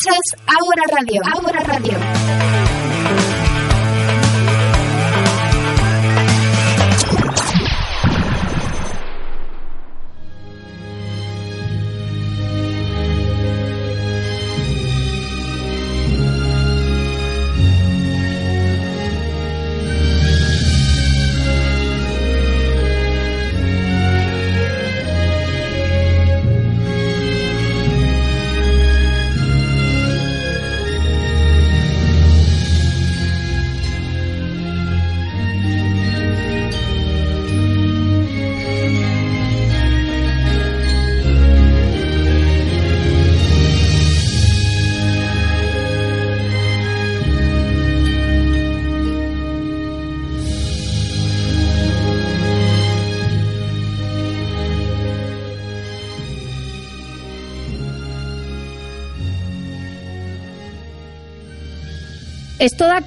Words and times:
Escuchas 0.00 0.46
Ahora 0.46 0.82
Radio. 0.96 1.20
Ahora 1.34 1.60
Radio. 1.64 2.69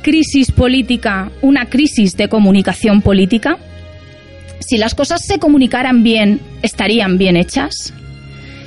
Crisis 0.03 0.51
política 0.51 1.31
una 1.41 1.65
crisis 1.65 2.15
de 2.15 2.27
comunicación 2.27 3.01
política? 3.01 3.57
Si 4.59 4.77
las 4.77 4.93
cosas 4.93 5.25
se 5.25 5.39
comunicaran 5.39 6.03
bien, 6.03 6.39
¿estarían 6.61 7.17
bien 7.17 7.35
hechas? 7.35 7.93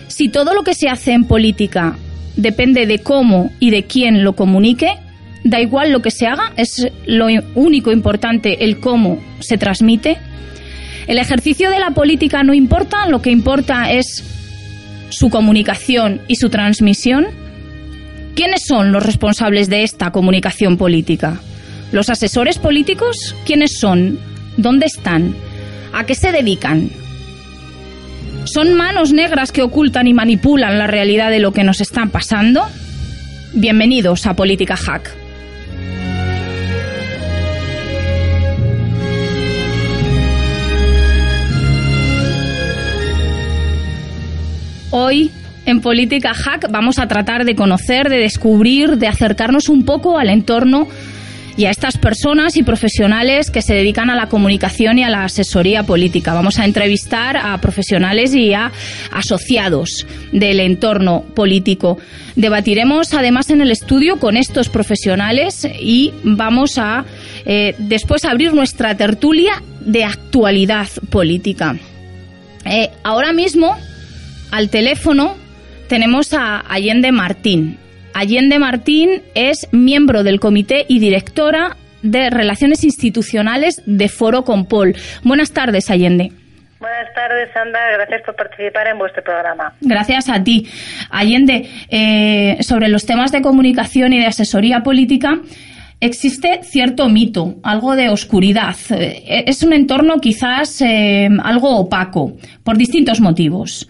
Si 0.08 0.28
todo 0.28 0.52
lo 0.54 0.64
que 0.64 0.74
se 0.74 0.88
hace 0.88 1.12
en 1.12 1.24
política 1.24 1.96
depende 2.34 2.86
de 2.86 2.98
cómo 2.98 3.52
y 3.60 3.70
de 3.70 3.84
quién 3.84 4.24
lo 4.24 4.34
comunique, 4.34 4.98
da 5.44 5.60
igual 5.60 5.92
lo 5.92 6.02
que 6.02 6.10
se 6.10 6.26
haga, 6.26 6.52
es 6.56 6.88
lo 7.06 7.28
único 7.54 7.92
importante 7.92 8.64
el 8.64 8.80
cómo 8.80 9.22
se 9.40 9.58
transmite. 9.58 10.18
El 11.06 11.18
ejercicio 11.18 11.70
de 11.70 11.78
la 11.78 11.90
política 11.92 12.42
no 12.42 12.52
importa, 12.52 13.06
lo 13.06 13.22
que 13.22 13.30
importa 13.30 13.92
es 13.92 14.24
su 15.08 15.30
comunicación 15.30 16.20
y 16.28 16.36
su 16.36 16.50
transmisión. 16.50 17.26
¿Quiénes 18.36 18.66
son 18.66 18.92
los 18.92 19.02
responsables 19.02 19.70
de 19.70 19.82
esta 19.82 20.10
comunicación 20.10 20.76
política? 20.76 21.40
¿Los 21.90 22.10
asesores 22.10 22.58
políticos? 22.58 23.34
¿Quiénes 23.46 23.78
son? 23.78 24.18
¿Dónde 24.58 24.84
están? 24.84 25.34
¿A 25.94 26.04
qué 26.04 26.14
se 26.14 26.32
dedican? 26.32 26.90
¿Son 28.44 28.74
manos 28.74 29.14
negras 29.14 29.52
que 29.52 29.62
ocultan 29.62 30.06
y 30.06 30.12
manipulan 30.12 30.78
la 30.78 30.86
realidad 30.86 31.30
de 31.30 31.38
lo 31.38 31.52
que 31.52 31.64
nos 31.64 31.80
está 31.80 32.04
pasando? 32.04 32.68
Bienvenidos 33.54 34.26
a 34.26 34.36
Política 34.36 34.76
Hack. 34.76 35.16
Hoy 44.90 45.30
en 45.66 45.80
Política 45.80 46.32
Hack 46.32 46.70
vamos 46.70 46.98
a 46.98 47.08
tratar 47.08 47.44
de 47.44 47.54
conocer, 47.54 48.08
de 48.08 48.18
descubrir, 48.18 48.96
de 48.96 49.08
acercarnos 49.08 49.68
un 49.68 49.84
poco 49.84 50.18
al 50.18 50.30
entorno 50.30 50.88
y 51.56 51.64
a 51.64 51.70
estas 51.70 51.96
personas 51.96 52.56
y 52.56 52.62
profesionales 52.62 53.50
que 53.50 53.62
se 53.62 53.74
dedican 53.74 54.10
a 54.10 54.14
la 54.14 54.28
comunicación 54.28 54.98
y 54.98 55.04
a 55.04 55.10
la 55.10 55.24
asesoría 55.24 55.82
política. 55.82 56.34
Vamos 56.34 56.58
a 56.58 56.64
entrevistar 56.64 57.36
a 57.36 57.58
profesionales 57.60 58.34
y 58.34 58.52
a 58.52 58.70
asociados 59.10 60.06
del 60.32 60.60
entorno 60.60 61.22
político. 61.34 61.98
Debatiremos 62.36 63.14
además 63.14 63.50
en 63.50 63.62
el 63.62 63.70
estudio 63.70 64.18
con 64.18 64.36
estos 64.36 64.68
profesionales 64.68 65.66
y 65.80 66.12
vamos 66.22 66.78
a 66.78 67.06
eh, 67.46 67.74
después 67.78 68.24
abrir 68.24 68.52
nuestra 68.52 68.96
tertulia 68.96 69.62
de 69.80 70.04
actualidad 70.04 70.88
política. 71.10 71.76
Eh, 72.66 72.90
ahora 73.02 73.32
mismo 73.32 73.76
al 74.50 74.68
teléfono 74.68 75.45
tenemos 75.88 76.32
a 76.34 76.60
Allende 76.60 77.12
Martín. 77.12 77.78
Allende 78.14 78.58
Martín 78.58 79.22
es 79.34 79.68
miembro 79.72 80.22
del 80.22 80.40
comité 80.40 80.86
y 80.88 80.98
directora 80.98 81.76
de 82.02 82.30
Relaciones 82.30 82.84
Institucionales 82.84 83.82
de 83.86 84.08
Foro 84.08 84.44
Compol. 84.44 84.94
Buenas 85.22 85.52
tardes, 85.52 85.90
Allende. 85.90 86.32
Buenas 86.78 87.14
tardes, 87.14 87.48
Sandra. 87.52 87.80
Gracias 87.92 88.22
por 88.22 88.36
participar 88.36 88.86
en 88.86 88.98
vuestro 88.98 89.22
programa. 89.22 89.72
Gracias 89.80 90.28
a 90.28 90.42
ti. 90.42 90.66
Allende, 91.10 91.68
eh, 91.88 92.58
sobre 92.60 92.88
los 92.88 93.06
temas 93.06 93.32
de 93.32 93.42
comunicación 93.42 94.12
y 94.12 94.18
de 94.18 94.26
asesoría 94.26 94.82
política, 94.82 95.40
existe 96.00 96.60
cierto 96.62 97.08
mito, 97.08 97.56
algo 97.62 97.96
de 97.96 98.10
oscuridad. 98.10 98.76
Eh, 98.90 99.44
es 99.46 99.62
un 99.62 99.72
entorno 99.72 100.20
quizás 100.20 100.80
eh, 100.82 101.28
algo 101.42 101.76
opaco, 101.76 102.36
por 102.62 102.76
distintos 102.76 103.20
motivos. 103.20 103.88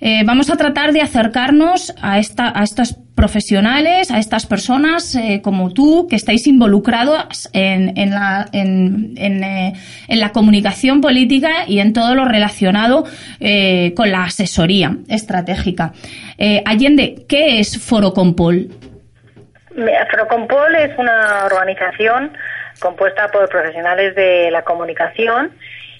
Eh, 0.00 0.22
vamos 0.24 0.50
a 0.50 0.56
tratar 0.56 0.92
de 0.92 1.00
acercarnos 1.00 1.94
a, 2.00 2.18
esta, 2.18 2.52
a 2.58 2.62
estos 2.62 2.96
profesionales, 3.16 4.10
a 4.10 4.18
estas 4.18 4.46
personas 4.46 5.16
eh, 5.16 5.40
como 5.42 5.72
tú, 5.72 6.06
que 6.08 6.16
estáis 6.16 6.46
involucrados 6.46 7.48
en, 7.54 8.10
la, 8.10 8.46
en, 8.52 9.14
eh, 9.16 9.72
en, 10.06 10.20
la 10.20 10.30
comunicación 10.32 11.00
política 11.00 11.64
y 11.66 11.80
en 11.80 11.94
todo 11.94 12.14
lo 12.14 12.26
relacionado 12.26 13.04
eh, 13.40 13.94
con 13.96 14.12
la 14.12 14.24
asesoría 14.24 14.98
estratégica. 15.08 15.92
Allende, 16.66 17.24
¿qué 17.26 17.58
es 17.58 17.82
Foro 17.82 18.12
Compol? 18.12 18.68
Foro 19.74 20.28
Compol 20.28 20.74
es 20.74 20.96
una 20.98 21.46
organización 21.46 22.32
compuesta 22.78 23.28
por 23.28 23.48
profesionales 23.48 24.14
de 24.14 24.50
la 24.50 24.62
comunicación 24.62 25.52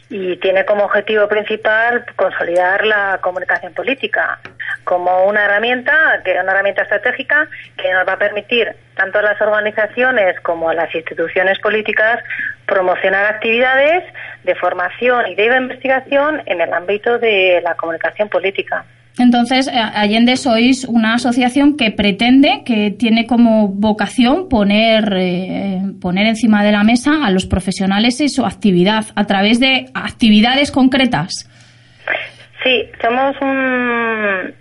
y 0.08 0.36
tiene 0.36 0.64
como 0.64 0.84
objetivo 0.84 1.26
principal 1.28 2.04
consolidar 2.14 2.86
la 2.86 3.18
comunicación 3.22 3.72
política 3.74 4.38
como 4.84 5.24
una 5.24 5.44
herramienta, 5.44 6.22
que 6.24 6.32
una 6.32 6.52
herramienta 6.52 6.82
estratégica 6.82 7.48
que 7.76 7.92
nos 7.92 8.06
va 8.06 8.12
a 8.12 8.18
permitir 8.18 8.76
tanto 8.94 9.18
a 9.18 9.22
las 9.22 9.40
organizaciones 9.40 10.38
como 10.40 10.70
a 10.70 10.74
las 10.74 10.94
instituciones 10.94 11.58
políticas 11.58 12.22
promocionar 12.66 13.26
actividades 13.26 14.04
de 14.44 14.54
formación 14.54 15.26
y 15.26 15.34
de 15.34 15.46
investigación 15.56 16.42
en 16.46 16.60
el 16.60 16.72
ámbito 16.72 17.18
de 17.18 17.60
la 17.64 17.74
comunicación 17.74 18.28
política. 18.28 18.84
Entonces, 19.19 19.66
eh, 19.69 19.72
Allende 19.72 20.37
sois 20.37 20.84
una 20.84 21.15
asociación 21.15 21.77
que 21.77 21.91
pretende, 21.91 22.62
que 22.66 22.91
tiene 22.91 23.27
como 23.27 23.69
vocación 23.69 24.49
poner, 24.49 25.12
eh, 25.16 25.81
poner 26.00 26.27
encima 26.27 26.62
de 26.62 26.72
la 26.72 26.84
mesa 26.84 27.25
a 27.25 27.31
los 27.31 27.47
profesionales 27.47 28.21
y 28.21 28.28
su 28.28 28.44
actividad 28.44 29.04
a 29.15 29.25
través 29.25 29.59
de 29.59 29.87
actividades 29.94 30.71
concretas. 30.71 31.49
Sí, 32.62 32.91
somos 33.00 33.34
un, 33.41 34.54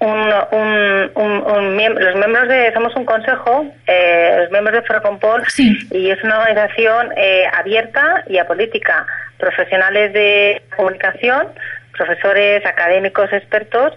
un, 0.00 0.32
un, 0.52 1.32
un, 1.46 1.76
los 1.76 2.16
miembros 2.16 2.48
de 2.48 2.72
somos 2.72 2.94
un 2.96 3.04
consejo 3.04 3.66
eh, 3.86 4.36
los 4.38 4.50
miembros 4.50 4.74
de 4.74 4.82
Forocompol 4.82 5.42
sí. 5.48 5.76
y 5.90 6.10
es 6.10 6.22
una 6.22 6.38
organización 6.38 7.08
eh, 7.16 7.44
abierta 7.52 8.24
y 8.28 8.38
apolítica 8.38 9.06
profesionales 9.38 10.12
de 10.12 10.62
comunicación 10.76 11.48
profesores 11.96 12.64
académicos 12.66 13.32
expertos 13.32 13.92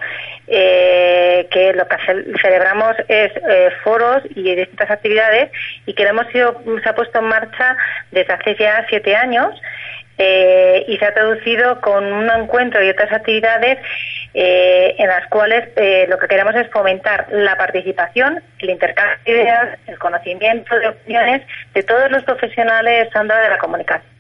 eh, 0.48 1.48
que 1.52 1.74
lo 1.74 1.88
que 1.88 1.98
celebramos 2.42 2.96
es 3.08 3.32
eh, 3.36 3.70
foros 3.84 4.24
y 4.36 4.56
distintas 4.56 4.90
actividades 4.90 5.52
y 5.86 5.94
que 5.94 6.04
hemos 6.04 6.28
sido 6.28 6.62
se 6.82 6.90
ha 6.90 6.96
puesto 6.96 7.20
en 7.20 7.26
marcha 7.26 7.76
desde 8.12 8.34
hace 8.34 8.56
ya 8.56 8.86
siete 8.90 9.16
años 9.16 9.54
eh, 10.20 10.84
y 10.88 10.98
se 10.98 11.06
ha 11.06 11.14
traducido 11.14 11.80
con 11.80 12.04
un 12.12 12.30
encuentro 12.30 12.84
y 12.84 12.90
otras 12.90 13.12
actividades 13.12 13.78
eh, 14.34 14.96
en 14.98 15.08
las 15.08 15.28
cuales 15.28 15.70
eh, 15.76 16.08
lo 16.10 16.18
que 16.18 16.28
queremos 16.28 16.56
es 16.56 16.70
fomentar 16.72 17.28
la 17.32 17.56
participación, 17.56 18.42
el 18.60 18.70
intercambio 18.72 19.18
de 19.26 19.32
ideas, 19.32 19.80
el 19.86 20.00
conocimiento 20.00 20.78
de 20.80 20.88
opiniones 20.88 21.44
de 21.76 21.84
todos 21.84 22.10
los 22.10 22.24
profesionales 22.24 23.10
de 23.14 23.50
la 23.50 23.58
comunicación. 23.60 24.12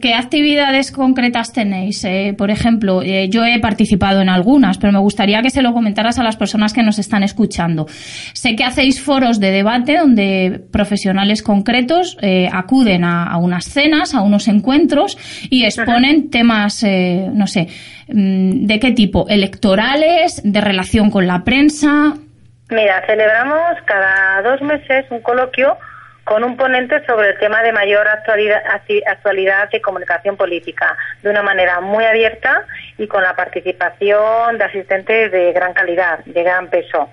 ¿Qué 0.00 0.14
actividades 0.14 0.92
concretas 0.92 1.52
tenéis? 1.52 2.04
Eh, 2.04 2.34
por 2.36 2.50
ejemplo, 2.50 3.02
eh, 3.02 3.28
yo 3.28 3.44
he 3.44 3.58
participado 3.58 4.20
en 4.20 4.28
algunas, 4.28 4.78
pero 4.78 4.92
me 4.92 4.98
gustaría 4.98 5.42
que 5.42 5.50
se 5.50 5.62
lo 5.62 5.72
comentaras 5.72 6.18
a 6.18 6.22
las 6.22 6.36
personas 6.36 6.72
que 6.72 6.82
nos 6.82 6.98
están 6.98 7.22
escuchando. 7.22 7.86
Sé 8.32 8.54
que 8.54 8.64
hacéis 8.64 9.00
foros 9.00 9.40
de 9.40 9.50
debate 9.50 9.96
donde 9.96 10.60
profesionales 10.70 11.42
concretos 11.42 12.16
eh, 12.20 12.48
acuden 12.52 13.04
a, 13.04 13.24
a, 13.24 13.38
unas 13.38 13.64
cenas, 13.64 14.14
a 14.14 14.20
unos 14.20 14.48
encuentros 14.48 15.16
y 15.50 15.64
exponen 15.64 16.30
temas, 16.30 16.82
eh, 16.82 17.28
no 17.32 17.46
sé, 17.46 17.68
mm, 18.08 18.66
¿de 18.66 18.78
qué 18.78 18.92
tipo? 18.92 19.26
¿Electorales? 19.28 20.42
¿De 20.44 20.60
relación 20.60 21.10
con 21.10 21.26
la 21.26 21.44
prensa? 21.44 22.14
Mira, 22.70 23.02
celebramos 23.06 23.78
cada 23.86 24.42
dos 24.42 24.60
meses 24.60 25.06
un 25.10 25.20
coloquio 25.20 25.76
con 26.28 26.44
un 26.44 26.58
ponente 26.58 27.02
sobre 27.06 27.30
el 27.30 27.38
tema 27.38 27.62
de 27.62 27.72
mayor 27.72 28.06
actualidad, 28.06 28.62
actualidad 29.06 29.70
de 29.70 29.80
comunicación 29.80 30.36
política, 30.36 30.94
de 31.22 31.30
una 31.30 31.42
manera 31.42 31.80
muy 31.80 32.04
abierta 32.04 32.66
y 32.98 33.06
con 33.06 33.22
la 33.22 33.34
participación 33.34 34.58
de 34.58 34.64
asistentes 34.64 35.32
de 35.32 35.52
gran 35.54 35.72
calidad, 35.72 36.18
de 36.26 36.42
gran 36.42 36.68
peso. 36.68 37.08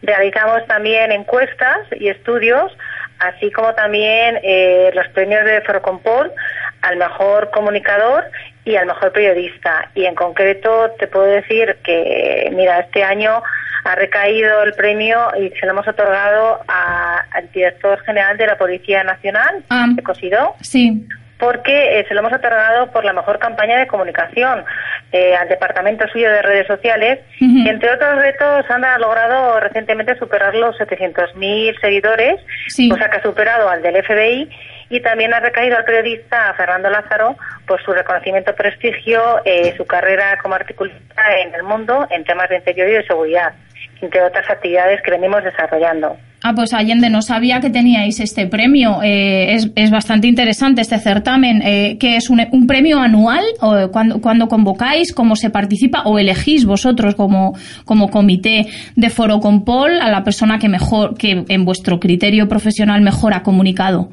Realizamos 0.00 0.66
también 0.66 1.12
encuestas 1.12 1.80
y 1.92 2.08
estudios, 2.08 2.74
así 3.18 3.52
como 3.52 3.74
también 3.74 4.40
eh, 4.42 4.90
los 4.94 5.08
premios 5.08 5.44
de 5.44 5.60
Forocompol 5.60 6.32
al 6.80 6.96
mejor 6.96 7.50
comunicador 7.50 8.24
y 8.64 8.76
al 8.76 8.86
mejor 8.86 9.12
periodista. 9.12 9.90
Y 9.94 10.04
en 10.06 10.14
concreto 10.14 10.90
te 10.98 11.06
puedo 11.06 11.26
decir 11.26 11.76
que, 11.84 12.50
mira, 12.54 12.80
este 12.80 13.04
año 13.04 13.42
ha 13.84 13.94
recaído 13.94 14.62
el 14.62 14.72
premio 14.72 15.18
y 15.38 15.50
se 15.50 15.66
lo 15.66 15.72
hemos 15.72 15.86
otorgado 15.86 16.60
al 16.68 17.50
director 17.52 18.00
general 18.04 18.36
de 18.38 18.46
la 18.46 18.56
Policía 18.56 19.04
Nacional, 19.04 19.62
ah, 19.68 19.86
de 19.94 20.02
Cosidó. 20.02 20.54
Sí. 20.62 21.06
Porque 21.38 22.00
eh, 22.00 22.06
se 22.08 22.14
lo 22.14 22.20
hemos 22.20 22.32
otorgado 22.32 22.90
por 22.92 23.04
la 23.04 23.12
mejor 23.12 23.38
campaña 23.38 23.76
de 23.78 23.86
comunicación 23.86 24.64
eh, 25.12 25.36
al 25.36 25.48
departamento 25.48 26.08
suyo 26.08 26.30
de 26.30 26.40
redes 26.40 26.66
sociales. 26.66 27.18
Y 27.40 27.68
entre 27.68 27.92
otros 27.92 28.16
retos, 28.22 28.64
Sandra 28.66 28.94
ha 28.94 28.98
logrado 28.98 29.60
recientemente 29.60 30.16
superar 30.18 30.54
los 30.54 30.78
700.000 30.78 31.78
seguidores, 31.80 32.40
Sí. 32.68 32.88
cosa 32.88 33.10
que 33.10 33.18
ha 33.18 33.22
superado 33.22 33.68
al 33.68 33.82
del 33.82 34.02
FBI. 34.02 34.48
Y 34.88 35.00
también 35.00 35.34
ha 35.34 35.40
recaído 35.40 35.76
al 35.76 35.84
periodista 35.84 36.54
Fernando 36.56 36.88
Lázaro 36.88 37.36
por 37.66 37.82
su 37.82 37.92
reconocimiento 37.92 38.54
prestigio, 38.54 39.20
eh, 39.44 39.74
su 39.76 39.84
carrera 39.84 40.38
como 40.42 40.54
articulista 40.54 41.22
en 41.42 41.54
el 41.54 41.62
mundo 41.62 42.06
en 42.10 42.24
temas 42.24 42.48
de 42.48 42.56
interior 42.56 42.88
y 42.88 42.92
de 42.92 43.06
seguridad, 43.06 43.54
entre 44.00 44.22
otras 44.22 44.48
actividades 44.50 45.00
que 45.02 45.10
venimos 45.10 45.42
desarrollando. 45.42 46.16
Ah, 46.46 46.52
pues 46.54 46.74
Allende, 46.74 47.08
no 47.08 47.22
sabía 47.22 47.60
que 47.60 47.70
teníais 47.70 48.20
este 48.20 48.46
premio. 48.46 49.02
Eh, 49.02 49.54
es, 49.54 49.70
es 49.76 49.90
bastante 49.90 50.26
interesante 50.26 50.82
este 50.82 50.98
certamen. 50.98 51.62
Eh, 51.62 51.96
¿Qué 51.98 52.16
es 52.16 52.28
un, 52.28 52.38
un 52.52 52.66
premio 52.66 52.98
anual? 52.98 53.42
¿O 53.62 53.90
cuando, 53.90 54.20
cuando 54.20 54.46
convocáis? 54.46 55.14
¿Cómo 55.14 55.36
se 55.36 55.48
participa? 55.48 56.02
¿O 56.04 56.18
elegís 56.18 56.66
vosotros 56.66 57.14
como, 57.14 57.56
como 57.86 58.10
comité 58.10 58.66
de 58.94 59.08
Foro 59.08 59.40
Compol 59.40 59.98
a 60.02 60.10
la 60.10 60.22
persona 60.22 60.58
que 60.58 60.68
mejor, 60.68 61.16
que 61.16 61.46
en 61.48 61.64
vuestro 61.64 61.98
criterio 61.98 62.46
profesional 62.46 63.00
mejor 63.00 63.32
ha 63.32 63.42
comunicado? 63.42 64.10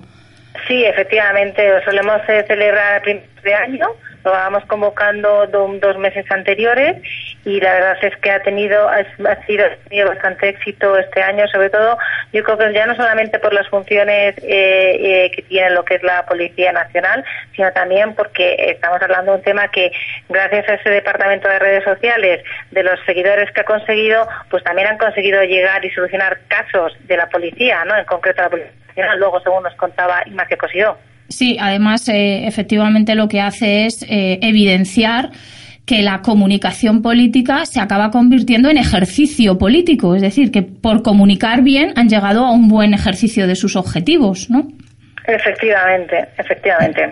Sí, 0.67 0.85
efectivamente, 0.85 1.67
lo 1.67 1.81
solemos 1.83 2.21
eh, 2.29 2.43
celebrar 2.47 2.95
a 2.99 3.01
principios 3.01 3.43
de 3.43 3.53
año, 3.55 3.87
lo 4.23 4.31
vamos 4.31 4.63
convocando 4.65 5.47
do- 5.47 5.73
dos 5.79 5.97
meses 5.97 6.29
anteriores 6.29 6.97
y 7.43 7.59
la 7.59 7.73
verdad 7.73 7.97
es 8.03 8.15
que 8.17 8.29
ha 8.29 8.39
tenido, 8.43 8.87
ha, 8.87 9.03
sido, 9.47 9.65
ha 9.65 10.05
bastante 10.05 10.49
éxito 10.49 10.95
este 10.95 11.23
año, 11.23 11.47
sobre 11.47 11.71
todo 11.71 11.97
yo 12.31 12.43
creo 12.43 12.57
que 12.59 12.71
ya 12.71 12.85
no 12.85 12.95
solamente 12.95 13.39
por 13.39 13.51
las 13.51 13.67
funciones 13.69 14.35
eh, 14.43 14.45
eh, 15.25 15.31
que 15.35 15.41
tiene 15.41 15.71
lo 15.71 15.83
que 15.83 15.95
es 15.95 16.03
la 16.03 16.23
Policía 16.27 16.71
Nacional, 16.71 17.25
sino 17.55 17.71
también 17.73 18.13
porque 18.13 18.53
estamos 18.69 19.01
hablando 19.01 19.31
de 19.31 19.37
un 19.39 19.43
tema 19.43 19.69
que 19.69 19.91
gracias 20.29 20.69
a 20.69 20.75
ese 20.75 20.91
departamento 20.91 21.49
de 21.49 21.57
redes 21.57 21.83
sociales, 21.83 22.43
de 22.69 22.83
los 22.83 22.99
seguidores 23.07 23.51
que 23.51 23.61
ha 23.61 23.65
conseguido, 23.65 24.27
pues 24.51 24.63
también 24.63 24.87
han 24.87 24.99
conseguido 24.99 25.41
llegar 25.43 25.83
y 25.83 25.89
solucionar 25.89 26.37
casos 26.47 26.95
de 27.07 27.17
la 27.17 27.27
policía, 27.27 27.83
¿no? 27.85 27.97
En 27.97 28.05
concreto 28.05 28.43
la 28.43 28.49
Policía 28.49 28.71
Luego 29.17 29.39
según 29.41 29.63
nos 29.63 29.75
contaba 29.75 30.21
Ignacio 30.25 30.57
Cosidó. 30.57 30.97
Sí, 31.29 31.57
además, 31.59 32.07
eh, 32.09 32.45
efectivamente 32.45 33.15
lo 33.15 33.27
que 33.27 33.39
hace 33.39 33.85
es 33.85 34.03
eh, 34.03 34.39
evidenciar 34.41 35.31
que 35.85 36.01
la 36.01 36.21
comunicación 36.21 37.01
política 37.01 37.65
se 37.65 37.79
acaba 37.79 38.11
convirtiendo 38.11 38.69
en 38.69 38.77
ejercicio 38.77 39.57
político, 39.57 40.15
es 40.15 40.21
decir, 40.21 40.51
que 40.51 40.61
por 40.61 41.01
comunicar 41.01 41.63
bien 41.63 41.93
han 41.95 42.09
llegado 42.09 42.45
a 42.45 42.51
un 42.51 42.67
buen 42.67 42.93
ejercicio 42.93 43.47
de 43.47 43.55
sus 43.55 43.75
objetivos, 43.75 44.49
¿no? 44.49 44.67
Efectivamente, 45.25 46.29
efectivamente. 46.37 47.09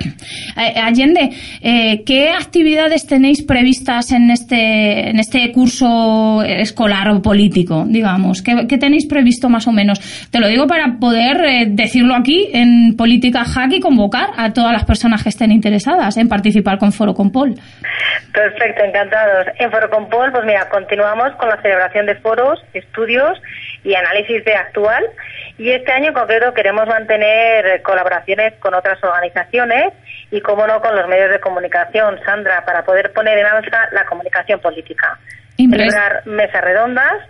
Allende, 0.55 1.29
eh, 1.61 2.03
¿qué 2.05 2.31
actividades 2.31 3.05
tenéis 3.05 3.45
previstas 3.45 4.11
en 4.11 4.31
este, 4.31 5.09
en 5.09 5.19
este 5.19 5.51
curso 5.51 6.43
escolar 6.43 7.09
o 7.09 7.21
político, 7.21 7.85
digamos? 7.87 8.41
¿Qué, 8.41 8.65
qué 8.67 8.77
tenéis 8.77 9.07
previsto 9.07 9.47
más 9.49 9.67
o 9.67 9.71
menos? 9.71 9.99
Te 10.31 10.39
lo 10.39 10.47
digo 10.47 10.67
para 10.67 10.97
poder 10.99 11.45
eh, 11.45 11.65
decirlo 11.69 12.15
aquí 12.15 12.49
en 12.53 12.95
Política 12.97 13.45
Hack 13.45 13.73
y 13.73 13.79
convocar 13.79 14.29
a 14.37 14.53
todas 14.53 14.73
las 14.73 14.85
personas 14.85 15.23
que 15.23 15.29
estén 15.29 15.51
interesadas 15.51 16.17
en 16.17 16.27
participar 16.27 16.77
con 16.77 16.91
Foro 16.91 17.13
Compol. 17.13 17.55
Perfecto, 18.33 18.83
encantados. 18.83 19.47
En 19.57 19.71
Forocompol, 19.71 20.31
pues 20.31 20.45
mira, 20.45 20.69
continuamos 20.69 21.31
con 21.35 21.49
la 21.49 21.61
celebración 21.61 22.05
de 22.05 22.15
foros, 22.15 22.63
estudios 22.73 23.41
y 23.83 23.95
análisis 23.95 24.43
de 24.45 24.55
actual. 24.55 25.05
Y 25.57 25.71
este 25.71 25.91
año 25.91 26.07
en 26.07 26.13
concreto 26.13 26.53
queremos 26.53 26.87
mantener 26.87 27.81
colaboraciones 27.81 28.53
con 28.59 28.73
otras 28.73 29.03
organizaciones 29.03 29.93
y, 30.31 30.41
como 30.41 30.67
no, 30.67 30.81
con 30.81 30.95
los 30.95 31.07
medios 31.07 31.31
de 31.31 31.39
comunicación, 31.39 32.19
Sandra, 32.25 32.65
para 32.65 32.83
poder 32.83 33.11
poner 33.13 33.37
en 33.37 33.45
alza 33.45 33.89
la 33.91 34.05
comunicación 34.05 34.59
política. 34.59 35.17
Celebrar 35.57 36.25
mesas 36.25 36.61
redondas 36.63 37.21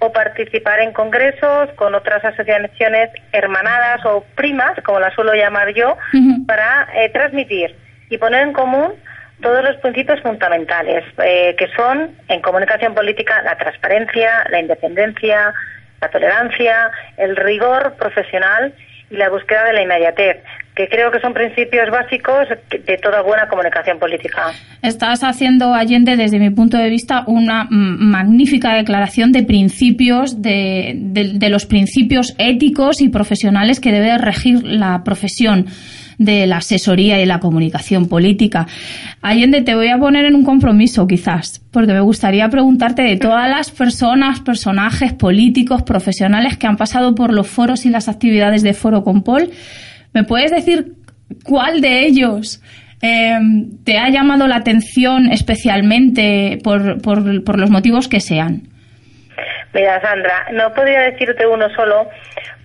o 0.00 0.12
participar 0.12 0.80
en 0.80 0.92
congresos 0.92 1.70
con 1.76 1.94
otras 1.94 2.24
asociaciones 2.24 3.10
hermanadas 3.32 4.04
o 4.04 4.24
primas, 4.34 4.78
como 4.84 5.00
las 5.00 5.14
suelo 5.14 5.34
llamar 5.34 5.72
yo, 5.74 5.96
para 6.46 6.88
eh, 6.94 7.08
transmitir 7.10 7.74
y 8.10 8.18
poner 8.18 8.42
en 8.42 8.52
común 8.52 8.94
todos 9.40 9.62
los 9.62 9.76
principios 9.76 10.20
fundamentales, 10.20 11.04
eh, 11.22 11.54
que 11.56 11.68
son 11.76 12.10
en 12.28 12.40
comunicación 12.42 12.94
política 12.94 13.40
la 13.42 13.56
transparencia, 13.56 14.44
la 14.50 14.60
independencia, 14.60 15.54
la 16.00 16.08
tolerancia, 16.10 16.90
el 17.16 17.36
rigor 17.36 17.94
profesional 17.98 18.72
y 19.10 19.16
la 19.16 19.28
búsqueda 19.30 19.64
de 19.64 19.72
la 19.72 19.82
inmediatez, 19.82 20.36
que 20.76 20.86
creo 20.88 21.10
que 21.10 21.18
son 21.20 21.32
principios 21.34 21.90
básicos 21.90 22.46
de 22.70 22.96
toda 22.98 23.22
buena 23.22 23.48
comunicación 23.48 23.98
política. 23.98 24.52
Estás 24.82 25.24
haciendo, 25.24 25.74
Allende, 25.74 26.16
desde 26.16 26.38
mi 26.38 26.50
punto 26.50 26.76
de 26.76 26.88
vista, 26.88 27.24
una 27.26 27.66
magnífica 27.70 28.74
declaración 28.74 29.32
de 29.32 29.42
principios, 29.42 30.40
de, 30.40 30.92
de- 30.96 31.32
de 31.34 31.48
los 31.48 31.66
principios 31.66 32.34
éticos 32.38 33.00
y 33.00 33.08
profesionales 33.08 33.80
que 33.80 33.92
debe 33.92 34.18
regir 34.18 34.62
la 34.62 35.02
profesión 35.04 35.66
de 36.18 36.46
la 36.46 36.56
asesoría 36.58 37.20
y 37.20 37.26
la 37.26 37.38
comunicación 37.38 38.08
política. 38.08 38.66
Allende, 39.22 39.62
te 39.62 39.74
voy 39.74 39.88
a 39.88 39.98
poner 39.98 40.24
en 40.26 40.34
un 40.34 40.44
compromiso, 40.44 41.06
quizás, 41.06 41.64
porque 41.72 41.92
me 41.92 42.00
gustaría 42.00 42.48
preguntarte 42.48 43.02
de 43.02 43.16
todas 43.16 43.48
las 43.48 43.70
personas, 43.70 44.40
personajes 44.40 45.12
políticos, 45.12 45.82
profesionales 45.82 46.58
que 46.58 46.66
han 46.66 46.76
pasado 46.76 47.14
por 47.14 47.32
los 47.32 47.48
foros 47.48 47.86
y 47.86 47.90
las 47.90 48.08
actividades 48.08 48.62
de 48.62 48.74
Foro 48.74 49.04
Compol, 49.04 49.50
¿me 50.12 50.24
puedes 50.24 50.50
decir 50.50 50.94
cuál 51.44 51.80
de 51.80 52.06
ellos 52.06 52.60
eh, 53.00 53.38
te 53.84 53.98
ha 53.98 54.08
llamado 54.10 54.48
la 54.48 54.56
atención 54.56 55.30
especialmente 55.30 56.58
por, 56.64 57.00
por, 57.00 57.44
por 57.44 57.58
los 57.58 57.70
motivos 57.70 58.08
que 58.08 58.20
sean? 58.20 58.62
Mira, 59.72 60.00
Sandra, 60.00 60.48
no 60.52 60.72
podría 60.74 61.02
decirte 61.02 61.46
uno 61.46 61.68
solo 61.76 62.08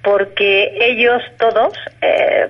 porque 0.03 0.73
ellos 0.81 1.21
todos, 1.37 1.73
eh, 2.01 2.49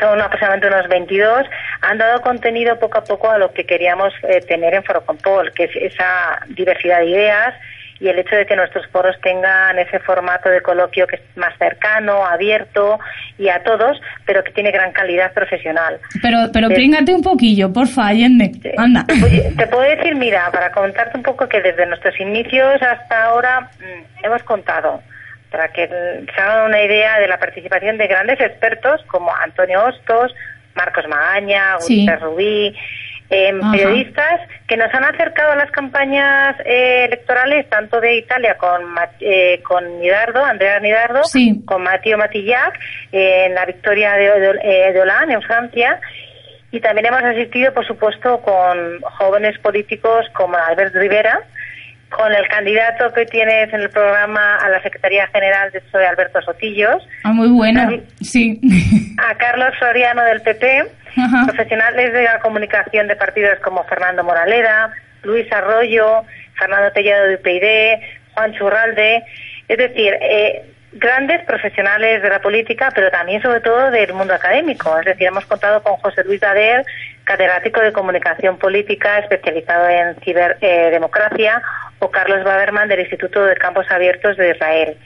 son 0.00 0.20
aproximadamente 0.20 0.68
unos 0.68 0.88
22, 0.88 1.46
han 1.82 1.98
dado 1.98 2.20
contenido 2.20 2.78
poco 2.78 2.98
a 2.98 3.04
poco 3.04 3.30
a 3.30 3.38
lo 3.38 3.52
que 3.52 3.64
queríamos 3.64 4.12
eh, 4.22 4.40
tener 4.40 4.74
en 4.74 4.84
Forocompol, 4.84 5.52
que 5.52 5.64
es 5.64 5.76
esa 5.76 6.40
diversidad 6.48 6.98
de 7.00 7.06
ideas 7.06 7.54
y 7.98 8.08
el 8.08 8.18
hecho 8.18 8.36
de 8.36 8.44
que 8.44 8.54
nuestros 8.56 8.86
foros 8.88 9.16
tengan 9.22 9.78
ese 9.78 9.98
formato 10.00 10.50
de 10.50 10.60
coloquio 10.60 11.06
que 11.06 11.16
es 11.16 11.22
más 11.36 11.56
cercano, 11.58 12.26
abierto 12.26 12.98
y 13.38 13.48
a 13.48 13.62
todos, 13.62 13.98
pero 14.26 14.44
que 14.44 14.50
tiene 14.52 14.70
gran 14.70 14.92
calidad 14.92 15.32
profesional. 15.32 15.98
Pero, 16.20 16.38
pero 16.52 16.68
Sí. 16.68 16.74
príngate 16.74 17.14
un 17.14 17.22
poquillo, 17.22 17.72
porfa, 17.72 18.08
Allende. 18.08 18.52
Sí. 18.62 18.70
Anda. 18.76 19.06
Te 19.06 19.66
puedo 19.68 19.82
decir, 19.82 20.14
mira, 20.14 20.50
para 20.52 20.70
contarte 20.72 21.16
un 21.16 21.22
poco 21.22 21.48
que 21.48 21.62
desde 21.62 21.86
nuestros 21.86 22.20
inicios 22.20 22.82
hasta 22.82 23.24
ahora 23.24 23.70
mm, 23.80 24.26
hemos 24.26 24.42
contado, 24.42 25.00
para 25.56 25.68
que 25.72 25.88
se 25.88 26.40
hagan 26.42 26.66
una 26.66 26.82
idea 26.82 27.18
de 27.18 27.28
la 27.28 27.38
participación 27.38 27.96
de 27.96 28.06
grandes 28.08 28.38
expertos 28.40 29.02
como 29.06 29.34
Antonio 29.34 29.84
Hostos, 29.86 30.34
Marcos 30.74 31.08
Magaña, 31.08 31.76
Sí. 31.80 32.00
Gutiérrez 32.00 32.20
Rubí, 32.22 32.76
eh, 33.30 33.54
periodistas 33.72 34.40
que 34.68 34.76
nos 34.76 34.92
han 34.92 35.04
acercado 35.04 35.52
a 35.52 35.56
las 35.56 35.70
campañas 35.70 36.56
eh, 36.66 37.06
electorales 37.06 37.66
tanto 37.70 38.02
de 38.02 38.16
Italia 38.16 38.58
con 38.58 38.82
eh, 39.20 39.62
con 39.62 39.98
Nidardo, 39.98 40.44
Andrea 40.44 40.78
Nidardo, 40.78 41.24
Sí. 41.24 41.62
con 41.64 41.82
Mathieu 41.84 42.18
Matillac 42.18 42.78
eh, 43.12 43.46
en 43.46 43.54
la 43.54 43.64
victoria 43.64 44.12
de, 44.12 44.38
de, 44.38 44.50
eh, 44.62 44.92
de 44.92 45.00
Hollande 45.00 45.32
en 45.34 45.42
Francia 45.42 45.98
y 46.70 46.80
también 46.80 47.06
hemos 47.06 47.22
asistido, 47.22 47.72
por 47.72 47.86
supuesto, 47.86 48.42
con 48.42 49.00
jóvenes 49.00 49.58
políticos 49.60 50.26
como 50.34 50.58
Albert 50.58 50.94
Rivera, 50.94 51.40
con 52.16 52.32
el 52.34 52.48
candidato 52.48 53.12
que 53.12 53.26
tienes 53.26 53.72
en 53.74 53.80
el 53.80 53.90
programa 53.90 54.56
a 54.56 54.68
la 54.70 54.80
Secretaría 54.82 55.26
General 55.28 55.70
de 55.70 55.80
PSOE, 55.82 56.06
Alberto 56.06 56.40
Sotillos, 56.42 57.06
Ah, 57.24 57.32
muy 57.32 57.48
buena. 57.48 57.84
David. 57.84 58.00
Sí. 58.22 58.58
a 59.18 59.34
Carlos 59.36 59.74
Soriano 59.78 60.22
del 60.22 60.40
PP, 60.40 60.84
Ajá. 61.18 61.44
profesionales 61.46 62.12
de 62.12 62.22
la 62.24 62.38
comunicación 62.40 63.06
de 63.08 63.16
partidos 63.16 63.58
como 63.60 63.84
Fernando 63.84 64.24
Moraleda, 64.24 64.90
Luis 65.24 65.50
Arroyo, 65.52 66.24
Fernando 66.58 66.90
Tellado 66.92 67.26
de 67.28 67.34
UPyD, 67.34 68.02
Juan 68.34 68.52
Churralde, 68.54 69.22
Es 69.68 69.78
decir, 69.78 70.14
eh, 70.20 70.64
grandes 70.92 71.42
profesionales 71.44 72.22
de 72.22 72.28
la 72.30 72.40
política, 72.40 72.90
pero 72.94 73.10
también 73.10 73.42
sobre 73.42 73.60
todo 73.60 73.90
del 73.90 74.12
mundo 74.14 74.32
académico. 74.32 74.96
Es 75.00 75.04
decir, 75.06 75.26
hemos 75.26 75.44
contado 75.44 75.82
con 75.82 75.96
José 75.96 76.22
Luis 76.24 76.40
Dader, 76.40 76.84
catedrático 77.24 77.80
de 77.80 77.92
comunicación 77.92 78.56
política 78.58 79.18
especializado 79.18 79.88
en 79.88 80.14
ciberdemocracia, 80.24 81.60
o 81.98 82.10
Carlos 82.10 82.44
Baberman 82.44 82.88
del 82.88 83.00
Instituto 83.00 83.44
de 83.44 83.56
Campos 83.56 83.86
Abiertos 83.90 84.36
de 84.36 84.50
Israel. 84.50 84.96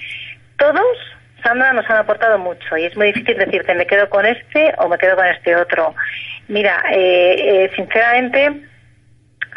Todos, 0.57 0.99
Sandra, 1.43 1.73
nos 1.73 1.89
han 1.89 1.97
aportado 1.97 2.39
mucho 2.39 2.77
y 2.77 2.85
es 2.85 2.97
muy 2.97 3.09
difícil 3.09 3.39
decirte 3.39 3.75
me 3.75 3.87
quedo 3.87 4.09
con 4.11 4.27
este 4.27 4.75
o 4.79 4.89
me 4.89 4.99
quedo 4.99 5.17
con 5.17 5.27
este 5.27 5.57
otro. 5.57 5.95
Mira, 6.49 6.83
eh, 6.91 7.65
eh, 7.65 7.71
sinceramente, 7.77 8.61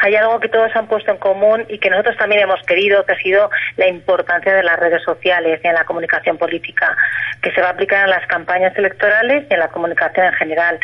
hay 0.00 0.16
algo 0.16 0.40
que 0.40 0.48
todos 0.48 0.74
han 0.74 0.86
puesto 0.86 1.10
en 1.10 1.18
común 1.18 1.64
y 1.68 1.78
que 1.78 1.90
nosotros 1.90 2.16
también 2.16 2.42
hemos 2.42 2.60
querido, 2.66 3.04
que 3.04 3.12
ha 3.12 3.18
sido 3.18 3.50
la 3.76 3.88
importancia 3.88 4.54
de 4.54 4.62
las 4.62 4.78
redes 4.78 5.02
sociales 5.02 5.60
y 5.62 5.66
en 5.66 5.74
la 5.74 5.84
comunicación 5.84 6.38
política, 6.38 6.96
que 7.42 7.52
se 7.52 7.60
va 7.60 7.68
a 7.68 7.70
aplicar 7.70 8.04
en 8.04 8.10
las 8.10 8.26
campañas 8.26 8.76
electorales 8.76 9.44
y 9.48 9.54
en 9.54 9.60
la 9.60 9.68
comunicación 9.68 10.26
en 10.26 10.32
general. 10.34 10.80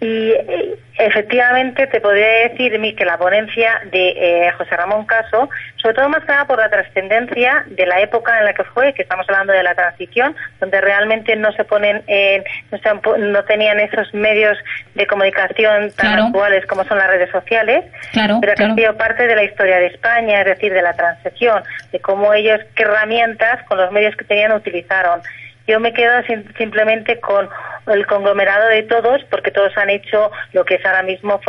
Y 0.00 0.30
eh, 0.30 0.78
efectivamente 0.98 1.86
te 1.86 2.00
podría 2.00 2.48
decir 2.48 2.72
que 2.96 3.04
la 3.04 3.18
ponencia 3.18 3.82
de 3.92 4.08
eh, 4.46 4.52
José 4.52 4.74
Ramón 4.74 5.04
Caso, 5.04 5.50
sobre 5.76 5.94
todo 5.94 6.08
más 6.08 6.20
que 6.24 6.32
nada 6.32 6.46
por 6.46 6.58
la 6.58 6.70
trascendencia 6.70 7.64
de 7.66 7.84
la 7.84 8.00
época 8.00 8.38
en 8.38 8.46
la 8.46 8.54
que 8.54 8.64
fue, 8.64 8.94
que 8.94 9.02
estamos 9.02 9.28
hablando 9.28 9.52
de 9.52 9.62
la 9.62 9.74
transición, 9.74 10.34
donde 10.58 10.80
realmente 10.80 11.36
no 11.36 11.52
se 11.52 11.64
ponen, 11.64 12.02
no, 12.70 13.16
no, 13.18 13.44
tenían 13.44 13.78
esos 13.78 14.12
medios 14.14 14.56
de 14.94 15.06
comunicación 15.06 15.90
tan 15.92 16.18
actuales 16.18 16.64
como 16.64 16.84
son 16.84 16.96
las 16.96 17.08
redes 17.08 17.30
sociales, 17.30 17.84
pero 18.14 18.40
que 18.56 18.64
han 18.64 18.74
sido 18.76 18.96
parte 18.96 19.26
de 19.26 19.36
la 19.36 19.44
historia 19.44 19.78
de 19.80 19.86
España, 19.86 20.40
es 20.40 20.46
decir, 20.46 20.72
de 20.72 20.82
la 20.82 20.94
transición, 20.94 21.62
de 21.92 22.00
cómo 22.00 22.32
ellos, 22.32 22.60
qué 22.74 22.84
herramientas 22.84 23.62
con 23.68 23.76
los 23.76 23.92
medios 23.92 24.16
que 24.16 24.24
tenían 24.24 24.52
utilizaron. 24.52 25.20
Yo 25.66 25.78
me 25.78 25.92
quedo 25.92 26.22
simplemente 26.56 27.20
con 27.20 27.48
el 27.86 28.06
conglomerado 28.06 28.68
de 28.68 28.82
todos, 28.84 29.22
porque 29.30 29.50
todos 29.50 29.72
han 29.76 29.90
hecho 29.90 30.30
lo 30.52 30.64
que 30.64 30.74
es 30.76 30.84
ahora 30.84 31.02
mismo. 31.02 31.40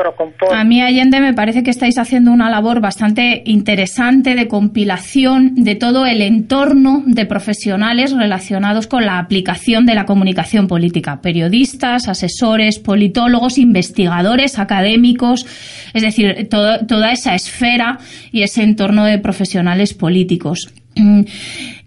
A 0.52 0.64
mí, 0.64 0.82
Allende, 0.82 1.20
me 1.20 1.34
parece 1.34 1.64
que 1.64 1.72
estáis 1.72 1.98
haciendo 1.98 2.32
una 2.32 2.50
labor 2.50 2.82
bastante 2.82 3.44
interesante 3.46 4.36
de 4.36 4.48
compilación 4.48 5.56
de 5.56 5.76
todo 5.76 6.06
el 6.06 6.22
entorno 6.22 7.04
de 7.06 7.26
profesionales 7.26 8.16
relacionados 8.16 8.88
con 8.88 9.06
la 9.06 9.20
aplicación 9.20 9.86
de 9.86 9.96
la 9.96 10.06
comunicación 10.06 10.68
política. 10.68 11.22
Periodistas, 11.22 12.08
asesores, 12.08 12.80
politólogos, 12.80 13.58
investigadores, 13.58 14.60
académicos, 14.60 15.46
es 15.94 16.02
decir, 16.02 16.48
toda 16.50 17.12
esa 17.12 17.36
esfera 17.36 18.00
y 18.32 18.44
ese 18.44 18.64
entorno 18.64 19.06
de 19.06 19.20
profesionales 19.20 19.94
políticos. 19.94 20.74
Mm, 20.96 21.22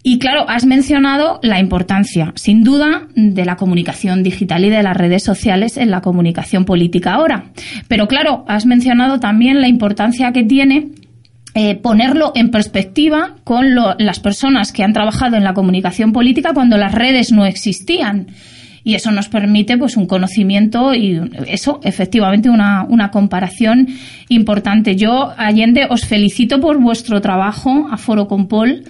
y 0.02 0.18
claro, 0.18 0.48
has 0.48 0.64
mencionado 0.64 1.40
la 1.42 1.58
importancia, 1.58 2.32
sin 2.36 2.64
duda, 2.64 3.08
de 3.14 3.44
la 3.44 3.56
comunicación 3.56 4.22
digital 4.22 4.64
y 4.64 4.70
de 4.70 4.82
las 4.82 4.96
redes 4.96 5.22
sociales 5.22 5.76
en 5.76 5.90
la 5.90 6.00
comunicación 6.00 6.64
política 6.64 7.14
ahora. 7.14 7.46
Pero 7.88 8.08
claro, 8.08 8.44
has 8.48 8.66
mencionado 8.66 9.20
también 9.20 9.60
la 9.60 9.68
importancia 9.68 10.32
que 10.32 10.44
tiene 10.44 10.88
eh, 11.56 11.76
ponerlo 11.76 12.32
en 12.34 12.50
perspectiva 12.50 13.36
con 13.44 13.74
las 13.74 14.18
personas 14.18 14.72
que 14.72 14.82
han 14.82 14.92
trabajado 14.92 15.36
en 15.36 15.44
la 15.44 15.54
comunicación 15.54 16.12
política 16.12 16.52
cuando 16.52 16.76
las 16.76 16.92
redes 16.92 17.30
no 17.30 17.46
existían. 17.46 18.26
Y 18.84 18.94
eso 18.94 19.10
nos 19.10 19.28
permite 19.28 19.78
pues 19.78 19.96
un 19.96 20.06
conocimiento 20.06 20.94
y 20.94 21.18
eso, 21.46 21.80
efectivamente, 21.82 22.50
una, 22.50 22.84
una 22.88 23.10
comparación 23.10 23.88
importante. 24.28 24.94
Yo, 24.94 25.32
Allende, 25.36 25.86
os 25.88 26.04
felicito 26.04 26.60
por 26.60 26.78
vuestro 26.78 27.20
trabajo 27.22 27.88
a 27.90 27.96
Foro 27.96 28.28
Compol 28.28 28.84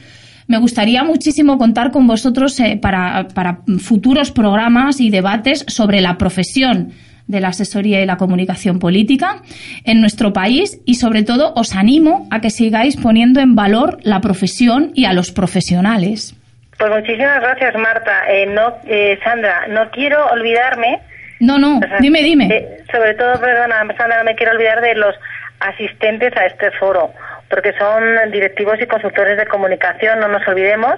me 0.47 0.59
gustaría 0.59 1.03
muchísimo 1.05 1.59
contar 1.59 1.91
con 1.91 2.07
vosotros 2.07 2.59
eh, 2.61 2.79
para, 2.81 3.29
para 3.29 3.61
futuros 3.79 4.31
programas 4.31 5.01
y 5.01 5.11
debates 5.11 5.65
sobre 5.69 6.01
la 6.01 6.19
profesión 6.19 6.93
de 7.27 7.41
la 7.41 7.49
asesoría 7.49 8.03
y 8.03 8.07
la 8.07 8.19
comunicación 8.19 8.79
política 8.79 9.43
en 9.85 10.01
nuestro 10.01 10.35
país 10.35 10.81
y 10.85 10.97
sobre 10.97 11.23
todo 11.23 11.55
os 11.57 11.75
animo 11.75 12.29
a 12.31 12.41
que 12.41 12.51
sigáis 12.51 12.97
poniendo 12.97 13.41
en 13.41 13.55
valor 13.55 13.99
la 14.03 14.21
profesión 14.21 14.93
y 14.95 15.07
a 15.07 15.15
los 15.15 15.33
profesionales. 15.33 16.35
Pues 16.79 16.91
muchísimas 16.91 17.41
gracias 17.41 17.75
Marta. 17.77 18.25
Eh, 18.29 18.47
no, 18.47 18.79
eh, 18.87 19.19
Sandra, 19.23 19.67
no 19.69 19.91
quiero 19.91 20.27
olvidarme. 20.27 21.01
No, 21.41 21.59
no, 21.59 21.81
dime, 22.01 22.23
dime. 22.23 22.79
sobre 22.91 23.15
todo, 23.15 23.39
perdona, 23.41 23.85
Sandra, 23.97 24.19
no 24.19 24.25
me 24.25 24.35
quiero 24.35 24.53
olvidar 24.53 24.81
de 24.81 24.95
los 24.95 25.15
asistentes 25.61 26.35
a 26.37 26.47
este 26.47 26.71
foro 26.73 27.13
porque 27.55 27.73
son 27.79 28.33
directivos 28.33 28.81
y 28.81 28.87
consultores 28.87 29.37
de 29.37 29.47
comunicación, 29.47 30.19
no 30.19 30.29
nos 30.29 30.47
olvidemos, 30.49 30.95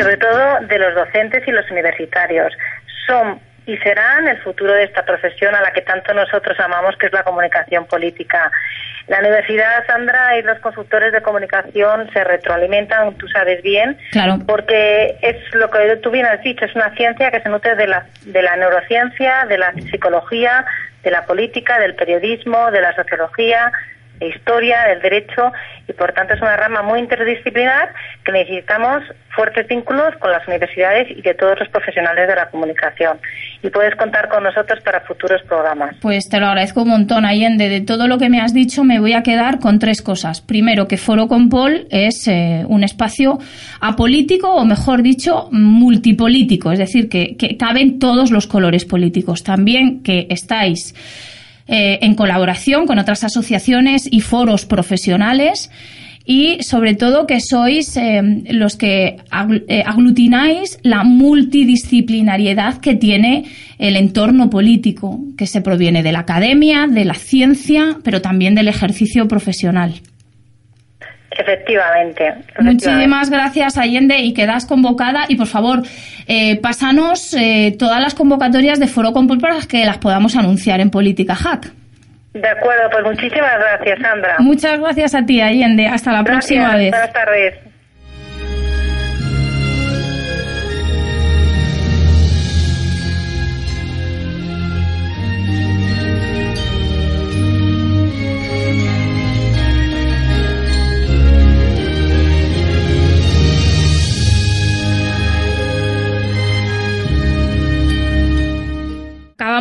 sobre 0.00 0.16
todo 0.16 0.60
de 0.66 0.78
los 0.78 0.94
docentes 0.94 1.46
y 1.46 1.52
los 1.52 1.70
universitarios. 1.70 2.52
Son 3.06 3.38
y 3.66 3.76
serán 3.78 4.28
el 4.28 4.38
futuro 4.38 4.72
de 4.72 4.84
esta 4.84 5.04
profesión 5.04 5.54
a 5.54 5.60
la 5.60 5.72
que 5.72 5.82
tanto 5.82 6.14
nosotros 6.14 6.58
amamos, 6.60 6.96
que 6.96 7.06
es 7.06 7.12
la 7.12 7.24
comunicación 7.24 7.84
política. 7.86 8.50
La 9.08 9.18
Universidad 9.18 9.86
Sandra 9.86 10.38
y 10.38 10.42
los 10.42 10.58
consultores 10.60 11.12
de 11.12 11.20
comunicación 11.20 12.10
se 12.12 12.24
retroalimentan, 12.24 13.14
tú 13.14 13.28
sabes 13.28 13.62
bien, 13.62 13.98
porque 14.46 15.16
es 15.20 15.36
lo 15.54 15.70
que 15.70 15.96
tú 15.96 16.10
bien 16.10 16.26
has 16.26 16.42
dicho, 16.42 16.64
es 16.64 16.74
una 16.74 16.94
ciencia 16.94 17.30
que 17.30 17.40
se 17.40 17.48
nutre 17.48 17.74
de 17.74 17.86
la, 17.88 18.06
de 18.22 18.42
la 18.42 18.56
neurociencia, 18.56 19.46
de 19.46 19.58
la 19.58 19.72
psicología, 19.72 20.64
de 21.02 21.10
la 21.10 21.24
política, 21.24 21.78
del 21.78 21.94
periodismo, 21.94 22.70
de 22.70 22.80
la 22.80 22.94
sociología, 22.94 23.72
de 24.18 24.28
historia, 24.28 24.84
del 24.88 25.00
derecho, 25.00 25.52
y 25.88 25.92
por 25.92 26.12
tanto 26.12 26.34
es 26.34 26.40
una 26.40 26.56
rama 26.56 26.82
muy 26.82 27.00
interdisciplinar 27.00 27.92
que 28.24 28.32
necesitamos 28.32 29.02
fuertes 29.34 29.68
vínculos 29.68 30.14
con 30.18 30.32
las 30.32 30.46
universidades 30.48 31.08
y 31.10 31.20
de 31.20 31.34
todos 31.34 31.58
los 31.60 31.68
profesionales 31.68 32.26
de 32.26 32.34
la 32.34 32.48
comunicación. 32.48 33.18
Y 33.62 33.68
puedes 33.70 33.94
contar 33.96 34.28
con 34.28 34.42
nosotros 34.42 34.80
para 34.82 35.00
futuros 35.02 35.42
programas. 35.42 35.94
Pues 36.00 36.28
te 36.28 36.40
lo 36.40 36.46
agradezco 36.46 36.82
un 36.82 36.88
montón, 36.88 37.24
Allende. 37.24 37.68
De 37.68 37.82
todo 37.82 38.08
lo 38.08 38.18
que 38.18 38.30
me 38.30 38.40
has 38.40 38.54
dicho, 38.54 38.82
me 38.82 38.98
voy 38.98 39.12
a 39.12 39.22
quedar 39.22 39.58
con 39.58 39.78
tres 39.78 40.02
cosas. 40.02 40.40
Primero, 40.40 40.88
que 40.88 40.96
Foro 40.96 41.28
Compol 41.28 41.86
es 41.90 42.26
eh, 42.26 42.64
un 42.66 42.82
espacio 42.82 43.38
apolítico, 43.80 44.54
o 44.54 44.64
mejor 44.64 45.02
dicho, 45.02 45.48
multipolítico, 45.52 46.72
es 46.72 46.78
decir, 46.78 47.08
que 47.08 47.36
caben 47.58 47.98
todos 47.98 48.30
los 48.30 48.46
colores 48.46 48.84
políticos. 48.84 49.42
También 49.44 50.02
que 50.02 50.26
estáis 50.30 50.94
eh, 51.68 51.98
en 52.02 52.14
colaboración 52.14 52.86
con 52.86 52.98
otras 52.98 53.24
asociaciones 53.24 54.08
y 54.10 54.20
foros 54.20 54.66
profesionales 54.66 55.70
y 56.26 56.62
sobre 56.62 56.94
todo 56.94 57.26
que 57.26 57.40
sois 57.40 57.96
eh, 57.96 58.20
los 58.50 58.76
que 58.76 59.16
eh, 59.68 59.82
aglutináis 59.86 60.78
la 60.82 61.04
multidisciplinariedad 61.04 62.78
que 62.78 62.96
tiene 62.96 63.44
el 63.78 63.96
entorno 63.96 64.50
político, 64.50 65.20
que 65.36 65.46
se 65.46 65.60
proviene 65.60 66.02
de 66.02 66.12
la 66.12 66.20
academia, 66.20 66.88
de 66.88 67.04
la 67.04 67.14
ciencia, 67.14 67.98
pero 68.02 68.20
también 68.20 68.56
del 68.56 68.68
ejercicio 68.68 69.28
profesional. 69.28 70.00
Efectivamente, 71.38 72.32
Muchísimas 72.60 73.30
gracias, 73.30 73.76
Allende, 73.76 74.18
y 74.18 74.32
quedas 74.32 74.66
convocada. 74.66 75.24
Y 75.28 75.36
por 75.36 75.46
favor, 75.46 75.82
eh, 76.26 76.58
pásanos 76.60 77.34
eh, 77.34 77.74
todas 77.78 78.00
las 78.00 78.14
convocatorias 78.14 78.80
de 78.80 78.86
Foro 78.86 79.12
Compul 79.12 79.38
para 79.38 79.58
que 79.68 79.84
las 79.84 79.98
podamos 79.98 80.36
anunciar 80.36 80.80
en 80.80 80.90
Política 80.90 81.34
Hack. 81.34 81.72
De 82.32 82.48
acuerdo, 82.48 82.90
pues 82.90 83.04
muchísimas 83.04 83.58
gracias, 83.58 83.98
Sandra. 84.00 84.36
Muchas 84.38 84.78
gracias 84.78 85.14
a 85.14 85.24
ti, 85.24 85.40
Allende. 85.40 85.86
Hasta 85.86 86.12
la 86.12 86.24
próxima 86.24 86.76
vez. 86.76 86.90
Buenas 86.90 87.12
tardes. 87.12 87.54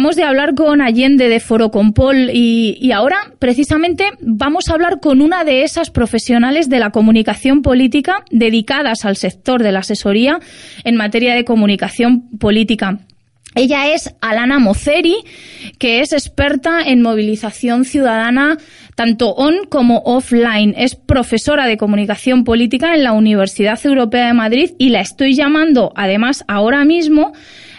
De 0.05 0.23
hablar 0.23 0.53
con 0.53 0.81
Allende 0.81 1.29
de 1.29 1.39
Foro 1.39 1.71
Compol 1.71 2.29
y, 2.31 2.77
y 2.79 2.91
ahora 2.91 3.17
precisamente 3.39 4.11
vamos 4.21 4.69
a 4.69 4.73
hablar 4.73 4.99
con 4.99 5.19
una 5.19 5.43
de 5.43 5.63
esas 5.63 5.89
profesionales 5.89 6.69
de 6.69 6.77
la 6.77 6.91
comunicación 6.91 7.63
política 7.63 8.23
dedicadas 8.29 9.03
al 9.03 9.15
sector 9.15 9.63
de 9.63 9.71
la 9.71 9.79
asesoría 9.79 10.39
en 10.83 10.95
materia 10.95 11.33
de 11.33 11.43
comunicación 11.43 12.29
política. 12.37 12.99
Ella 13.55 13.93
es 13.93 14.13
Alana 14.21 14.59
Moceri, 14.59 15.15
que 15.79 16.01
es 16.01 16.13
experta 16.13 16.81
en 16.85 17.01
movilización 17.01 17.83
ciudadana 17.83 18.57
tanto 18.95 19.29
on 19.31 19.65
como 19.69 20.03
offline. 20.05 20.75
Es 20.77 20.95
profesora 20.95 21.65
de 21.65 21.77
comunicación 21.77 22.43
política 22.43 22.93
en 22.93 23.03
la 23.03 23.13
Universidad 23.13 23.83
Europea 23.83 24.27
de 24.27 24.33
Madrid 24.33 24.71
y 24.77 24.89
la 24.89 25.01
estoy 25.01 25.35
llamando 25.35 25.93
además 25.95 26.45
ahora 26.47 26.85
mismo 26.85 27.33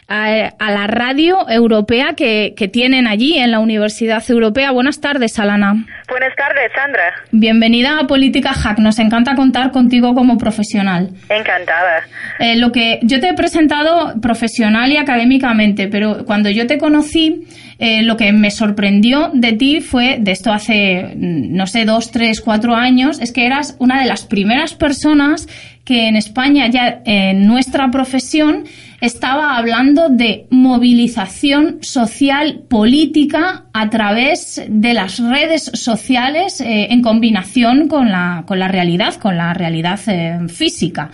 a, 0.09 0.71
la 0.71 0.87
radio 0.87 1.49
europea 1.49 2.15
que, 2.17 2.55
que, 2.57 2.69
tienen 2.69 3.07
allí 3.07 3.39
en 3.39 3.51
la 3.51 3.59
Universidad 3.59 4.23
Europea. 4.29 4.71
Buenas 4.71 5.01
tardes, 5.01 5.39
Alana. 5.39 5.85
Buenas 6.09 6.35
tardes, 6.37 6.71
Sandra. 6.75 7.13
Bienvenida 7.33 7.99
a 7.99 8.07
Política 8.07 8.53
Hack. 8.53 8.79
Nos 8.79 8.99
encanta 8.99 9.35
contar 9.35 9.73
contigo 9.73 10.15
como 10.15 10.39
profesional. 10.39 11.11
Encantada. 11.29 12.05
Eh, 12.39 12.57
lo 12.57 12.71
que 12.71 13.01
yo 13.03 13.19
te 13.19 13.31
he 13.31 13.35
presentado 13.35 14.15
profesional 14.21 14.93
y 14.93 14.97
académicamente, 14.97 15.89
pero 15.89 16.25
cuando 16.25 16.51
yo 16.51 16.67
te 16.67 16.79
conocí, 16.79 17.47
eh, 17.79 18.03
lo 18.03 18.17
que 18.17 18.33
me 18.33 18.51
sorprendió 18.51 19.31
de 19.35 19.53
ti 19.53 19.81
fue, 19.81 20.19
de 20.21 20.31
esto 20.31 20.53
hace, 20.53 21.15
no 21.17 21.67
sé, 21.67 21.85
dos, 21.85 22.13
tres, 22.13 22.41
cuatro 22.41 22.75
años, 22.75 23.21
es 23.21 23.33
que 23.33 23.45
eras 23.45 23.77
una 23.81 24.01
de 24.01 24.07
las 24.07 24.25
primeras 24.25 24.75
personas 24.75 25.49
que 25.85 26.09
en 26.09 26.17
España, 26.17 26.69
ya 26.69 27.01
en 27.05 27.47
nuestra 27.47 27.91
profesión, 27.91 28.65
estaba 29.01 29.57
hablando 29.57 30.09
de 30.09 30.47
movilización 30.51 31.79
social 31.83 32.63
política 32.69 33.67
a 33.73 33.91
través 33.91 34.63
de 34.69 34.95
las 34.95 35.19
redes 35.19 35.71
sociales 35.75 36.61
eh, 36.61 36.89
en 36.91 37.03
combinación 37.03 37.89
con 37.89 38.11
la, 38.11 38.45
con 38.47 38.59
la 38.59 38.69
realidad, 38.69 39.15
con 39.15 39.37
la 39.37 39.53
realidad 39.55 40.01
eh, 40.07 40.39
física. 40.49 41.11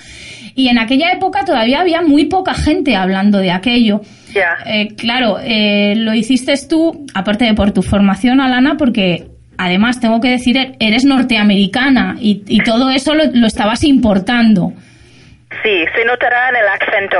Y 0.54 0.68
en 0.68 0.78
aquella 0.78 1.10
época 1.12 1.44
todavía 1.44 1.80
había 1.80 2.02
muy 2.02 2.26
poca 2.26 2.54
gente 2.54 2.94
hablando 2.94 3.38
de 3.38 3.50
aquello. 3.50 4.02
Eh, 4.66 4.88
claro, 4.96 5.38
lo 5.38 6.14
hiciste 6.14 6.54
tú, 6.68 7.06
aparte 7.14 7.46
de 7.46 7.54
por 7.54 7.72
tu 7.72 7.82
formación, 7.82 8.40
Alana, 8.40 8.76
porque 8.76 9.28
además 9.56 10.00
tengo 10.00 10.20
que 10.20 10.28
decir, 10.28 10.76
eres 10.78 11.04
norteamericana 11.04 12.16
y, 12.20 12.42
y 12.46 12.62
todo 12.62 12.90
eso 12.90 13.14
lo 13.14 13.46
estabas 13.46 13.82
importando. 13.84 14.74
Sí, 15.62 15.84
se 15.94 16.04
notará 16.04 16.48
en 16.48 16.56
el 16.56 16.68
acento. 16.68 17.18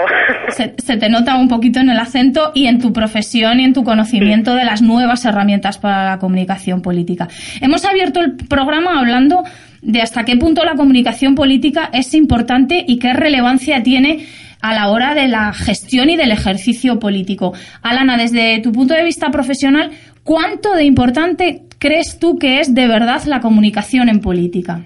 Se, 0.82 0.96
te 0.96 1.08
nota 1.08 1.36
un 1.36 1.48
poquito 1.48 1.80
en 1.80 1.90
el 1.90 1.98
acento 1.98 2.52
y 2.54 2.66
en 2.66 2.80
tu 2.80 2.92
profesión 2.92 3.60
y 3.60 3.64
en 3.64 3.72
tu 3.72 3.84
conocimiento 3.84 4.54
de 4.54 4.64
las 4.64 4.82
nuevas 4.82 5.24
herramientas 5.24 5.78
para 5.78 6.04
la 6.04 6.18
comunicación 6.18 6.82
política. 6.82 7.28
Hemos 7.60 7.84
abierto 7.84 8.20
el 8.20 8.36
programa 8.36 8.98
hablando 8.98 9.44
de 9.80 10.00
hasta 10.00 10.24
qué 10.24 10.36
punto 10.36 10.64
la 10.64 10.74
comunicación 10.74 11.34
política 11.34 11.90
es 11.92 12.14
importante 12.14 12.84
y 12.86 12.98
qué 12.98 13.12
relevancia 13.12 13.82
tiene 13.82 14.26
a 14.60 14.74
la 14.74 14.88
hora 14.88 15.14
de 15.14 15.28
la 15.28 15.52
gestión 15.52 16.08
y 16.08 16.16
del 16.16 16.30
ejercicio 16.30 16.98
político. 16.98 17.52
Alana, 17.82 18.16
desde 18.16 18.60
tu 18.60 18.72
punto 18.72 18.94
de 18.94 19.04
vista 19.04 19.30
profesional, 19.30 19.90
¿cuánto 20.22 20.74
de 20.74 20.84
importante 20.84 21.62
crees 21.78 22.18
tú 22.18 22.38
que 22.38 22.60
es 22.60 22.74
de 22.74 22.86
verdad 22.86 23.22
la 23.24 23.40
comunicación 23.40 24.08
en 24.08 24.20
política? 24.20 24.82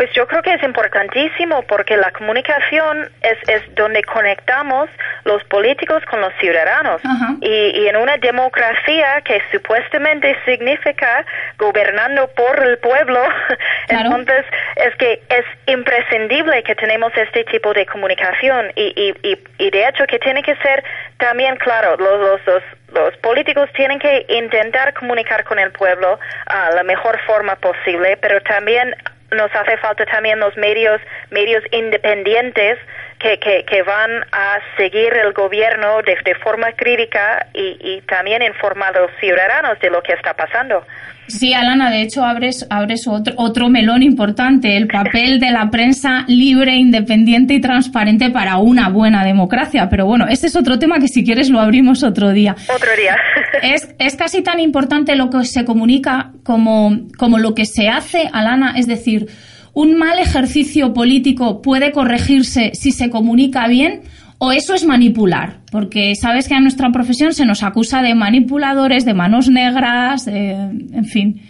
Pues 0.00 0.10
yo 0.14 0.26
creo 0.26 0.40
que 0.40 0.54
es 0.54 0.62
importantísimo 0.62 1.60
porque 1.64 1.94
la 1.98 2.10
comunicación 2.12 3.10
es, 3.20 3.36
es 3.46 3.74
donde 3.74 4.02
conectamos 4.02 4.88
los 5.24 5.44
políticos 5.44 6.02
con 6.06 6.22
los 6.22 6.32
ciudadanos. 6.40 7.02
Y, 7.42 7.86
en 7.86 7.96
una 7.96 8.16
democracia 8.16 9.20
que 9.20 9.42
supuestamente 9.52 10.34
significa 10.46 11.26
gobernando 11.58 12.28
por 12.28 12.62
el 12.62 12.78
pueblo, 12.78 13.20
entonces 13.88 14.46
es 14.76 14.96
que 14.96 15.22
es 15.28 15.44
imprescindible 15.66 16.62
que 16.62 16.74
tenemos 16.76 17.12
este 17.14 17.44
tipo 17.44 17.74
de 17.74 17.84
comunicación. 17.84 18.72
Y, 18.76 19.14
y, 19.22 19.38
y, 19.58 19.70
de 19.70 19.86
hecho 19.86 20.06
que 20.06 20.18
tiene 20.18 20.42
que 20.42 20.56
ser 20.56 20.82
también 21.18 21.56
claro, 21.56 21.98
los, 21.98 22.40
los, 22.46 22.62
los 22.94 23.16
políticos 23.18 23.68
tienen 23.76 23.98
que 23.98 24.24
intentar 24.30 24.94
comunicar 24.94 25.44
con 25.44 25.58
el 25.58 25.70
pueblo 25.72 26.18
a 26.46 26.70
la 26.70 26.84
mejor 26.84 27.20
forma 27.26 27.56
posible, 27.56 28.16
pero 28.16 28.40
también 28.40 28.94
nos 29.32 29.54
hace 29.54 29.76
falta 29.78 30.04
también 30.06 30.40
los 30.40 30.56
medios, 30.56 31.00
medios 31.30 31.62
independientes 31.70 32.78
que, 33.20 33.64
que, 33.64 33.82
van 33.82 34.10
a 34.32 34.58
seguir 34.76 35.12
el 35.14 35.32
gobierno 35.32 36.00
de, 36.02 36.34
forma 36.36 36.72
crítica 36.72 37.46
y, 37.52 37.76
y, 37.80 38.00
también 38.02 38.42
informar 38.42 38.96
a 38.96 39.00
los 39.00 39.10
ciudadanos 39.20 39.78
de 39.80 39.90
lo 39.90 40.02
que 40.02 40.14
está 40.14 40.34
pasando. 40.34 40.84
Sí, 41.30 41.54
Alana, 41.54 41.90
de 41.90 42.02
hecho 42.02 42.24
abres, 42.24 42.66
abres 42.70 43.06
otro, 43.06 43.34
otro 43.36 43.68
melón 43.68 44.02
importante, 44.02 44.76
el 44.76 44.88
papel 44.88 45.38
de 45.38 45.50
la 45.50 45.70
prensa 45.70 46.24
libre, 46.26 46.74
independiente 46.74 47.54
y 47.54 47.60
transparente 47.60 48.30
para 48.30 48.56
una 48.56 48.88
buena 48.88 49.24
democracia. 49.24 49.88
Pero 49.88 50.06
bueno, 50.06 50.26
este 50.28 50.48
es 50.48 50.56
otro 50.56 50.78
tema 50.78 50.98
que 50.98 51.06
si 51.06 51.24
quieres 51.24 51.48
lo 51.50 51.60
abrimos 51.60 52.02
otro 52.02 52.30
día. 52.30 52.56
Otro 52.74 52.90
día. 52.96 53.16
Es, 53.62 53.94
es 53.98 54.16
casi 54.16 54.42
tan 54.42 54.58
importante 54.58 55.14
lo 55.16 55.28
que 55.28 55.44
se 55.44 55.66
comunica 55.66 56.32
como, 56.44 56.96
como 57.18 57.36
lo 57.36 57.54
que 57.54 57.66
se 57.66 57.90
hace, 57.90 58.30
Alana, 58.32 58.72
es 58.74 58.86
decir, 58.86 59.26
¿Un 59.72 59.98
mal 59.98 60.18
ejercicio 60.18 60.92
político 60.92 61.62
puede 61.62 61.92
corregirse 61.92 62.70
si 62.74 62.92
se 62.92 63.10
comunica 63.10 63.68
bien? 63.68 64.02
¿O 64.38 64.52
eso 64.52 64.74
es 64.74 64.84
manipular? 64.86 65.58
Porque 65.70 66.14
sabes 66.14 66.48
que 66.48 66.54
a 66.54 66.60
nuestra 66.60 66.90
profesión 66.90 67.34
se 67.34 67.44
nos 67.44 67.62
acusa 67.62 68.00
de 68.00 68.14
manipuladores, 68.14 69.04
de 69.04 69.12
manos 69.14 69.48
negras, 69.50 70.26
en 70.26 71.04
fin. 71.04 71.42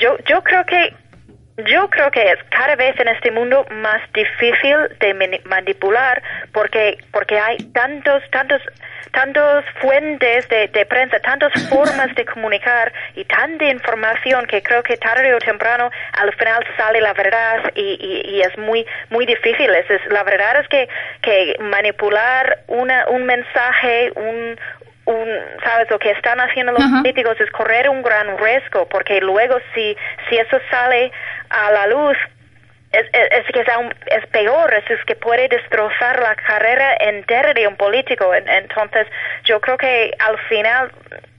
Yo, 0.00 0.16
yo 0.28 0.42
creo 0.42 0.64
que 0.64 0.94
yo 1.68 1.88
creo 1.90 2.10
que 2.10 2.22
es 2.22 2.38
cada 2.50 2.74
vez 2.76 2.98
en 2.98 3.08
este 3.08 3.30
mundo 3.30 3.66
más 3.70 4.00
difícil 4.14 4.76
de 5.00 5.40
manipular 5.44 6.22
porque 6.52 6.96
porque 7.12 7.38
hay 7.38 7.58
tantos 7.74 8.22
tantos 8.30 8.62
tantas 9.12 9.64
fuentes 9.80 10.48
de, 10.48 10.86
prensa, 10.86 11.18
tantas 11.20 11.52
formas 11.68 12.14
de 12.14 12.24
comunicar 12.24 12.92
y 13.14 13.24
tanta 13.24 13.64
información 13.66 14.46
que 14.46 14.62
creo 14.62 14.82
que 14.82 14.96
tarde 14.96 15.34
o 15.34 15.38
temprano 15.38 15.90
al 16.12 16.32
final 16.34 16.64
sale 16.76 17.00
la 17.00 17.12
verdad 17.12 17.72
y, 17.74 18.22
y, 18.24 18.40
es 18.40 18.56
muy 18.58 18.86
muy 19.10 19.26
difícil. 19.26 19.70
Es, 19.70 19.86
la 20.10 20.22
verdad 20.22 20.60
es 20.60 20.68
que, 20.68 20.88
que 21.22 21.56
manipular 21.60 22.60
una, 22.68 23.06
un 23.08 23.24
mensaje, 23.24 24.12
un, 24.14 24.58
un, 25.06 25.28
sabes 25.64 25.90
lo 25.90 25.98
que 25.98 26.10
están 26.10 26.40
haciendo 26.40 26.72
los 26.72 26.84
políticos 26.84 27.36
es 27.40 27.50
correr 27.50 27.88
un 27.88 28.02
gran 28.02 28.38
riesgo 28.38 28.86
porque 28.88 29.20
luego 29.20 29.58
si 29.74 29.96
si 30.28 30.36
eso 30.36 30.58
sale 30.70 31.10
a 31.48 31.70
la 31.72 31.86
luz 31.88 32.16
es, 32.92 33.06
es, 33.12 33.46
que 33.52 33.60
es, 33.60 33.68
aún, 33.68 33.94
es 34.06 34.26
peor, 34.28 34.74
es, 34.74 34.90
es, 34.90 35.04
que 35.04 35.14
puede 35.14 35.48
destrozar 35.48 36.18
la 36.20 36.34
carrera 36.34 36.96
entera 37.00 37.54
de 37.54 37.68
un 37.68 37.76
político. 37.76 38.34
Entonces, 38.34 39.06
yo 39.44 39.60
creo 39.60 39.78
que 39.78 40.12
al 40.18 40.38
final 40.48 40.90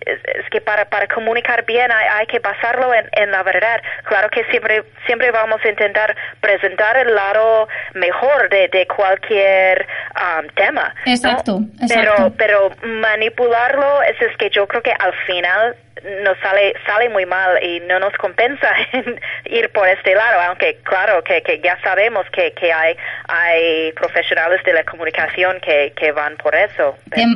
es, 0.06 0.50
que 0.50 0.62
para, 0.62 0.86
para 0.86 1.08
comunicar 1.08 1.66
bien 1.66 1.92
hay, 1.92 2.08
hay 2.20 2.26
que 2.28 2.40
basarlo 2.40 2.94
en, 2.94 3.08
en, 3.14 3.32
la 3.32 3.44
verdad. 3.44 3.82
Claro 4.04 4.30
que 4.30 4.44
siempre, 4.46 4.84
siempre 5.06 5.32
vamos 5.32 5.60
a 5.64 5.70
intentar 5.70 6.16
presentar 6.40 6.98
el 6.98 7.14
lado 7.14 7.68
mejor 7.94 8.50
de, 8.50 8.68
de 8.70 8.88
cualquier 8.88 9.86
um, 10.16 10.48
tema. 10.56 10.94
Exacto, 11.06 11.60
exacto. 11.82 12.34
Pero, 12.38 12.70
pero 12.78 12.88
manipularlo 13.02 14.02
es, 14.04 14.22
es 14.22 14.36
que 14.38 14.50
yo 14.50 14.68
creo 14.68 14.82
que 14.82 14.92
al 14.92 15.14
final 15.26 15.76
nos 16.24 16.38
sale 16.40 16.74
sale 16.86 17.10
muy 17.10 17.26
mal 17.26 17.62
y 17.64 17.80
no 17.82 18.00
nos 18.00 18.14
compensa 18.14 18.70
ir 19.46 19.70
por 19.72 19.88
este 19.88 20.16
lado 20.16 20.42
aunque 20.42 20.78
claro 20.84 21.24
que, 21.24 21.41
que 21.42 21.60
ya 21.64 21.78
sabemos 21.84 22.26
que, 22.32 22.54
que 22.54 22.72
hay 22.72 22.96
hay 23.28 23.92
profesionales 23.94 24.62
de 24.66 24.74
la 24.74 24.84
comunicación 24.84 25.58
que, 25.64 25.94
que 25.96 26.12
van 26.12 26.36
por 26.38 26.56
eso. 26.56 26.96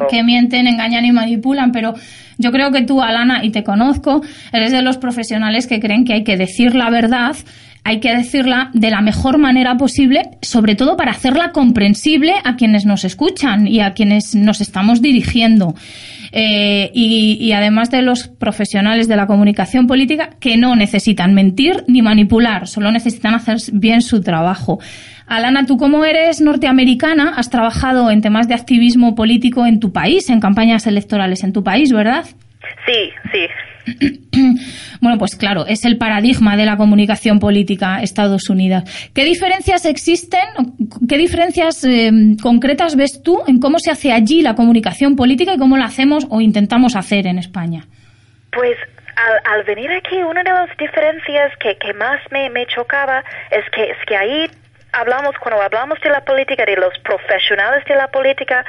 Que, 0.10 0.24
mienten 0.24 0.68
engañan 0.68 1.06
y 1.06 1.12
manipulan 1.12 1.72
pero 1.72 1.94
yo 2.38 2.52
creo 2.52 2.72
que 2.72 2.84
tú 2.84 3.02
Alana 3.02 3.44
y 3.44 3.52
te 3.52 3.64
conozco 3.64 4.22
eres 4.52 4.72
de 4.72 4.82
los 4.82 4.98
profesionales 4.98 5.68
que 5.68 5.80
creen 5.80 6.06
que 6.06 6.14
hay 6.14 6.24
que 6.24 6.38
decir 6.38 6.76
la 6.76 6.90
verdad 6.90 7.36
hay 7.86 8.00
que 8.00 8.14
decirla 8.16 8.72
de 8.74 8.90
la 8.90 9.00
mejor 9.00 9.38
manera 9.38 9.78
posible, 9.78 10.24
sobre 10.42 10.74
todo 10.74 10.98
para 10.98 11.12
hacerla 11.12 11.52
comprensible 11.52 12.34
a 12.44 12.56
quienes 12.56 12.84
nos 12.84 13.06
escuchan 13.06 13.68
y 13.68 13.80
a 13.80 13.94
quienes 13.94 14.34
nos 14.34 14.60
estamos 14.60 15.04
dirigiendo. 15.04 15.76
Eh, 16.32 16.90
y, 16.96 17.52
además 17.52 17.92
de 17.92 18.02
los 18.02 18.28
profesionales 18.28 19.08
de 19.08 19.16
la 19.16 19.28
comunicación 19.28 19.86
política 19.86 20.32
que 20.40 20.58
no 20.58 20.76
necesitan 20.76 21.36
mentir 21.36 21.84
ni 21.88 22.02
manipular, 22.02 22.68
solo 22.68 22.92
necesitan 22.92 23.36
hacer 23.36 23.58
bien 23.72 24.02
su 24.02 24.22
trabajo. 24.22 24.80
Alana, 25.28 25.68
tú 25.68 25.78
como 25.78 26.06
eres 26.06 26.42
norteamericana, 26.42 27.36
has 27.38 27.52
trabajado 27.52 28.10
en 28.10 28.22
temas 28.22 28.48
de 28.48 28.56
activismo 28.56 29.14
político 29.14 29.64
en 29.68 29.80
tu 29.80 29.94
país, 29.94 30.32
en 30.32 30.40
campañas 30.40 30.88
electorales 30.88 31.44
en 31.44 31.54
tu 31.54 31.64
país, 31.64 31.92
¿verdad? 31.94 32.26
Sí, 32.88 33.12
sí. 33.32 33.46
Bueno, 35.02 35.18
pues 35.18 35.36
claro, 35.36 35.66
es 35.68 35.86
el 35.86 35.98
paradigma 35.98 36.58
de 36.58 36.66
la 36.66 36.78
comunicación 36.78 37.40
política 37.40 38.02
Estados 38.02 38.50
Unidos. 38.50 38.84
¿Qué 39.14 39.24
diferencias 39.24 39.86
existen? 39.86 40.40
¿Qué 41.08 41.18
diferencias 41.18 41.84
eh, 41.84 42.12
concretas 42.42 42.96
ves 42.96 43.22
tú 43.24 43.44
en 43.48 43.60
cómo 43.60 43.78
se 43.80 43.92
hace 43.92 44.12
allí 44.12 44.42
la 44.42 44.56
comunicación 44.56 45.16
política 45.16 45.54
y 45.54 45.58
cómo 45.58 45.78
la 45.78 45.86
hacemos 45.86 46.26
o 46.30 46.42
intentamos 46.42 46.96
hacer 46.96 47.28
en 47.28 47.38
España? 47.38 47.86
Pues 48.52 48.78
al, 49.46 49.64
venir 49.64 49.92
aquí, 49.92 50.18
una 50.18 50.44
de 50.44 50.50
las 50.52 50.76
diferencias 50.78 51.52
que, 51.60 51.94
más 51.94 52.20
me, 52.32 52.66
chocaba 52.68 53.24
es 53.52 53.64
que, 53.72 54.16
ahí 54.16 54.50
hablamos, 54.92 55.36
cuando 55.40 55.62
hablamos 55.62 56.00
de 56.02 56.10
la 56.10 56.24
política, 56.24 56.66
de 56.66 56.76
los 56.76 56.98
profesionales 57.00 57.84
de 57.86 57.96
la 57.96 58.08
política, 58.08 58.66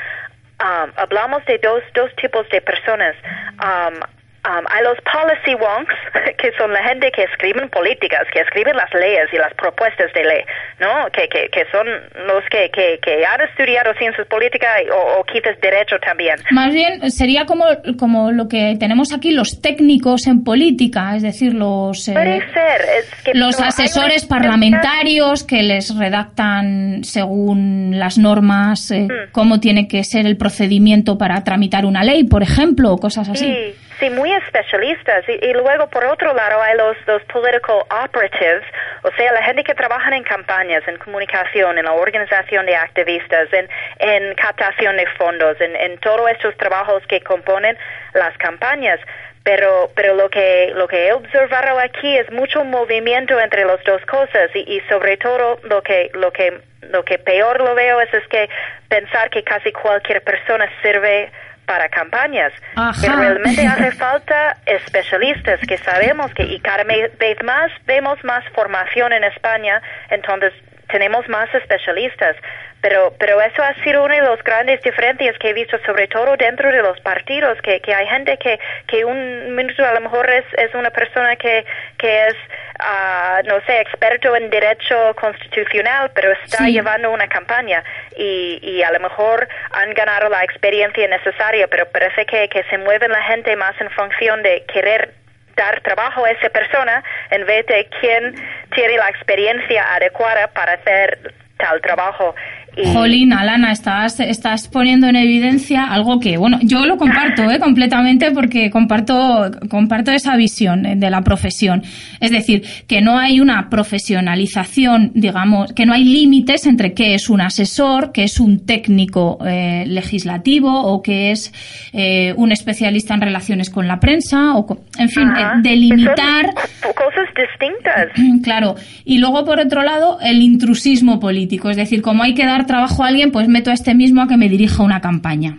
um, 0.60 0.90
hablamos 0.96 1.44
de 1.46 1.58
dos, 1.62 1.82
dos 1.94 2.14
tipos 2.16 2.48
de 2.50 2.60
personas. 2.60 3.16
Um, 3.62 4.15
Um, 4.46 4.64
a 4.68 4.80
los 4.82 4.96
policy 5.02 5.54
wonks, 5.58 5.92
que 6.38 6.52
son 6.56 6.72
la 6.72 6.80
gente 6.84 7.10
que 7.10 7.24
escriben 7.24 7.68
políticas, 7.68 8.28
que 8.32 8.40
escriben 8.42 8.76
las 8.76 8.92
leyes 8.94 9.26
y 9.32 9.38
las 9.38 9.52
propuestas 9.54 10.12
de 10.12 10.22
ley, 10.22 10.42
¿no? 10.78 11.10
Que, 11.10 11.26
que, 11.28 11.48
que 11.50 11.64
son 11.72 11.84
los 12.28 12.44
que, 12.48 12.70
que, 12.70 13.00
que 13.02 13.26
han 13.26 13.40
estudiado 13.40 13.92
ciencias 13.98 14.24
políticas 14.28 14.70
o, 14.92 15.18
o, 15.18 15.24
quizás 15.24 15.60
derecho 15.60 15.96
también. 15.98 16.36
Más 16.52 16.72
bien 16.72 17.10
sería 17.10 17.44
como, 17.44 17.64
como 17.98 18.30
lo 18.30 18.46
que 18.46 18.76
tenemos 18.78 19.12
aquí 19.12 19.32
los 19.32 19.60
técnicos 19.60 20.28
en 20.28 20.44
política, 20.44 21.16
es 21.16 21.22
decir, 21.22 21.52
los, 21.52 22.06
eh, 22.06 22.12
ser. 22.14 22.80
Es 22.98 23.22
que 23.24 23.34
los 23.34 23.58
asesores 23.60 24.26
parlamentarios 24.26 25.42
que 25.42 25.64
les 25.64 25.92
redactan 25.98 27.02
según 27.02 27.98
las 27.98 28.16
normas 28.16 28.92
eh, 28.92 29.08
mm. 29.08 29.32
cómo 29.32 29.58
tiene 29.58 29.88
que 29.88 30.04
ser 30.04 30.24
el 30.24 30.36
procedimiento 30.36 31.18
para 31.18 31.42
tramitar 31.42 31.84
una 31.84 32.04
ley, 32.04 32.22
por 32.22 32.44
ejemplo, 32.44 32.92
o 32.92 32.98
cosas 32.98 33.28
así. 33.28 33.46
Sí. 33.46 33.85
Sí, 33.98 34.10
muy 34.10 34.30
especialistas. 34.32 35.24
Y, 35.28 35.32
y, 35.32 35.52
luego, 35.54 35.88
por 35.88 36.04
otro 36.04 36.34
lado, 36.34 36.60
hay 36.60 36.76
los, 36.76 36.96
los 37.06 37.22
political 37.24 37.82
operatives, 38.04 38.62
o 39.02 39.10
sea, 39.12 39.32
la 39.32 39.42
gente 39.42 39.64
que 39.64 39.74
trabaja 39.74 40.14
en 40.14 40.22
campañas, 40.22 40.86
en 40.86 40.98
comunicación, 40.98 41.78
en 41.78 41.84
la 41.86 41.92
organización 41.92 42.66
de 42.66 42.76
activistas, 42.76 43.48
en, 43.52 43.68
en 43.98 44.34
captación 44.34 44.98
de 44.98 45.06
fondos, 45.18 45.58
en, 45.60 45.74
en 45.76 45.98
todos 45.98 46.30
estos 46.30 46.54
trabajos 46.58 47.02
que 47.08 47.20
componen 47.22 47.78
las 48.12 48.36
campañas. 48.36 49.00
Pero, 49.44 49.92
pero 49.94 50.14
lo 50.16 50.28
que, 50.28 50.72
lo 50.74 50.88
que 50.88 51.06
he 51.06 51.12
observado 51.12 51.78
aquí 51.78 52.18
es 52.18 52.28
mucho 52.32 52.64
movimiento 52.64 53.38
entre 53.38 53.64
las 53.64 53.82
dos 53.84 54.04
cosas 54.06 54.50
y, 54.54 54.58
y 54.58 54.80
sobre 54.88 55.16
todo 55.18 55.60
lo 55.62 55.82
que, 55.82 56.10
lo 56.14 56.32
que, 56.32 56.60
lo 56.90 57.04
que 57.04 57.18
peor 57.18 57.60
lo 57.60 57.76
veo 57.76 58.00
es, 58.00 58.12
es 58.12 58.26
que 58.26 58.48
pensar 58.88 59.30
que 59.30 59.44
casi 59.44 59.70
cualquier 59.70 60.22
persona 60.24 60.68
sirve 60.82 61.30
para 61.66 61.88
campañas. 61.88 62.52
Ajá. 62.76 63.16
realmente 63.16 63.66
hace 63.66 63.92
falta 63.92 64.56
especialistas 64.66 65.60
que 65.66 65.78
sabemos 65.78 66.32
que 66.34 66.44
y 66.44 66.60
cada 66.60 66.84
vez 66.84 67.42
más 67.44 67.70
vemos 67.86 68.22
más 68.24 68.44
formación 68.54 69.12
en 69.12 69.24
España, 69.24 69.82
entonces 70.10 70.52
tenemos 70.88 71.28
más 71.28 71.52
especialistas. 71.54 72.36
Pero, 72.82 73.14
pero 73.18 73.40
eso 73.40 73.62
ha 73.64 73.74
sido 73.82 74.04
una 74.04 74.14
de 74.16 74.20
las 74.20 74.44
grandes 74.44 74.80
diferencias 74.82 75.36
que 75.38 75.48
he 75.48 75.52
visto, 75.54 75.76
sobre 75.86 76.06
todo 76.06 76.36
dentro 76.36 76.70
de 76.70 76.82
los 76.82 77.00
partidos, 77.00 77.60
que, 77.62 77.80
que 77.80 77.92
hay 77.92 78.06
gente 78.06 78.36
que, 78.36 78.60
que 78.86 79.04
un 79.04 79.56
ministro 79.56 79.86
a 79.86 79.94
lo 79.94 80.00
mejor 80.02 80.30
es, 80.30 80.44
es 80.56 80.72
una 80.74 80.90
persona 80.90 81.34
que, 81.36 81.64
que 81.98 82.26
es 82.26 82.34
uh, 82.78 83.42
no 83.48 83.60
sé, 83.66 83.80
experto 83.80 84.36
en 84.36 84.50
derecho 84.50 85.16
constitucional, 85.18 86.10
pero 86.14 86.30
está 86.32 86.58
Sí. 86.58 86.72
llevando 86.74 87.10
una 87.10 87.28
campaña 87.28 87.82
y, 88.16 88.60
y 88.62 88.82
a 88.82 88.92
lo 88.92 89.00
mejor 89.00 89.48
han 89.72 89.92
ganado 89.94 90.28
la 90.28 90.44
experiencia 90.44 91.08
necesaria, 91.08 91.66
pero 91.68 91.86
parece 91.90 92.24
que, 92.26 92.48
que 92.48 92.62
se 92.64 92.78
mueve 92.78 93.08
la 93.08 93.22
gente 93.22 93.56
más 93.56 93.74
en 93.80 93.90
función 93.90 94.42
de 94.42 94.64
querer 94.72 95.12
dar 95.56 95.80
trabajo 95.80 96.24
a 96.24 96.30
esa 96.30 96.48
persona 96.50 97.02
en 97.30 97.46
vez 97.46 97.66
de 97.66 97.88
quién 98.00 98.34
tiene 98.74 98.96
la 98.96 99.08
experiencia 99.08 99.84
adecuada 99.94 100.48
para 100.48 100.74
hacer 100.74 101.32
tal 101.58 101.80
trabajo. 101.80 102.34
Y, 102.76 102.92
Jolín, 102.92 103.32
Alana, 103.32 103.72
estás, 103.72 104.20
estás 104.20 104.68
poniendo 104.68 105.06
en 105.06 105.16
evidencia 105.16 105.84
algo 105.84 106.20
que, 106.20 106.36
bueno, 106.36 106.58
yo 106.60 106.84
lo 106.84 106.98
comparto 106.98 107.50
¿eh? 107.50 107.58
completamente 107.58 108.30
porque 108.32 108.70
comparto, 108.70 109.50
comparto 109.70 110.10
esa 110.10 110.36
visión 110.36 110.82
de 110.82 111.10
la 111.10 111.22
profesión. 111.22 111.82
Es 112.20 112.30
decir, 112.30 112.62
que 112.86 113.00
no 113.00 113.18
hay 113.18 113.40
una 113.40 113.68
profesionalización, 113.68 115.12
digamos, 115.14 115.72
que 115.72 115.86
no 115.86 115.92
hay 115.92 116.04
límites 116.04 116.66
entre 116.66 116.94
qué 116.94 117.14
es 117.14 117.28
un 117.28 117.40
asesor, 117.40 118.12
qué 118.12 118.24
es 118.24 118.40
un 118.40 118.64
técnico 118.66 119.38
eh, 119.46 119.84
legislativo 119.86 120.70
o 120.70 121.02
qué 121.02 121.30
es 121.30 121.52
eh, 121.92 122.32
un 122.36 122.52
especialista 122.52 123.14
en 123.14 123.20
relaciones 123.20 123.70
con 123.70 123.86
la 123.86 124.00
prensa, 124.00 124.56
o, 124.56 124.66
en 124.98 125.08
fin, 125.08 125.28
eh, 125.28 125.46
delimitar. 125.62 126.46
Son 126.80 126.92
cosas 126.92 127.28
distintas. 127.34 128.08
Claro, 128.42 128.76
y 129.04 129.18
luego 129.18 129.44
por 129.44 129.58
otro 129.58 129.82
lado 129.82 130.18
el 130.22 130.40
intrusismo 130.40 131.18
político, 131.18 131.70
es 131.70 131.76
decir, 131.76 132.02
como 132.02 132.22
hay 132.22 132.34
que 132.34 132.44
dar 132.44 132.66
trabajo 132.66 133.02
a 133.02 133.08
alguien, 133.08 133.32
pues 133.32 133.48
meto 133.48 133.70
a 133.70 133.74
este 133.74 133.94
mismo 133.94 134.22
a 134.22 134.28
que 134.28 134.36
me 134.36 134.48
dirija 134.48 134.82
una 134.82 135.00
campaña. 135.00 135.58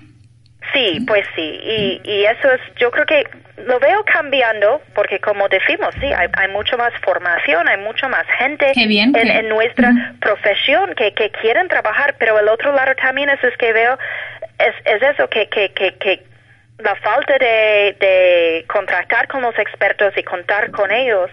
Sí, 0.74 1.04
pues 1.06 1.26
sí, 1.36 1.42
y, 1.42 2.02
y 2.10 2.24
eso 2.26 2.52
es, 2.54 2.62
yo 2.80 2.90
creo 2.92 3.06
que 3.06 3.24
lo 3.66 3.80
veo 3.80 4.04
cambiando, 4.06 4.82
porque 4.94 5.20
como 5.20 5.48
decimos, 5.50 5.94
sí, 6.00 6.06
hay, 6.06 6.28
hay 6.34 6.48
mucho 6.50 6.78
más 6.78 6.94
formación, 7.02 7.68
hay 7.68 7.78
mucho 7.78 8.08
más 8.08 8.26
gente 8.38 8.72
bien, 8.76 9.16
en, 9.16 9.28
en 9.30 9.50
nuestra 9.50 9.92
profesión 10.20 10.94
que, 10.96 11.14
que 11.14 11.32
quieren 11.32 11.68
trabajar, 11.68 12.16
pero 12.20 12.40
el 12.40 12.48
otro 12.50 12.72
lado 12.72 12.94
también 12.96 13.30
es, 13.30 13.44
es 13.44 13.58
que 13.58 13.74
veo, 13.74 13.98
es, 14.60 14.76
es 14.86 15.02
eso, 15.02 15.28
que, 15.30 15.48
que, 15.50 15.70
que, 15.70 15.96
que 15.96 16.24
la 16.80 16.96
falta 16.96 17.38
de, 17.40 17.96
de 18.00 18.66
contratar 18.68 19.28
con 19.28 19.42
los 19.42 19.58
expertos 19.58 20.14
y 20.16 20.22
contar 20.24 20.70
con 20.70 20.92
ellos 20.92 21.30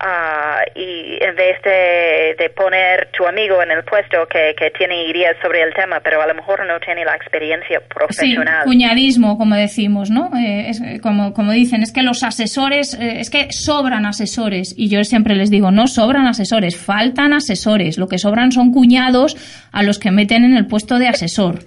ah, 0.00 0.60
y 0.74 1.18
en 1.22 1.36
vez 1.36 1.62
de, 1.62 2.34
de 2.36 2.50
poner 2.50 3.08
tu 3.16 3.24
amigo 3.24 3.62
en 3.62 3.70
el 3.70 3.84
puesto 3.84 4.26
que, 4.26 4.54
que 4.58 4.70
tiene 4.72 5.04
ideas 5.06 5.36
sobre 5.40 5.62
el 5.62 5.72
tema, 5.72 6.00
pero 6.00 6.20
a 6.20 6.26
lo 6.26 6.34
mejor 6.34 6.66
no 6.66 6.80
tiene 6.80 7.04
la 7.04 7.14
experiencia 7.14 7.78
Sí, 7.78 7.84
profesional. 7.88 8.64
cuñadismo, 8.64 9.38
como 9.38 9.54
decimos, 9.54 10.10
¿no? 10.10 10.30
Eh, 10.36 10.68
es, 10.70 10.80
eh, 10.80 10.98
como, 11.00 11.32
como 11.32 11.52
dicen, 11.52 11.82
es 11.82 11.92
que 11.92 12.02
los 12.02 12.24
asesores, 12.24 12.94
eh, 12.94 13.20
es 13.20 13.30
que 13.30 13.52
sobran 13.52 14.04
asesores. 14.04 14.74
Y 14.76 14.88
yo 14.88 15.04
siempre 15.04 15.36
les 15.36 15.50
digo, 15.50 15.70
no 15.70 15.86
sobran 15.86 16.26
asesores, 16.26 16.76
faltan 16.76 17.32
asesores. 17.32 17.98
Lo 17.98 18.08
que 18.08 18.18
sobran 18.18 18.50
son 18.50 18.72
cuñados 18.72 19.36
a 19.70 19.84
los 19.84 20.00
que 20.00 20.10
meten 20.10 20.44
en 20.44 20.56
el 20.56 20.66
puesto 20.66 20.98
de 20.98 21.06
asesor. 21.06 21.60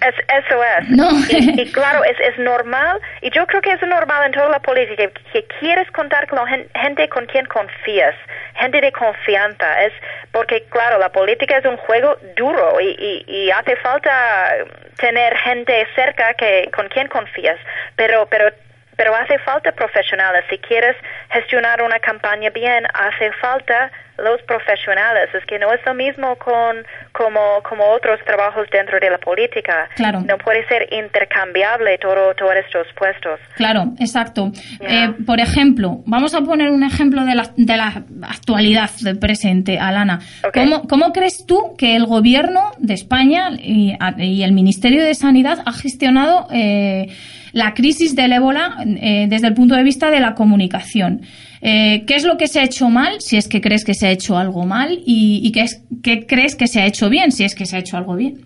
Es, 0.00 0.14
eso 0.44 0.62
es. 0.64 0.88
No. 0.90 1.08
Y, 1.28 1.60
y 1.62 1.72
claro, 1.72 2.04
es, 2.04 2.16
es 2.20 2.38
normal, 2.38 3.00
y 3.20 3.30
yo 3.30 3.46
creo 3.46 3.60
que 3.60 3.72
es 3.72 3.82
normal 3.82 4.26
en 4.26 4.32
toda 4.32 4.48
la 4.48 4.60
política, 4.60 5.10
que 5.32 5.44
quieres 5.58 5.90
contar 5.90 6.26
con 6.28 6.46
gen- 6.46 6.68
gente 6.74 7.08
con 7.08 7.26
quien 7.26 7.46
confías, 7.46 8.14
gente 8.54 8.80
de 8.80 8.92
confianza. 8.92 9.82
Es 9.82 9.92
porque, 10.30 10.62
claro, 10.70 10.98
la 10.98 11.10
política 11.10 11.58
es 11.58 11.64
un 11.64 11.76
juego 11.78 12.16
duro 12.36 12.80
y, 12.80 13.24
y, 13.26 13.46
y 13.46 13.50
hace 13.50 13.76
falta 13.76 14.54
tener 14.98 15.36
gente 15.38 15.86
cerca 15.94 16.34
que 16.34 16.70
con 16.74 16.88
quien 16.88 17.08
confías. 17.08 17.58
Pero, 17.96 18.26
pero 18.30 18.50
pero 18.98 19.14
hace 19.14 19.38
falta 19.38 19.70
profesionales. 19.70 20.44
Si 20.50 20.58
quieres 20.58 20.96
gestionar 21.30 21.80
una 21.82 22.00
campaña 22.00 22.50
bien, 22.50 22.84
hace 22.92 23.30
falta 23.40 23.92
los 24.18 24.42
profesionales. 24.42 25.28
Es 25.32 25.44
que 25.46 25.56
no 25.56 25.72
es 25.72 25.78
lo 25.86 25.94
mismo 25.94 26.34
con 26.34 26.84
como, 27.12 27.62
como 27.62 27.84
otros 27.92 28.18
trabajos 28.26 28.66
dentro 28.72 28.98
de 28.98 29.08
la 29.08 29.18
política. 29.18 29.88
Claro. 29.94 30.22
No 30.22 30.36
puede 30.38 30.66
ser 30.66 30.92
intercambiable 30.92 31.96
todo, 31.98 32.34
todos 32.34 32.56
estos 32.56 32.88
puestos. 32.96 33.38
Claro, 33.54 33.84
exacto. 34.00 34.50
Ya. 34.80 35.04
Eh, 35.04 35.14
por 35.24 35.38
ejemplo, 35.38 36.00
vamos 36.04 36.34
a 36.34 36.40
poner 36.40 36.70
un 36.70 36.82
ejemplo 36.82 37.24
de 37.24 37.36
la, 37.36 37.44
de 37.56 37.76
la 37.76 38.02
actualidad 38.28 38.90
del 39.00 39.20
presente, 39.20 39.78
Alana. 39.78 40.18
Ok. 40.44 40.54
¿Cómo, 40.54 40.88
cómo 40.88 41.12
crees 41.12 41.46
tú 41.46 41.76
que 41.78 41.94
el 41.94 42.06
gobierno 42.06 42.72
de 42.78 42.94
España 42.94 43.50
y, 43.52 43.96
y 44.16 44.42
el 44.42 44.50
Ministerio 44.50 45.04
de 45.04 45.14
Sanidad 45.14 45.58
ha 45.64 45.72
gestionado 45.72 46.48
eh, 46.52 47.06
la 47.52 47.74
crisis 47.74 48.14
del 48.14 48.32
ébola 48.32 48.76
eh, 49.00 49.26
desde 49.28 49.48
el 49.48 49.54
punto 49.54 49.74
de 49.74 49.82
vista 49.82 50.10
de 50.10 50.20
la 50.20 50.34
comunicación? 50.34 51.20
Eh, 51.60 52.04
¿Qué 52.06 52.14
es 52.14 52.24
lo 52.24 52.36
que 52.36 52.46
se 52.46 52.60
ha 52.60 52.64
hecho 52.64 52.88
mal, 52.88 53.20
si 53.20 53.36
es 53.36 53.48
que 53.48 53.60
crees 53.60 53.84
que 53.84 53.94
se 53.94 54.06
ha 54.06 54.10
hecho 54.10 54.36
algo 54.38 54.64
mal, 54.64 54.92
y, 55.04 55.40
y 55.42 55.52
qué, 55.52 55.62
es, 55.62 55.82
qué 56.04 56.26
crees 56.26 56.54
que 56.56 56.66
se 56.68 56.80
ha 56.80 56.86
hecho 56.86 57.08
bien, 57.08 57.32
si 57.32 57.44
es 57.44 57.54
que 57.54 57.66
se 57.66 57.76
ha 57.76 57.80
hecho 57.80 57.96
algo 57.96 58.14
bien? 58.14 58.36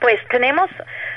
Pues 0.00 0.20
tenemos, 0.30 0.70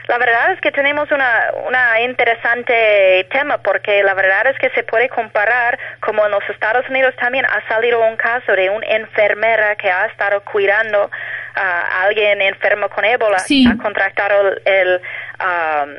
la 0.08 0.18
verdad 0.18 0.54
es 0.54 0.62
que 0.62 0.72
tenemos 0.72 1.12
una, 1.12 1.30
una 1.68 2.02
interesante 2.02 3.28
tema 3.32 3.58
porque 3.60 4.02
la 4.04 4.14
verdad 4.14 4.48
es 4.48 4.58
que 4.58 4.70
se 4.72 4.84
puede 4.84 5.10
comparar 5.10 5.78
como 6.00 6.26
en 6.26 6.32
los 6.32 6.42
Estados 6.50 6.90
Unidos 6.90 7.14
también 7.20 7.46
ha 7.46 7.68
salido 7.68 8.00
un 8.08 8.16
caso 8.16 8.54
de 8.54 8.70
una 8.70 8.88
enfermera 8.88 9.76
que 9.76 9.92
ha 9.92 10.06
estado 10.08 10.42
cuidando 10.52 11.12
a 11.56 12.04
alguien 12.04 12.42
enfermo 12.42 12.88
con 12.90 13.04
ébola, 13.06 13.40
Sí. 13.40 13.68
ha 13.68 13.76
contractado 13.78 14.48
el, 14.48 14.62
el, 14.66 15.02
um, 15.42 15.90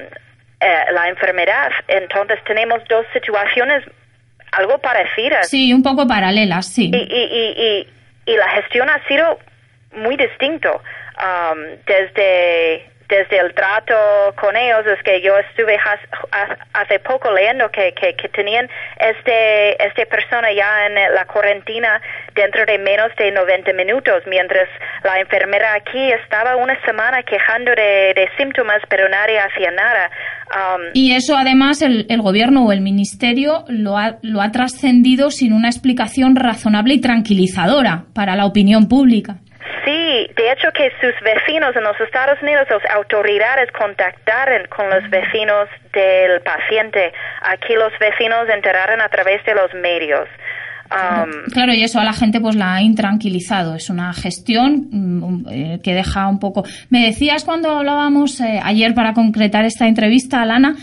eh, 0.61 0.93
la 0.93 1.09
enfermedad. 1.09 1.71
Entonces 1.89 2.39
tenemos 2.45 2.83
dos 2.89 3.07
situaciones 3.13 3.85
algo 4.53 4.79
parecidas 4.79 5.49
Sí, 5.49 5.73
un 5.73 5.83
poco 5.83 6.07
paralelas, 6.09 6.67
sí. 6.67 6.91
y, 6.93 6.97
y, 6.97 7.03
y, 7.03 7.87
y, 8.27 8.33
y 8.33 8.37
la 8.37 8.49
gestión 8.51 8.89
ha 8.91 9.07
sido 9.07 9.39
muy 9.97 10.17
distinto 10.17 10.83
um, 11.19 11.59
desde 11.87 12.90
desde 13.11 13.39
el 13.39 13.53
trato 13.55 13.95
con 14.41 14.57
ellos 14.57 14.87
es 14.87 15.03
que 15.03 15.21
yo 15.21 15.37
estuve 15.39 15.77
hace 16.73 16.99
poco 17.01 17.31
leyendo 17.33 17.71
que, 17.71 17.93
que, 17.93 18.29
tenían 18.29 18.69
este 18.99 19.85
este 19.85 20.07
persona 20.07 20.53
ya 20.53 20.87
en 20.87 20.95
la 20.95 21.27
cuarentena 21.27 22.01
dentro 22.35 22.65
de 22.65 22.79
menos 22.79 23.15
de 23.17 23.33
90 23.33 23.73
minutos 23.73 24.23
mientras 24.27 24.69
la 25.03 25.19
enfermera 25.19 25.75
aquí 25.75 26.13
estaba 26.13 26.57
una 26.57 26.81
semana 26.85 27.23
quejando 27.25 27.73
de, 27.73 28.15
de 28.15 28.31
síntomas 28.37 28.81
pero 28.89 29.09
nadie 29.09 29.39
hacía 29.41 29.73
nada 29.73 30.11
Um, 30.51 30.91
Y 30.95 31.13
eso 31.13 31.37
además 31.37 31.81
el, 31.81 32.07
el 32.09 32.21
gobierno 32.23 32.65
o 32.65 32.73
el 32.73 32.81
ministerio 32.81 33.65
lo 33.69 33.97
ha, 33.97 34.19
lo 34.23 34.41
ha 34.41 34.51
trascendido 34.51 35.31
sin 35.31 35.53
una 35.53 35.69
explicación 35.69 36.35
razonable 36.35 36.95
y 36.95 37.01
tranquilizadora 37.01 38.07
para 38.15 38.35
la 38.35 38.47
opinión 38.47 38.89
pública. 38.89 39.39
Sí, 40.11 40.27
de 40.35 40.51
hecho 40.51 40.69
que 40.75 40.91
sus 41.01 41.15
vecinos 41.23 41.77
en 41.77 41.85
los 41.85 41.99
Estados 42.01 42.43
Unidos, 42.43 42.67
las 42.69 42.83
autoridades 42.97 43.71
contactaron 43.71 44.67
con 44.75 44.91
los 44.91 45.09
vecinos 45.09 45.69
del 45.93 46.41
paciente. 46.41 47.13
Aquí 47.43 47.75
los 47.75 47.93
vecinos 48.01 48.49
enteraron 48.53 49.01
a 49.01 49.09
través 49.09 49.45
de 49.45 49.55
los 49.55 49.73
medios. 49.75 50.29
Um, 50.91 51.53
claro, 51.53 51.73
y 51.73 51.85
eso 51.85 52.01
a 52.01 52.05
la 52.05 52.13
gente 52.13 52.41
pues 52.41 52.57
la 52.57 52.75
ha 52.75 52.83
intranquilizado. 52.83 53.77
Es 53.77 53.89
una 53.89 54.13
gestión 54.13 54.89
mm, 54.91 55.47
eh, 55.49 55.81
que 55.85 55.95
deja 55.95 56.27
un 56.27 56.41
poco. 56.41 56.65
Me 56.89 57.07
decías 57.07 57.45
cuando 57.45 57.71
hablábamos 57.71 58.41
eh, 58.41 58.59
ayer 58.61 58.95
para 58.95 59.13
concretar 59.13 59.65
esta 59.65 59.87
entrevista, 59.87 60.43
Alana, 60.43 60.75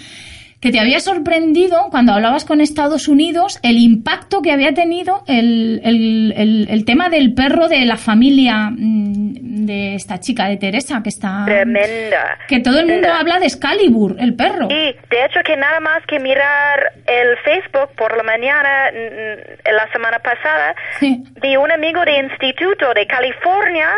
que 0.59 0.71
te 0.71 0.79
había 0.79 0.99
sorprendido 0.99 1.87
cuando 1.91 2.13
hablabas 2.13 2.43
con 2.43 2.61
Estados 2.61 3.07
Unidos 3.07 3.59
el 3.61 3.77
impacto 3.77 4.41
que 4.41 4.51
había 4.51 4.73
tenido 4.73 5.23
el, 5.27 5.81
el, 5.83 6.85
tema 6.85 7.09
del 7.09 7.33
perro 7.33 7.67
de 7.67 7.85
la 7.85 7.97
familia 7.97 8.71
mm, 8.71 9.65
de 9.67 9.95
esta 9.95 10.19
chica, 10.19 10.47
de 10.47 10.57
Teresa, 10.57 11.01
que 11.03 11.09
está... 11.09 11.43
Tremenda. 11.45 12.39
Que 12.47 12.59
todo 12.61 12.79
el 12.79 12.87
mundo 12.87 13.09
habla 13.11 13.39
de 13.39 13.45
Excalibur, 13.45 14.15
el 14.19 14.35
perro. 14.35 14.67
Y 14.69 14.95
de 15.09 15.25
hecho 15.25 15.41
que 15.45 15.57
nada 15.57 15.79
más 15.79 16.03
que 16.07 16.19
mirar 16.19 16.93
el 17.05 17.37
Facebook 17.39 17.89
por 17.95 18.15
la 18.15 18.23
mañana, 18.23 18.89
mm, 18.91 19.75
la 19.75 19.91
semana 19.91 20.19
pasada, 20.19 20.75
vi 21.41 21.55
un 21.55 21.71
amigo 21.71 22.03
de 22.03 22.17
instituto 22.17 22.93
de 22.95 23.05
California 23.05 23.89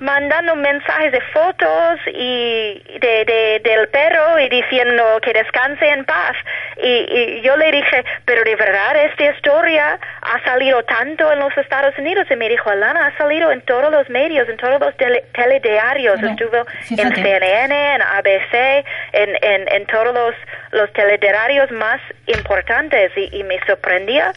mandando 0.00 0.56
mensajes 0.56 1.12
de 1.12 1.20
fotos 1.32 2.00
y 2.12 2.82
de, 2.98 3.60
del 3.62 3.88
perro 3.88 4.40
y 4.40 4.48
diciendo 4.48 5.04
que 5.22 5.32
descanse 5.32 5.86
en 5.90 6.04
paz. 6.08 6.36
Y, 6.82 7.40
yo 7.42 7.56
le 7.56 7.70
dije, 7.70 8.04
pero 8.24 8.42
de 8.42 8.56
verdad 8.56 8.96
esta 9.04 9.24
historia 9.30 9.98
ha 10.22 10.42
salido 10.44 10.82
tanto 10.84 11.30
en 11.32 11.38
los 11.38 11.56
Estados 11.56 11.96
Unidos. 11.98 12.26
Y 12.30 12.36
me 12.36 12.48
dijo, 12.48 12.70
Alana, 12.70 13.06
ha 13.06 13.16
salido 13.16 13.52
en 13.52 13.60
todos 13.62 13.92
los 13.92 14.08
medios, 14.08 14.48
en 14.48 14.56
todos 14.56 14.80
los 14.80 14.94
telediarios. 15.32 16.20
Estuvo 16.22 16.66
en 16.90 17.14
CNN, 17.14 17.94
en 17.94 18.02
ABC, 18.02 18.84
en, 19.12 19.30
en, 19.42 19.68
en 19.68 19.86
todos 19.86 20.14
los, 20.14 20.34
los 20.72 20.92
telediarios 20.94 21.70
más 21.70 22.00
importantes. 22.26 23.12
Y, 23.16 23.28
y 23.36 23.44
me 23.44 23.60
sorprendía 23.66 24.32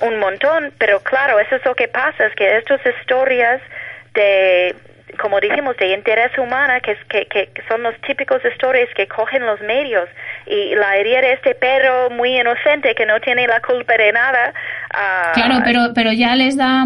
un 0.00 0.18
montón, 0.18 0.72
pero 0.78 1.00
claro, 1.00 1.40
eso 1.40 1.56
es 1.56 1.64
lo 1.64 1.74
que 1.74 1.88
pasa, 1.88 2.26
es 2.26 2.34
que 2.34 2.58
estas 2.58 2.80
historias 2.84 3.60
de 4.14 4.74
como 5.20 5.40
dijimos, 5.40 5.76
de 5.76 5.94
interés 5.94 6.36
humano, 6.38 6.74
que, 6.82 6.96
que, 7.08 7.26
que 7.26 7.62
son 7.68 7.82
los 7.82 7.94
típicos 8.06 8.40
historias 8.44 8.88
que 8.94 9.06
cogen 9.06 9.46
los 9.46 9.60
medios. 9.60 10.08
Y 10.46 10.74
la 10.74 10.96
herida 10.96 11.20
de 11.20 11.32
este 11.34 11.54
perro 11.54 12.10
muy 12.10 12.38
inocente 12.38 12.94
que 12.94 13.06
no 13.06 13.20
tiene 13.20 13.46
la 13.46 13.60
culpa 13.60 13.94
de 13.96 14.12
nada. 14.12 14.52
Uh, 14.92 15.34
claro, 15.34 15.60
pero, 15.64 15.80
pero 15.94 16.12
ya 16.12 16.34
les 16.34 16.56
da 16.56 16.84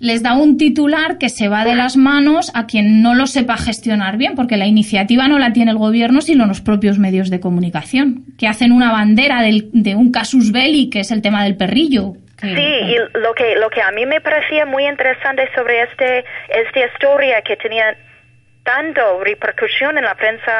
les 0.00 0.22
da 0.22 0.34
un 0.34 0.56
titular 0.56 1.18
que 1.18 1.28
se 1.28 1.48
va 1.48 1.64
de 1.64 1.74
las 1.74 1.96
manos 1.96 2.52
a 2.54 2.66
quien 2.66 3.02
no 3.02 3.14
lo 3.14 3.26
sepa 3.26 3.56
gestionar 3.56 4.16
bien, 4.16 4.34
porque 4.36 4.56
la 4.56 4.66
iniciativa 4.66 5.26
no 5.26 5.38
la 5.38 5.52
tiene 5.52 5.72
el 5.72 5.76
gobierno, 5.78 6.20
sino 6.20 6.46
los 6.46 6.60
propios 6.60 6.98
medios 6.98 7.30
de 7.30 7.40
comunicación, 7.40 8.24
que 8.38 8.46
hacen 8.46 8.70
una 8.70 8.92
bandera 8.92 9.42
del, 9.42 9.70
de 9.72 9.96
un 9.96 10.12
casus 10.12 10.52
belli, 10.52 10.88
que 10.88 11.00
es 11.00 11.10
el 11.10 11.20
tema 11.20 11.42
del 11.42 11.56
perrillo, 11.56 12.12
Sí, 12.40 12.56
y 12.56 12.98
lo 13.18 13.34
que, 13.34 13.56
lo 13.56 13.68
que 13.68 13.82
a 13.82 13.90
mí 13.90 14.06
me 14.06 14.20
parecía 14.20 14.64
muy 14.64 14.86
interesante 14.86 15.50
sobre 15.54 15.82
este, 15.82 16.24
esta 16.48 16.80
historia 16.80 17.42
que 17.42 17.56
tenía 17.56 17.96
tanto 18.62 19.24
repercusión 19.24 19.96
en 19.96 20.04
la 20.04 20.14
prensa 20.14 20.52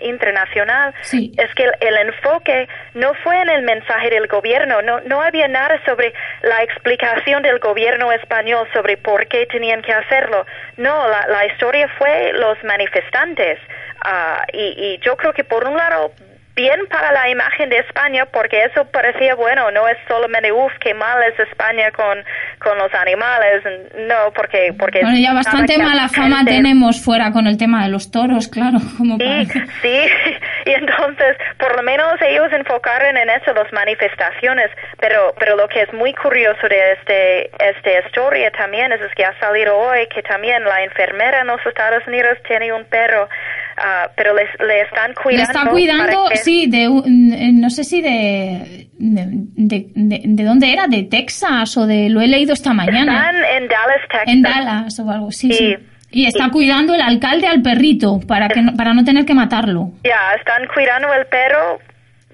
internacional 0.00 0.94
es 1.12 1.54
que 1.54 1.70
el, 1.80 1.96
enfoque 1.98 2.66
no 2.94 3.12
fue 3.22 3.38
en 3.42 3.50
el 3.50 3.62
mensaje 3.62 4.08
del 4.08 4.28
gobierno, 4.28 4.80
no, 4.80 5.00
no 5.02 5.20
había 5.20 5.46
nada 5.46 5.78
sobre 5.84 6.14
la 6.40 6.62
explicación 6.62 7.42
del 7.42 7.58
gobierno 7.58 8.10
español 8.12 8.66
sobre 8.72 8.96
por 8.96 9.26
qué 9.26 9.44
tenían 9.44 9.82
que 9.82 9.92
hacerlo. 9.92 10.46
No, 10.78 11.06
la, 11.06 11.26
la 11.26 11.44
historia 11.44 11.86
fue 11.98 12.32
los 12.32 12.56
manifestantes. 12.64 13.58
Uh, 14.04 14.42
y, 14.52 14.74
y 14.76 14.98
yo 14.98 15.14
creo 15.16 15.34
que 15.34 15.44
por 15.44 15.68
un 15.68 15.76
lado 15.76 16.12
bien 16.54 16.86
para 16.88 17.12
la 17.12 17.28
imagen 17.28 17.68
de 17.68 17.78
España 17.78 18.26
porque 18.26 18.64
eso 18.64 18.84
parecía 18.86 19.34
bueno, 19.34 19.70
no 19.72 19.88
es 19.88 19.96
solamente 20.06 20.52
uff, 20.52 20.72
qué 20.80 20.94
mal 20.94 21.18
es 21.24 21.38
España 21.48 21.90
con, 21.90 22.22
con 22.58 22.78
los 22.78 22.92
animales, 22.94 23.62
no, 24.08 24.32
porque... 24.34 24.72
porque 24.78 25.00
bueno, 25.02 25.18
ya 25.18 25.32
bastante 25.32 25.78
mala 25.78 26.08
fama 26.08 26.44
tenemos 26.44 27.02
fuera 27.02 27.32
con 27.32 27.46
el 27.46 27.58
tema 27.58 27.84
de 27.84 27.90
los 27.90 28.10
toros, 28.10 28.48
claro. 28.48 28.78
Como 28.98 29.16
sí, 29.18 29.48
sí, 29.82 29.98
y 30.66 30.70
entonces 30.70 31.36
por 31.58 31.76
lo 31.76 31.82
menos 31.82 32.14
ellos 32.20 32.52
enfocaron 32.52 33.16
en 33.16 33.30
eso, 33.30 33.52
las 33.52 33.72
manifestaciones, 33.72 34.70
pero, 35.00 35.34
pero 35.38 35.56
lo 35.56 35.68
que 35.68 35.82
es 35.82 35.92
muy 35.92 36.14
curioso 36.14 36.68
de 36.68 36.92
este, 36.92 37.50
esta 37.58 38.06
historia 38.06 38.50
también 38.52 38.92
es, 38.92 39.00
es 39.00 39.12
que 39.14 39.24
ha 39.24 39.38
salido 39.40 39.76
hoy 39.76 40.06
que 40.06 40.22
también 40.22 40.62
la 40.64 40.84
enfermera 40.84 41.40
en 41.40 41.48
los 41.48 41.64
Estados 41.66 42.06
Unidos 42.06 42.38
tiene 42.46 42.72
un 42.72 42.84
perro 42.84 43.28
Ah, 43.76 44.08
pero 44.16 44.34
le, 44.34 44.44
le, 44.66 44.82
están 44.82 45.14
cuidando. 45.14 45.36
Le 45.36 45.42
está 45.42 45.70
cuidando, 45.70 46.28
sí, 46.34 46.66
de, 46.68 46.88
no 46.88 47.70
sé 47.70 47.84
si 47.84 48.00
de 48.00 48.88
de, 48.98 49.86
de, 49.94 50.44
dónde 50.44 50.72
era, 50.72 50.86
de 50.86 51.02
Texas 51.04 51.76
o 51.76 51.86
de, 51.86 52.08
lo 52.08 52.20
he 52.20 52.28
leído 52.28 52.52
esta 52.52 52.72
mañana. 52.72 53.30
Están 53.30 53.44
en 53.44 53.68
Dallas, 53.68 54.00
Texas. 54.08 54.28
En 54.28 54.42
Dallas 54.42 55.00
o 55.00 55.10
algo, 55.10 55.30
sí, 55.30 55.52
sí. 55.52 55.76
Y 56.10 56.26
está 56.26 56.48
cuidando 56.50 56.94
el 56.94 57.00
alcalde 57.00 57.48
al 57.48 57.60
perrito 57.60 58.20
para 58.28 58.48
que 58.48 58.62
no, 58.62 58.74
para 58.74 58.94
no 58.94 59.04
tener 59.04 59.24
que 59.24 59.34
matarlo. 59.34 59.90
Ya, 60.04 60.34
están 60.38 60.68
cuidando 60.72 61.12
el 61.12 61.26
perro 61.26 61.80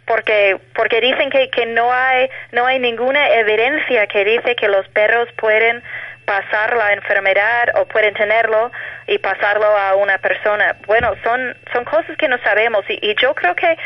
porque 0.06 0.60
porque 0.74 1.00
dicen 1.00 1.30
que, 1.30 1.48
que 1.48 1.64
no 1.64 1.90
hay 1.90 2.28
no 2.52 2.66
hay 2.66 2.78
ninguna 2.78 3.26
evidencia 3.30 4.06
que 4.08 4.24
dice 4.24 4.54
que 4.54 4.68
los 4.68 4.86
perros 4.88 5.28
pueden 5.38 5.82
pasar 6.30 6.76
la 6.76 6.92
enfermedad 6.92 7.70
o 7.74 7.86
pueden 7.86 8.14
tenerlo 8.14 8.70
y 9.08 9.18
pasarlo 9.18 9.66
a 9.66 9.96
una 9.96 10.16
persona. 10.18 10.76
Bueno, 10.86 11.16
son, 11.24 11.56
son 11.72 11.84
cosas 11.84 12.16
que 12.16 12.28
no 12.28 12.38
sabemos 12.38 12.84
y, 12.88 13.00
y 13.02 13.16
yo 13.20 13.34
creo 13.34 13.56
que, 13.56 13.76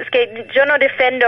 es 0.00 0.08
que 0.10 0.46
yo 0.52 0.66
no 0.66 0.78
defiendo 0.78 1.26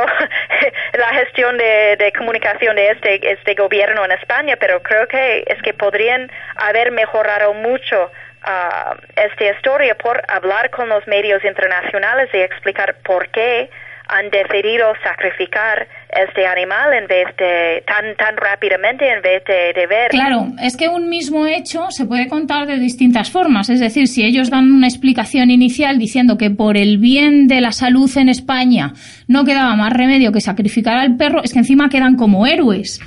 la 0.92 1.08
gestión 1.14 1.58
de, 1.58 1.96
de, 1.98 2.12
comunicación 2.12 2.76
de 2.76 2.90
este, 2.90 3.32
este 3.32 3.54
gobierno 3.54 4.04
en 4.04 4.12
España, 4.12 4.56
pero 4.56 4.80
creo 4.84 5.08
que 5.08 5.42
es 5.48 5.60
que 5.62 5.74
podrían 5.74 6.30
haber 6.54 6.92
mejorado 6.92 7.52
mucho 7.52 8.12
uh, 8.44 8.94
esta 9.16 9.44
historia 9.46 9.96
por 9.96 10.22
hablar 10.28 10.70
con 10.70 10.88
los 10.88 11.04
medios 11.08 11.44
internacionales 11.44 12.30
y 12.32 12.38
explicar 12.38 12.94
por 13.02 13.28
qué 13.30 13.68
han 14.08 14.30
decidido 14.30 14.92
sacrificar 15.02 15.88
este 16.08 16.46
animal 16.46 16.94
en 16.94 17.06
vez 17.06 17.26
de 17.36 17.82
tan 17.86 18.16
tan 18.16 18.36
rápidamente 18.36 19.08
en 19.10 19.20
vez 19.20 19.42
de, 19.44 19.86
ver. 19.86 20.10
Claro, 20.10 20.48
es 20.62 20.76
que 20.76 20.88
un 20.88 21.08
mismo 21.08 21.46
hecho 21.46 21.90
se 21.90 22.06
puede 22.06 22.28
contar 22.28 22.66
de 22.66 22.78
distintas 22.78 23.30
formas. 23.30 23.68
Es 23.68 23.80
decir, 23.80 24.06
si 24.08 24.24
ellos 24.24 24.50
dan 24.50 24.72
una 24.72 24.86
explicación 24.86 25.50
inicial 25.50 25.98
diciendo 25.98 26.38
que 26.38 26.50
por 26.50 26.76
el 26.76 26.98
bien 26.98 27.48
de 27.48 27.60
la 27.60 27.72
salud 27.72 28.10
en 28.16 28.28
España 28.28 28.92
no 29.26 29.44
quedaba 29.44 29.74
más 29.76 29.92
remedio 29.92 30.32
que 30.32 30.40
sacrificar 30.40 30.96
al 30.96 31.16
perro, 31.16 31.42
es 31.42 31.52
que 31.52 31.58
encima 31.58 31.88
quedan 31.88 32.16
como 32.16 32.46
héroes 32.46 33.00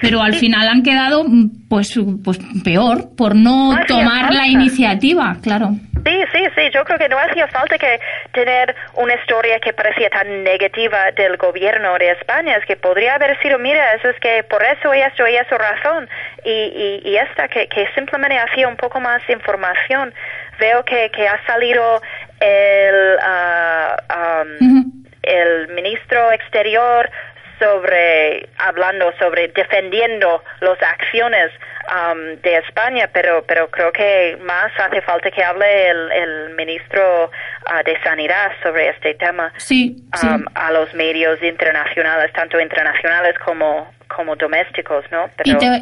pero 0.00 0.22
al 0.22 0.34
final 0.34 0.68
han 0.68 0.82
quedado 0.82 1.24
pues 1.68 1.98
pues 2.24 2.38
peor 2.64 3.16
por 3.16 3.34
no 3.34 3.74
tomar 3.86 4.32
la 4.32 4.46
iniciativa, 4.46 5.36
claro. 5.42 5.70
Sí, 6.04 6.20
sí, 6.32 6.44
sí, 6.54 6.62
yo 6.74 6.84
creo 6.84 6.98
que 6.98 7.08
no 7.08 7.16
hacía 7.18 7.48
falta 7.48 7.78
que 7.78 7.98
tener 8.32 8.74
una 8.94 9.14
historia 9.14 9.58
que 9.58 9.72
parecía 9.72 10.10
tan 10.10 10.44
negativa 10.44 11.10
del 11.16 11.38
gobierno 11.38 11.94
de 11.98 12.10
España, 12.10 12.56
es 12.56 12.66
que 12.66 12.76
podría 12.76 13.14
haber 13.14 13.40
sido, 13.40 13.58
mira, 13.58 13.94
eso 13.94 14.10
es 14.10 14.20
que 14.20 14.42
por 14.42 14.62
eso 14.62 14.94
y 14.94 15.00
esto 15.00 15.26
y 15.26 15.36
eso 15.36 15.56
razón, 15.56 16.06
y, 16.44 17.00
y, 17.04 17.16
esta 17.16 17.48
que, 17.48 17.68
que 17.68 17.86
simplemente 17.94 18.36
hacía 18.38 18.68
un 18.68 18.76
poco 18.76 19.00
más 19.00 19.22
información. 19.30 20.12
Veo 20.60 20.84
que, 20.84 21.10
que 21.10 21.26
ha 21.26 21.40
salido 21.46 22.02
el, 22.38 23.16
uh, 23.16 24.42
um, 24.42 25.04
el 25.22 25.68
ministro 25.68 26.32
exterior 26.32 27.10
sobre 27.58 28.48
hablando 28.58 29.12
sobre 29.18 29.48
defendiendo 29.48 30.42
las 30.60 30.82
acciones 30.82 31.50
um, 31.88 32.40
de 32.42 32.56
España, 32.56 33.08
pero 33.12 33.44
pero 33.46 33.70
creo 33.70 33.92
que 33.92 34.36
más 34.42 34.72
hace 34.78 35.00
falta 35.02 35.30
que 35.30 35.42
hable 35.42 35.88
el, 35.88 36.12
el 36.12 36.54
ministro 36.54 37.30
uh, 37.30 37.84
de 37.84 37.98
Sanidad 38.02 38.52
sobre 38.62 38.88
este 38.90 39.14
tema 39.14 39.52
sí, 39.56 39.96
um, 40.22 40.44
a 40.54 40.72
los 40.72 40.92
medios 40.94 41.42
internacionales, 41.42 42.32
tanto 42.32 42.60
internacionales 42.60 43.38
como 43.44 43.93
como 44.08 44.36
domésticos, 44.36 45.04
¿no? 45.10 45.24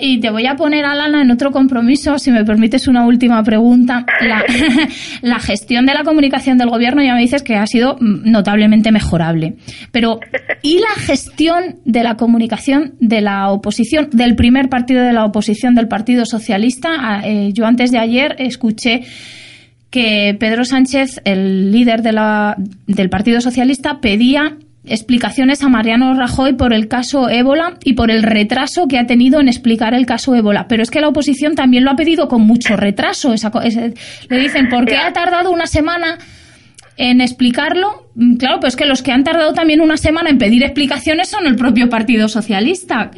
Y, 0.01 0.21
te, 0.21 0.31
voy 0.31 0.47
a 0.47 0.55
poner, 0.55 0.85
Alana, 0.85 1.23
en 1.23 1.31
otro 1.31 1.51
compromiso, 1.51 2.19
si 2.19 2.31
me 2.31 2.45
permites 2.45 2.89
una 2.89 3.07
última 3.07 3.43
pregunta. 3.43 4.05
La, 4.21 4.45
la, 5.23 5.39
gestión 5.39 5.87
de 5.87 5.95
la 5.95 6.05
comunicación 6.05 6.59
del 6.59 6.71
gobierno 6.71 7.03
ya 7.03 7.15
me 7.15 7.21
dices 7.21 7.43
que 7.43 7.57
ha 7.57 7.67
sido 7.67 7.97
notablemente 8.01 8.93
mejorable. 8.93 9.55
Pero, 9.91 10.21
¿y 10.63 10.79
la 10.79 10.95
gestión 10.97 11.81
de 11.85 12.03
la 12.03 12.17
comunicación 12.17 12.95
de 13.01 13.21
la 13.21 13.51
oposición, 13.51 14.09
del 14.13 14.37
primer 14.37 14.69
partido 14.69 15.03
de 15.03 15.13
la 15.13 15.25
oposición, 15.25 15.75
del 15.75 15.89
Partido 15.89 16.25
Socialista? 16.25 16.91
Ah, 16.99 17.23
eh, 17.25 17.51
yo 17.53 17.67
antes 17.67 17.91
de 17.91 17.99
ayer 17.99 18.37
escuché 18.39 19.03
que 19.91 20.35
Pedro 20.41 20.65
Sánchez, 20.65 21.21
el 21.25 21.71
líder 21.71 22.03
de 22.03 22.13
la, 22.13 22.57
del 22.87 23.11
Partido 23.11 23.41
Socialista, 23.41 24.01
pedía 24.01 24.57
explicaciones 24.85 25.63
a 25.63 25.69
Mariano 25.69 26.15
Rajoy 26.15 26.55
por 26.55 26.73
el 26.73 26.89
caso 26.89 27.29
ébola 27.29 27.75
y 27.85 27.93
por 27.95 28.11
el 28.11 28.23
retraso 28.23 28.89
que 28.89 28.99
ha 28.99 29.07
tenido 29.07 29.41
en 29.41 29.49
explicar 29.49 29.95
el 29.95 30.07
caso 30.07 30.35
ébola. 30.35 30.67
Pero 30.69 30.83
es 30.83 30.91
que 30.91 31.01
la 31.01 31.09
oposición 31.09 31.55
también 31.55 31.85
lo 31.85 31.91
ha 31.91 31.97
pedido 31.97 32.29
con 32.29 32.43
mucho 32.43 32.77
retraso. 32.77 33.35
le 34.29 34.39
dicen, 34.39 34.69
¿por 34.69 34.85
qué 34.87 34.97
ha 34.97 35.13
tardado 35.13 35.51
una 35.51 35.67
semana 35.67 36.19
en 36.97 37.21
explicarlo, 37.21 38.07
mm, 38.15 38.37
claro, 38.37 38.61
pues 38.61 38.77
que 38.77 38.85
los 38.85 39.03
que 39.03 39.13
han 39.13 39.25
tardado 39.25 39.55
también 39.55 39.81
una 39.81 39.97
semana 39.97 40.31
en 40.31 40.39
pedir 40.39 40.63
explicaciones 40.63 41.31
son 41.31 41.47
el 41.47 41.57
propio 41.57 41.89
Partido 41.89 42.29
Socialista. 42.29 43.11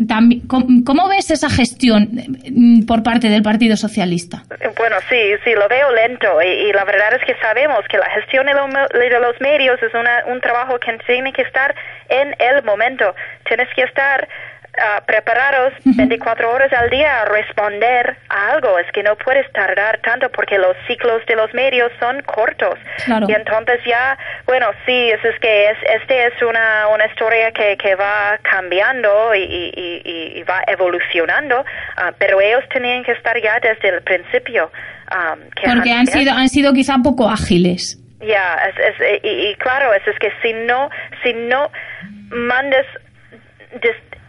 ¿Cómo 0.48 1.08
ves 1.08 1.30
esa 1.30 1.50
gestión 1.50 2.08
mm, 2.50 2.86
por 2.86 3.02
parte 3.02 3.28
del 3.28 3.42
Partido 3.42 3.76
Socialista? 3.76 4.42
Bueno, 4.76 4.96
sí, 5.08 5.20
sí, 5.44 5.52
lo 5.54 5.68
veo 5.68 5.90
lento 5.92 6.40
y, 6.42 6.72
la 6.72 6.84
verdad 6.84 7.14
es 7.14 7.24
que 7.26 7.34
sabemos 7.40 7.80
que 7.88 7.98
la 7.98 8.10
gestión 8.10 8.46
de, 8.46 8.54
los 8.54 9.40
medios 9.40 9.82
es 9.82 9.92
un 9.94 10.40
trabajo 10.40 10.78
que 10.78 10.96
tiene 11.06 11.32
que 11.32 11.42
estar 11.42 11.74
en 12.08 12.34
el 12.38 12.62
momento. 12.64 13.14
Tienes 13.46 13.68
que 13.74 13.82
estar 13.82 14.28
uh, 14.76 15.04
preparados 15.06 15.72
24 15.84 16.50
horas 16.50 16.72
al 16.72 16.90
día 16.90 17.22
a 17.22 17.24
responder 17.26 18.16
a 18.28 18.52
algo. 18.52 18.78
Es 18.78 18.90
que 18.92 19.02
no 19.02 19.16
puedes 19.16 19.50
tardar 19.52 19.98
tanto 20.02 20.30
porque 20.30 20.58
los 20.58 20.76
ciclos 20.86 21.24
de 21.26 21.36
los 21.36 21.52
medios 21.54 21.90
son 22.00 22.22
cortos. 22.22 22.78
Y 23.06 23.32
entonces 23.32 23.80
ya, 23.86 24.18
bueno, 24.46 24.66
sí, 24.86 25.10
es, 25.10 25.24
es 25.24 25.38
que 25.40 25.70
es, 25.70 25.78
este 26.00 26.26
es 26.26 26.42
una, 26.42 26.88
una 26.88 27.06
historia 27.06 27.52
que, 27.52 27.76
que 27.76 27.94
va 27.94 28.38
cambiando 28.42 29.34
y, 29.34 29.42
y, 29.42 30.38
y, 30.38 30.42
va 30.42 30.62
evolucionando, 30.66 31.60
uh, 31.60 32.12
pero 32.18 32.40
ellos 32.40 32.64
tenían 32.72 33.02
que 33.04 33.12
estar 33.12 33.40
ya 33.40 33.58
desde 33.60 33.88
el 33.88 34.02
principio. 34.02 34.70
Um, 35.10 35.40
porque 35.74 35.92
han 35.92 36.06
sido, 36.06 36.32
han 36.32 36.48
sido 36.48 36.72
quizá 36.72 36.96
poco 37.02 37.28
ágiles. 37.28 37.98
Ya, 38.20 38.58
es, 38.78 39.22
y, 39.22 39.54
claro, 39.56 39.92
es, 39.92 40.06
es 40.06 40.18
que 40.18 40.32
si 40.42 40.52
no, 40.52 40.88
si 41.22 41.32
no 41.34 41.70
mandes 42.30 42.86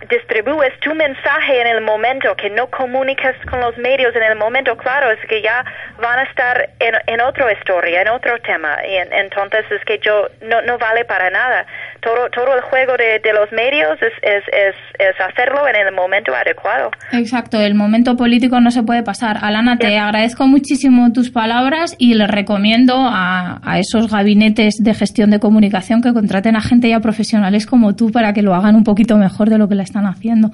distribuyes 0.09 0.73
tu 0.81 0.93
mensaje 0.93 1.61
en 1.61 1.67
el 1.67 1.81
momento, 1.81 2.35
que 2.35 2.49
no 2.49 2.67
comunicas 2.67 3.35
con 3.49 3.59
los 3.59 3.77
medios 3.77 4.15
en 4.15 4.23
el 4.23 4.35
momento, 4.35 4.75
claro, 4.77 5.11
es 5.11 5.19
que 5.27 5.41
ya 5.41 5.63
van 6.01 6.19
a 6.19 6.23
estar 6.23 6.69
en, 6.79 6.95
en 7.07 7.21
otra 7.21 7.51
historia, 7.53 8.01
en 8.01 8.09
otro 8.09 8.39
tema. 8.39 8.77
Y 8.87 8.95
entonces 8.95 9.65
es 9.71 9.83
que 9.85 9.99
yo 9.99 10.27
no, 10.41 10.61
no 10.63 10.77
vale 10.77 11.05
para 11.05 11.29
nada. 11.29 11.65
Todo, 12.01 12.29
todo 12.29 12.53
el 12.55 12.61
juego 12.61 12.97
de, 12.97 13.19
de 13.19 13.33
los 13.33 13.51
medios 13.51 13.97
es, 14.01 14.13
es, 14.21 14.43
es, 14.53 14.75
es, 14.99 15.15
hacerlo 15.19 15.67
en 15.67 15.75
el 15.75 15.93
momento 15.93 16.35
adecuado. 16.35 16.91
Exacto, 17.11 17.59
el 17.59 17.73
momento 17.73 18.15
político 18.15 18.59
no 18.59 18.69
se 18.71 18.83
puede 18.83 19.01
pasar. 19.01 19.37
Alana, 19.41 19.77
te 19.77 19.97
agradezco 19.97 20.45
muchísimo 20.45 21.11
tus 21.13 21.31
palabras 21.31 21.95
y 21.97 22.13
les 22.13 22.29
recomiendo 22.29 22.95
a, 22.97 23.59
a 23.63 23.79
esos 23.79 24.11
gabinetes 24.11 24.75
de 24.79 24.93
gestión 24.93 25.31
de 25.31 25.39
comunicación 25.39 26.01
que 26.01 26.13
contraten 26.13 26.55
a 26.55 26.61
gente 26.61 26.89
ya 26.89 26.99
profesionales 26.99 27.65
como 27.65 27.95
tú 27.95 28.11
para 28.11 28.33
que 28.33 28.41
lo 28.41 28.53
hagan 28.53 28.75
un 28.75 28.83
poquito 28.83 29.17
mejor 29.17 29.49
de 29.49 29.57
lo 29.57 29.67
que 29.67 29.75
la 29.75 29.83
están 29.83 29.94
haciendo. 30.03 30.51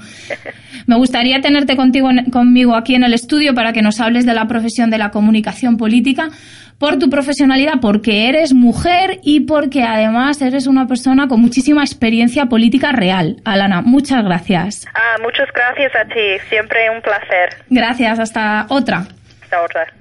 Me 0.85 0.95
gustaría 0.95 1.41
tenerte 1.41 1.75
contigo, 1.75 2.09
conmigo 2.31 2.75
aquí 2.75 2.95
en 2.95 3.03
el 3.03 3.13
estudio 3.13 3.55
para 3.55 3.73
que 3.73 3.81
nos 3.81 3.99
hables 3.99 4.25
de 4.25 4.33
la 4.33 4.47
profesión 4.47 4.89
de 4.89 4.97
la 4.97 5.09
comunicación 5.09 5.77
política, 5.77 6.29
por 6.81 6.97
tu 6.97 7.11
profesionalidad, 7.11 7.73
porque 7.79 8.27
eres 8.27 8.53
mujer 8.53 9.19
y 9.23 9.41
porque 9.41 9.83
además 9.83 10.41
eres 10.41 10.65
una 10.65 10.87
persona 10.87 11.27
con 11.27 11.39
muchísima 11.39 11.83
experiencia 11.83 12.47
política 12.47 12.91
real. 12.91 13.37
Alana, 13.45 13.81
muchas 13.81 14.23
gracias. 14.23 14.87
Ah, 14.95 15.17
muchas 15.21 15.47
gracias 15.53 15.91
a 15.95 16.05
ti, 16.05 16.39
siempre 16.49 16.89
un 16.89 17.01
placer. 17.01 17.55
Gracias, 17.69 18.17
hasta 18.17 18.65
otra. 18.69 19.05
Hasta 19.43 19.61
otra. 19.61 20.00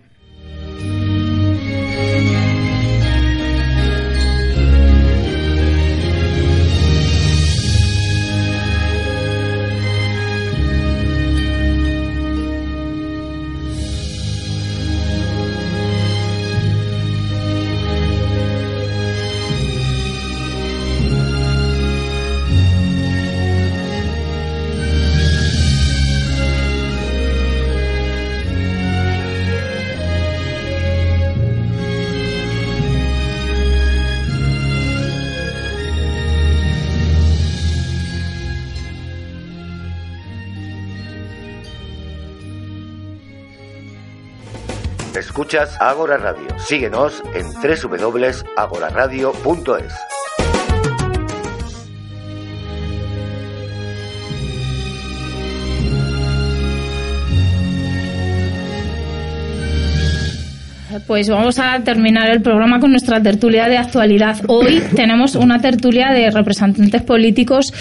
Escuchas 45.50 45.74
Agora 45.80 46.16
Radio. 46.16 46.46
Síguenos 46.60 47.24
en 47.34 47.52
www.agoraradio.es. 47.52 49.92
Pues 61.06 61.28
vamos 61.28 61.58
a 61.58 61.82
terminar 61.82 62.30
el 62.30 62.42
programa 62.42 62.78
con 62.78 62.92
nuestra 62.92 63.20
tertulia 63.20 63.68
de 63.68 63.78
actualidad. 63.78 64.36
Hoy 64.46 64.80
tenemos 64.94 65.34
una 65.34 65.60
tertulia 65.60 66.12
de 66.12 66.30
representantes 66.30 67.02
políticos 67.02 67.72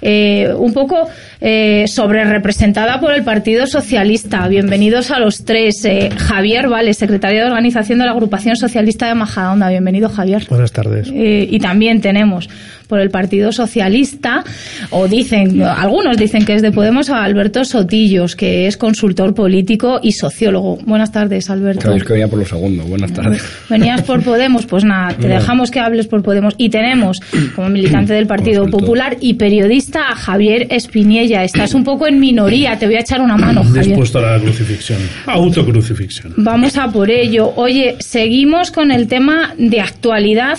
eh, 0.00 0.50
un 0.56 0.72
poco 0.72 1.10
eh, 1.40 1.84
sobre 1.86 2.24
representada 2.24 2.98
por 3.00 3.12
el 3.12 3.22
Partido 3.22 3.66
Socialista. 3.66 4.48
Bienvenidos 4.48 5.10
a 5.10 5.20
los 5.20 5.44
tres. 5.44 5.84
Eh, 5.84 6.10
Javier 6.16 6.68
Vale, 6.68 6.92
secretario 6.94 7.40
de 7.40 7.46
organización 7.46 8.00
de 8.00 8.06
la 8.06 8.10
Agrupación 8.10 8.56
Socialista 8.56 9.06
de 9.06 9.14
Majadahonda. 9.14 9.68
Bienvenido, 9.68 10.08
Javier. 10.08 10.46
Buenas 10.48 10.72
tardes. 10.72 11.08
Eh, 11.14 11.46
y 11.48 11.58
también 11.60 12.00
tenemos 12.00 12.48
por 12.88 13.00
el 13.00 13.10
Partido 13.10 13.52
Socialista, 13.52 14.42
o 14.90 15.08
dicen, 15.08 15.62
algunos 15.62 16.16
dicen 16.16 16.46
que 16.46 16.54
es 16.54 16.62
de 16.62 16.72
Podemos, 16.72 17.10
a 17.10 17.22
Alberto 17.22 17.62
Sotillos, 17.66 18.34
que 18.34 18.66
es 18.66 18.78
consultor 18.78 19.34
político 19.34 20.00
y 20.02 20.12
sociólogo. 20.12 20.78
Buenas 20.86 21.12
tardes, 21.12 21.50
Alberto. 21.50 21.82
Sabéis 21.82 22.04
que 22.04 22.14
venía 22.14 22.28
por 22.28 22.38
lo 22.38 22.46
segundo. 22.46 22.84
Buenas 22.84 23.12
tardes. 23.12 23.42
Venías 23.68 24.00
por 24.02 24.22
Podemos, 24.22 24.64
pues 24.64 24.84
nada, 24.84 25.14
te 25.14 25.28
dejamos 25.28 25.70
que 25.70 25.80
hables 25.80 26.06
por 26.06 26.22
Podemos. 26.22 26.54
Y 26.56 26.70
tenemos 26.70 27.20
como 27.54 27.68
militante 27.68 28.14
del 28.14 28.26
Partido 28.26 28.66
Popular 28.68 29.18
y 29.20 29.34
periodista 29.34 30.08
a 30.08 30.14
Javier 30.16 30.66
Espiniel 30.70 31.27
Estás 31.36 31.74
un 31.74 31.84
poco 31.84 32.06
en 32.06 32.18
minoría, 32.18 32.78
te 32.78 32.86
voy 32.86 32.96
a 32.96 33.00
echar 33.00 33.20
una 33.20 33.36
mano. 33.36 33.62
Javier. 33.62 33.86
Dispuesto 33.86 34.18
a 34.18 34.32
la 34.32 34.40
crucifixión, 34.40 34.98
autocrucifixión. 35.26 36.34
Vamos 36.36 36.76
a 36.76 36.88
por 36.88 37.10
ello. 37.10 37.52
Oye, 37.56 37.96
seguimos 38.00 38.70
con 38.70 38.90
el 38.90 39.08
tema 39.08 39.54
de 39.58 39.80
actualidad 39.80 40.58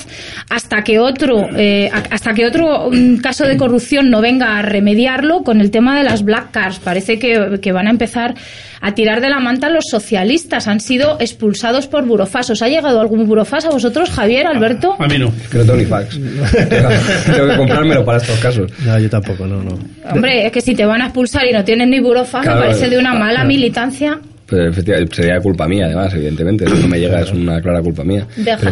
hasta 0.49 0.83
que 0.83 0.99
otro, 0.99 1.47
eh, 1.55 1.89
hasta 1.91 2.33
que 2.33 2.45
otro 2.45 2.89
mm, 2.91 3.17
caso 3.17 3.45
de 3.45 3.57
corrupción 3.57 4.09
no 4.09 4.21
venga 4.21 4.57
a 4.57 4.61
remediarlo 4.61 5.43
con 5.43 5.61
el 5.61 5.71
tema 5.71 5.97
de 5.97 6.03
las 6.03 6.23
black 6.23 6.51
cars. 6.51 6.79
Parece 6.79 7.19
que, 7.19 7.59
que 7.61 7.71
van 7.71 7.87
a 7.87 7.91
empezar 7.91 8.35
a 8.81 8.93
tirar 8.93 9.21
de 9.21 9.29
la 9.29 9.39
manta 9.39 9.69
los 9.69 9.85
socialistas. 9.89 10.67
Han 10.67 10.79
sido 10.79 11.17
expulsados 11.19 11.87
por 11.87 12.05
burofax. 12.05 12.51
¿Os 12.51 12.61
ha 12.61 12.67
llegado 12.67 13.01
algún 13.01 13.27
burofax 13.27 13.65
a 13.65 13.69
vosotros, 13.69 14.09
Javier, 14.09 14.47
Alberto? 14.47 14.95
A, 14.99 15.07
mí 15.07 15.17
no. 15.17 15.31
que 15.51 15.57
no 15.57 15.65
tengo 15.65 15.77
ni 15.77 15.85
fax. 15.85 16.19
tengo 17.25 17.49
que 17.49 17.57
comprármelo 17.57 18.05
para 18.05 18.17
estos 18.19 18.39
casos. 18.39 18.71
No, 18.85 18.99
yo 18.99 19.09
tampoco, 19.09 19.45
no, 19.45 19.61
no. 19.61 19.77
Hombre, 20.11 20.45
es 20.45 20.51
que 20.51 20.58
si 20.61 20.75
te 20.75 20.85
van 20.85 21.01
a 21.01 21.05
expulsar 21.05 21.45
y 21.47 21.53
no 21.53 21.63
tienes 21.63 21.87
ni 21.87 21.99
burofax, 21.99 22.45
me 22.47 22.53
parece 22.53 22.89
de 22.89 22.97
una 22.97 23.13
mala 23.13 23.43
militancia. 23.43 24.19
Pues, 24.49 24.75
sería 25.11 25.39
culpa 25.39 25.67
mía, 25.67 25.85
además, 25.85 26.11
evidentemente. 26.15 26.65
Si 26.67 26.81
no 26.81 26.87
me 26.87 26.99
llega, 26.99 27.21
es 27.21 27.31
una 27.31 27.61
clara 27.61 27.81
culpa 27.81 28.03
mía. 28.03 28.25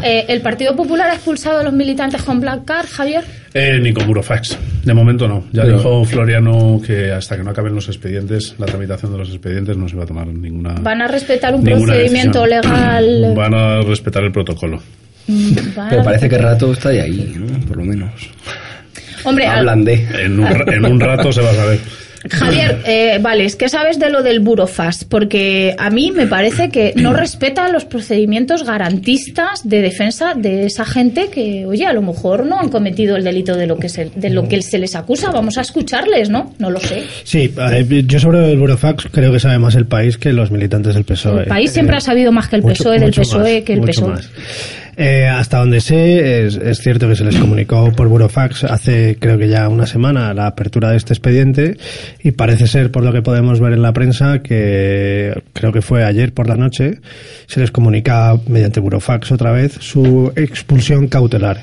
Eh, 0.03 0.25
¿El 0.27 0.41
Partido 0.41 0.75
Popular 0.75 1.09
ha 1.11 1.13
expulsado 1.13 1.59
a 1.59 1.63
los 1.63 1.73
militantes 1.73 2.23
con 2.23 2.39
Black 2.39 2.65
Card, 2.65 2.87
Javier? 2.87 3.23
Eh, 3.53 3.77
ni 3.79 3.93
con 3.93 4.07
Burofax. 4.07 4.57
De 4.83 4.93
momento 4.93 5.27
no. 5.27 5.45
Ya 5.51 5.65
dijo 5.65 6.03
Floriano 6.05 6.81
que 6.85 7.11
hasta 7.11 7.37
que 7.37 7.43
no 7.43 7.51
acaben 7.51 7.75
los 7.75 7.87
expedientes, 7.89 8.55
la 8.57 8.65
tramitación 8.65 9.11
de 9.11 9.19
los 9.19 9.29
expedientes 9.29 9.77
no 9.77 9.87
se 9.87 9.95
va 9.95 10.03
a 10.03 10.07
tomar 10.07 10.27
ninguna. 10.27 10.73
¿Van 10.81 11.01
a 11.01 11.07
respetar 11.07 11.53
un 11.53 11.63
procedimiento 11.63 12.45
legal? 12.47 13.33
Van 13.35 13.53
a 13.53 13.81
respetar 13.81 14.23
el 14.23 14.31
protocolo. 14.31 14.81
Mm, 15.27 15.53
Pero 15.89 16.03
parece 16.03 16.29
que 16.29 16.37
rato 16.37 16.71
está 16.71 16.89
ahí, 16.89 17.33
¿no? 17.35 17.59
Por 17.67 17.77
lo 17.77 17.83
menos. 17.83 18.11
Hombre, 19.27 19.47
hablan 19.47 19.83
de. 19.83 20.07
En 20.23 20.39
un, 20.39 20.47
en 20.73 20.85
un 20.85 20.99
rato 20.99 21.31
se 21.31 21.41
va 21.41 21.51
a 21.51 21.53
saber. 21.53 21.79
Javier, 22.29 22.81
eh, 22.85 23.19
vale, 23.21 23.45
es 23.45 23.55
que 23.55 23.69
sabes 23.69 23.99
de 23.99 24.09
lo 24.09 24.23
del 24.23 24.39
Burofax, 24.39 25.05
porque 25.05 25.75
a 25.77 25.89
mí 25.89 26.11
me 26.11 26.27
parece 26.27 26.69
que 26.69 26.93
no 26.95 27.13
respeta 27.13 27.69
los 27.69 27.85
procedimientos 27.85 28.63
garantistas 28.63 29.67
de 29.67 29.81
defensa 29.81 30.33
de 30.35 30.65
esa 30.65 30.85
gente 30.85 31.29
que, 31.31 31.65
oye, 31.65 31.85
a 31.85 31.93
lo 31.93 32.01
mejor 32.01 32.45
no 32.45 32.59
han 32.59 32.69
cometido 32.69 33.15
el 33.15 33.23
delito 33.23 33.55
de 33.55 33.67
lo 33.67 33.77
que 33.77 33.89
se, 33.89 34.11
de 34.15 34.29
lo 34.29 34.47
que 34.47 34.61
se 34.61 34.77
les 34.77 34.95
acusa. 34.95 35.31
Vamos 35.31 35.57
a 35.57 35.61
escucharles, 35.61 36.29
¿no? 36.29 36.53
No 36.59 36.69
lo 36.69 36.79
sé. 36.79 37.03
Sí, 37.23 37.53
yo 38.05 38.19
sobre 38.19 38.51
el 38.51 38.57
Burofax 38.57 39.07
creo 39.11 39.31
que 39.31 39.39
sabe 39.39 39.59
más 39.59 39.75
el 39.75 39.85
país 39.85 40.17
que 40.17 40.33
los 40.33 40.51
militantes 40.51 40.95
del 40.95 41.03
PSOE. 41.03 41.43
El 41.43 41.47
país 41.47 41.71
siempre 41.71 41.97
ha 41.97 42.01
sabido 42.01 42.31
más 42.31 42.47
que 42.47 42.57
el 42.57 42.63
PSOE, 42.63 42.99
del 42.99 43.11
PSOE 43.11 43.63
que 43.63 43.73
el 43.73 43.81
PSOE. 43.81 44.15
Eh, 44.99 45.27
hasta 45.27 45.59
donde 45.59 45.79
sé, 45.79 46.47
es, 46.47 46.55
es, 46.55 46.79
cierto 46.79 47.07
que 47.07 47.15
se 47.15 47.23
les 47.23 47.35
comunicó 47.37 47.91
por 47.91 48.07
Burofax 48.07 48.63
hace 48.63 49.15
creo 49.19 49.37
que 49.37 49.47
ya 49.47 49.69
una 49.69 49.85
semana 49.85 50.33
la 50.33 50.47
apertura 50.47 50.89
de 50.89 50.97
este 50.97 51.13
expediente 51.13 51.77
y 52.23 52.31
parece 52.31 52.65
ser, 52.65 52.89
por 52.89 53.03
lo 53.03 53.13
que 53.13 53.21
podemos 53.21 53.59
ver 53.59 53.73
en 53.73 53.83
la 53.83 53.93
prensa, 53.93 54.39
que 54.39 55.39
creo 55.53 55.71
que 55.71 55.83
fue 55.83 56.03
ayer 56.03 56.33
por 56.33 56.49
la 56.49 56.55
noche, 56.55 56.99
se 57.45 57.59
les 57.59 57.69
comunica 57.69 58.39
mediante 58.47 58.79
Burofax 58.79 59.31
otra 59.31 59.51
vez 59.51 59.77
su 59.79 60.33
expulsión 60.35 61.07
cautelar, 61.07 61.61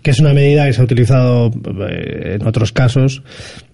que 0.00 0.12
es 0.12 0.20
una 0.20 0.32
medida 0.32 0.64
que 0.66 0.72
se 0.72 0.80
ha 0.80 0.84
utilizado 0.84 1.50
eh, 1.90 2.36
en 2.40 2.46
otros 2.46 2.70
casos 2.70 3.24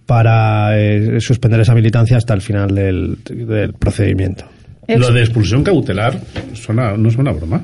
para 0.07 0.81
eh, 0.81 1.21
suspender 1.21 1.61
esa 1.61 1.75
militancia 1.75 2.17
hasta 2.17 2.33
el 2.33 2.41
final 2.41 2.75
del, 2.75 3.19
del 3.25 3.75
procedimiento. 3.75 4.47
Lo 4.89 5.13
de 5.13 5.21
expulsión 5.21 5.63
cautelar 5.63 6.19
suena, 6.55 6.97
no 6.97 7.11
suena 7.11 7.31
broma. 7.33 7.63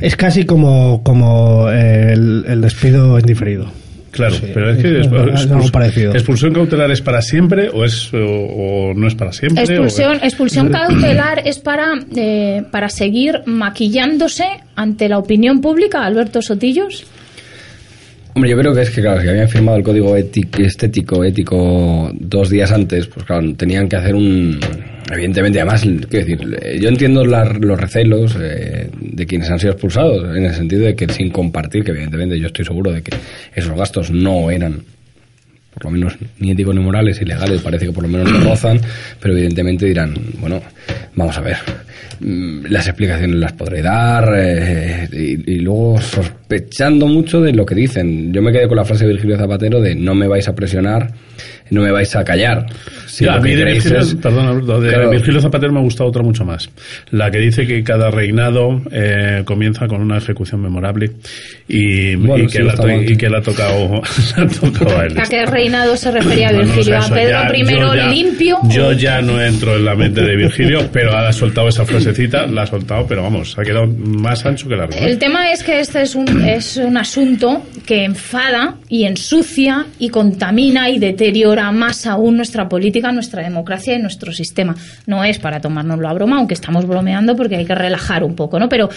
Es 0.00 0.16
casi 0.16 0.44
como, 0.44 1.02
como 1.02 1.68
el, 1.70 2.44
el 2.48 2.60
despido 2.60 3.18
en 3.18 3.24
diferido. 3.24 3.70
Claro, 4.10 4.34
Sí, 4.36 4.46
pero 4.54 4.70
es 4.70 4.78
que 4.80 5.00
es- 5.00 5.06
es 5.08 5.50
algo 5.50 5.68
parecido. 5.72 6.12
expulsión 6.12 6.52
cautelar 6.54 6.88
es 6.92 7.00
para 7.00 7.20
siempre 7.20 7.68
o 7.68 7.84
es 7.84 8.14
o, 8.14 8.18
o 8.18 8.94
no 8.94 9.08
es 9.08 9.14
para 9.16 9.32
siempre. 9.32 9.64
Expulsión, 9.64 10.12
o- 10.22 10.24
expulsión 10.24 10.68
cautelar 10.70 11.42
es 11.44 11.58
para, 11.58 11.94
eh, 12.14 12.62
para 12.70 12.88
seguir 12.90 13.40
maquillándose 13.46 14.44
ante 14.76 15.08
la 15.08 15.18
opinión 15.18 15.60
pública, 15.60 16.04
Alberto 16.04 16.42
Sotillos. 16.42 17.04
Hombre, 18.36 18.50
yo 18.50 18.56
creo 18.58 18.72
que 18.74 18.82
es 18.82 18.90
que, 18.90 19.00
claro, 19.00 19.20
si 19.20 19.28
habían 19.28 19.48
firmado 19.48 19.78
el 19.78 19.84
código 19.84 20.16
ético, 20.16 20.62
estético, 20.62 21.24
ético 21.24 22.10
dos 22.14 22.50
días 22.50 22.70
antes, 22.72 23.06
pues 23.08 23.24
claro, 23.26 23.52
tenían 23.56 23.88
que 23.88 23.96
hacer 23.96 24.14
un... 24.14 24.58
Evidentemente, 25.12 25.60
además, 25.60 25.82
quiero 25.82 26.26
decir, 26.26 26.58
eh, 26.62 26.78
yo 26.80 26.88
entiendo 26.88 27.24
la- 27.24 27.44
los 27.44 27.78
recelos 27.78 28.36
eh, 28.40 28.88
de 28.98 29.26
quienes 29.26 29.50
han 29.50 29.58
sido 29.58 29.72
expulsados, 29.72 30.36
en 30.36 30.44
el 30.44 30.54
sentido 30.54 30.84
de 30.86 30.94
que 30.96 31.06
sin 31.12 31.30
compartir, 31.30 31.84
que 31.84 31.90
evidentemente 31.90 32.38
yo 32.40 32.46
estoy 32.46 32.64
seguro 32.64 32.90
de 32.90 33.02
que 33.02 33.14
esos 33.54 33.76
gastos 33.76 34.10
no 34.10 34.50
eran 34.50 34.82
por 35.74 35.86
lo 35.86 35.90
menos 35.90 36.16
ni 36.38 36.52
éticos 36.52 36.72
ni 36.72 36.80
morales, 36.80 37.20
ilegales, 37.20 37.60
parece 37.60 37.86
que 37.86 37.92
por 37.92 38.04
lo 38.04 38.08
menos 38.08 38.30
lo 38.30 38.38
rozan, 38.48 38.80
pero 39.20 39.34
evidentemente 39.34 39.86
dirán, 39.86 40.14
bueno, 40.38 40.62
vamos 41.16 41.36
a 41.36 41.40
ver, 41.40 41.56
las 42.20 42.86
explicaciones 42.86 43.36
las 43.36 43.52
podré 43.52 43.82
dar, 43.82 44.32
eh, 44.36 45.08
y, 45.12 45.52
y 45.54 45.58
luego 45.60 46.00
sospechando 46.00 47.06
mucho 47.06 47.40
de 47.40 47.52
lo 47.52 47.64
que 47.66 47.74
dicen. 47.74 48.32
Yo 48.32 48.42
me 48.42 48.52
quedé 48.52 48.68
con 48.68 48.76
la 48.76 48.84
frase 48.84 49.04
de 49.06 49.12
Virgilio 49.12 49.36
Zapatero 49.36 49.80
de 49.80 49.94
no 49.94 50.14
me 50.14 50.28
vais 50.28 50.46
a 50.48 50.54
presionar, 50.54 51.12
no 51.70 51.82
me 51.82 51.90
vais 51.90 52.14
a 52.16 52.24
callar. 52.24 52.66
Si 53.06 53.24
Ya, 53.24 53.34
a 53.34 53.40
mí 53.40 53.54
de 53.54 53.64
Virgilio, 53.64 53.98
es- 54.00 54.14
perdón, 54.16 54.60
de 54.82 54.88
Claro. 54.88 55.10
Virgilio 55.10 55.40
Zapatero 55.40 55.72
me 55.72 55.78
ha 55.80 55.82
gustado 55.82 56.08
otra 56.10 56.22
mucho 56.22 56.44
más. 56.44 56.68
La 57.10 57.30
que 57.30 57.38
dice 57.38 57.66
que 57.66 57.82
cada 57.82 58.10
reinado 58.10 58.82
eh, 58.90 59.42
comienza 59.44 59.86
con 59.86 60.00
una 60.00 60.18
ejecución 60.18 60.60
memorable 60.62 61.12
y, 61.68 62.14
Bueno, 62.16 62.44
y 62.44 62.48
sí, 62.48 62.58
que, 62.58 62.64
la, 62.64 62.74
to- 62.74 62.82
mal. 62.86 63.10
y 63.10 63.16
que 63.16 63.28
le 63.28 63.36
ha 63.38 63.40
tocado, 63.42 64.02
le 64.36 64.42
ha 64.42 64.46
tocado 64.48 64.98
a 64.98 65.04
él. 65.06 65.18
¿A 65.18 65.22
qué 65.22 65.46
reinado 65.46 65.96
se 65.96 66.10
refería 66.10 66.50
Bueno, 66.52 66.64
Virgilio? 66.72 66.98
o 66.98 67.02
sea, 67.02 67.12
¿A 67.12 67.16
Pedro 67.16 67.52
ya- 67.52 67.56
I 67.56 67.78
yo 67.80 67.94
ya- 67.94 68.08
limpio? 68.08 68.58
Yo 68.68 68.92
ya 68.92 69.22
no 69.22 69.40
entro 69.40 69.76
en 69.76 69.84
la 69.84 69.94
mente 69.94 70.22
de 70.22 70.36
Virgilio, 70.36 70.88
pero 70.92 71.16
ha 71.16 71.32
soltado 71.32 71.68
esa 71.68 71.83
frasecita, 71.84 72.46
la 72.46 72.62
ha 72.62 72.66
soltado, 72.66 73.06
pero 73.06 73.22
vamos, 73.22 73.56
ha 73.58 73.62
quedado 73.62 73.86
más 73.86 74.44
ancho 74.46 74.68
que 74.68 74.76
largo. 74.76 74.94
¿eh? 74.94 75.10
El 75.10 75.18
tema 75.18 75.50
es 75.52 75.62
que 75.62 75.80
este 75.80 76.02
es 76.02 76.14
un, 76.14 76.44
es 76.48 76.76
un 76.76 76.96
asunto 76.96 77.62
que 77.86 78.04
enfada 78.04 78.76
y 78.88 79.04
ensucia 79.04 79.86
y 79.98 80.08
contamina 80.08 80.90
y 80.90 80.98
deteriora 80.98 81.70
más 81.72 82.06
aún 82.06 82.36
nuestra 82.36 82.68
política, 82.68 83.12
nuestra 83.12 83.42
democracia 83.42 83.94
y 83.94 84.02
nuestro 84.02 84.32
sistema. 84.32 84.74
No 85.06 85.24
es 85.24 85.38
para 85.38 85.60
tomárnoslo 85.60 86.08
a 86.08 86.12
broma, 86.12 86.38
aunque 86.38 86.54
estamos 86.54 86.86
bromeando 86.86 87.36
porque 87.36 87.56
hay 87.56 87.64
que 87.64 87.74
relajar 87.74 88.24
un 88.24 88.34
poco, 88.34 88.58
¿no? 88.58 88.68
Pero 88.68 88.88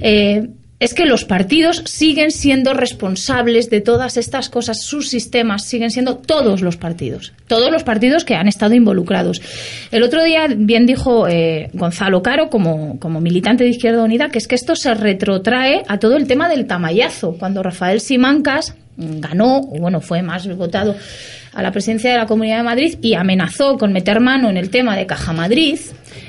eh, 0.00 0.48
es 0.80 0.94
que 0.94 1.04
los 1.04 1.26
partidos 1.26 1.82
siguen 1.84 2.30
siendo 2.30 2.72
responsables 2.72 3.68
de 3.68 3.82
todas 3.82 4.16
estas 4.16 4.48
cosas, 4.48 4.82
sus 4.82 5.08
sistemas 5.08 5.66
siguen 5.66 5.90
siendo 5.90 6.16
todos 6.16 6.62
los 6.62 6.78
partidos, 6.78 7.34
todos 7.46 7.70
los 7.70 7.82
partidos 7.82 8.24
que 8.24 8.34
han 8.34 8.48
estado 8.48 8.74
involucrados. 8.74 9.42
El 9.90 10.02
otro 10.02 10.24
día 10.24 10.46
bien 10.48 10.86
dijo 10.86 11.28
eh, 11.28 11.68
Gonzalo 11.74 12.22
Caro, 12.22 12.48
como, 12.48 12.98
como 12.98 13.20
militante 13.20 13.62
de 13.62 13.70
Izquierda 13.70 14.02
Unida, 14.02 14.30
que 14.30 14.38
es 14.38 14.48
que 14.48 14.54
esto 14.54 14.74
se 14.74 14.94
retrotrae 14.94 15.82
a 15.86 15.98
todo 15.98 16.16
el 16.16 16.26
tema 16.26 16.48
del 16.48 16.66
tamallazo, 16.66 17.36
cuando 17.38 17.62
Rafael 17.62 18.00
Simancas 18.00 18.74
mm, 18.96 19.20
ganó, 19.20 19.58
o 19.58 19.78
bueno, 19.78 20.00
fue 20.00 20.22
más 20.22 20.48
votado 20.56 20.96
a 21.52 21.62
la 21.62 21.72
presidencia 21.72 22.12
de 22.12 22.16
la 22.16 22.26
Comunidad 22.26 22.58
de 22.58 22.62
Madrid 22.62 22.98
y 23.02 23.14
amenazó 23.14 23.76
con 23.76 23.92
meter 23.92 24.20
mano 24.20 24.48
en 24.48 24.56
el 24.56 24.70
tema 24.70 24.96
de 24.96 25.06
Caja 25.06 25.32
Madrid, 25.34 25.78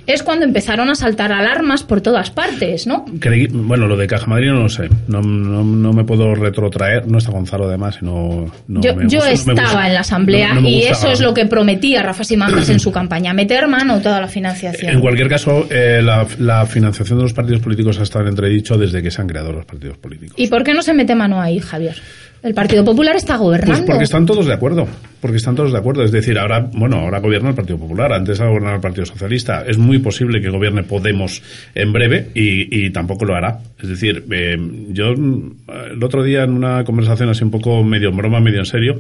es 0.08 0.24
cuando 0.24 0.46
empezaron 0.46 0.90
a 0.90 0.96
saltar 0.96 1.32
alarmas 1.32 1.84
por 1.84 2.02
todas 2.02 2.32
partes, 2.32 2.88
¿no? 2.88 3.06
Creí- 3.20 3.48
bueno, 3.52 3.88
lo 3.88 3.96
de 3.98 4.08
Caja 4.08 4.26
Madrid 4.28 4.48
no 4.50 4.62
lo 4.64 4.70
sé. 4.70 4.90
No, 5.08 5.22
no, 5.22 5.64
no 5.64 5.94
me 5.94 6.04
puedo 6.04 6.34
retrotraer. 6.36 7.08
No 7.08 7.18
está 7.20 7.32
Gonzalo, 7.32 7.66
además. 7.68 8.02
No, 8.02 8.52
no 8.68 8.82
yo 8.82 8.96
me 8.96 9.08
yo 9.08 9.20
gusta- 9.20 9.52
no 9.52 9.56
me 9.56 9.62
estaba 9.64 9.88
en 9.88 9.94
la 9.94 10.00
asamblea 10.02 10.54
No- 10.56 10.68
y 10.68 10.82
eso 10.84 11.10
es 11.12 11.22
lo 11.22 11.34
que 11.34 11.46
prometía 11.46 12.02
Rafa 12.04 12.24
Simancas 12.24 12.70
en 12.70 12.80
su 12.80 12.92
campaña, 12.92 13.34
meter 13.34 13.68
mano 13.68 14.02
toda 14.02 14.20
la 14.20 14.28
financiación. 14.28 14.92
En 14.94 15.00
cualquier 15.02 15.28
caso, 15.30 15.68
eh, 15.70 16.02
la, 16.04 16.26
la 16.40 16.66
financiación 16.66 17.18
de 17.20 17.24
los 17.24 17.34
partidos 17.34 17.62
políticos 17.62 18.00
ha 18.00 18.04
estado 18.04 18.26
en 18.26 18.30
entredicho 18.32 18.78
desde 18.78 19.02
que 19.02 19.12
se 19.12 19.22
han 19.22 19.28
creado 19.28 19.52
los 19.52 19.66
partidos 19.66 19.98
políticos. 19.98 20.36
¿Y 20.38 20.48
por 20.48 20.64
qué 20.64 20.74
no 20.74 20.82
se 20.82 20.94
mete 20.94 21.16
mano 21.16 21.40
ahí, 21.42 21.60
Javier? 21.60 21.96
El 22.44 22.56
Partido 22.56 22.84
Popular 22.84 23.16
está 23.16 23.38
gobernando. 23.38 23.76
Pues 23.76 23.86
porque 23.86 24.04
están 24.04 24.26
todos 24.26 24.48
de 24.48 24.54
acuerdo, 24.54 24.88
porque 25.20 25.38
están 25.38 25.56
todos 25.56 25.72
de 25.72 25.78
acuerdo. 25.78 26.04
Es 26.04 26.12
decir, 26.12 26.40
ahora, 26.40 26.70
bueno, 26.74 26.98
ahora 26.98 27.20
gobierna 27.20 27.50
el 27.50 27.56
Partido 27.56 27.78
Popular, 27.78 28.12
antes 28.14 28.42
ha 28.42 28.48
gobernado 28.48 28.76
el 28.76 28.82
Partido 28.82 29.06
Socialista. 29.06 29.64
Es 29.68 29.78
muy 29.78 30.00
posible 30.00 30.42
que 30.42 30.50
gobierne 30.50 30.82
Podemos 30.82 31.44
en 31.76 31.94
breve 31.94 32.30
y, 32.34 32.86
y 32.86 32.90
tampoco 32.90 33.26
lo 33.26 33.36
hará. 33.36 33.60
Es 33.80 33.90
decir, 33.90 34.26
eh, 34.32 34.58
yo 34.90 35.14
mm, 35.16 35.52
el 35.94 36.04
otro 36.04 36.24
día 36.24 36.44
en 36.44 36.54
una 36.54 36.84
conversación 36.84 37.30
así 37.30 37.44
un 37.44 37.52
poco 37.52 37.84
medio 37.84 38.10
en 38.10 38.18
broma, 38.18 38.40
medio 38.40 38.60
en 38.60 38.66
serio, 38.66 39.00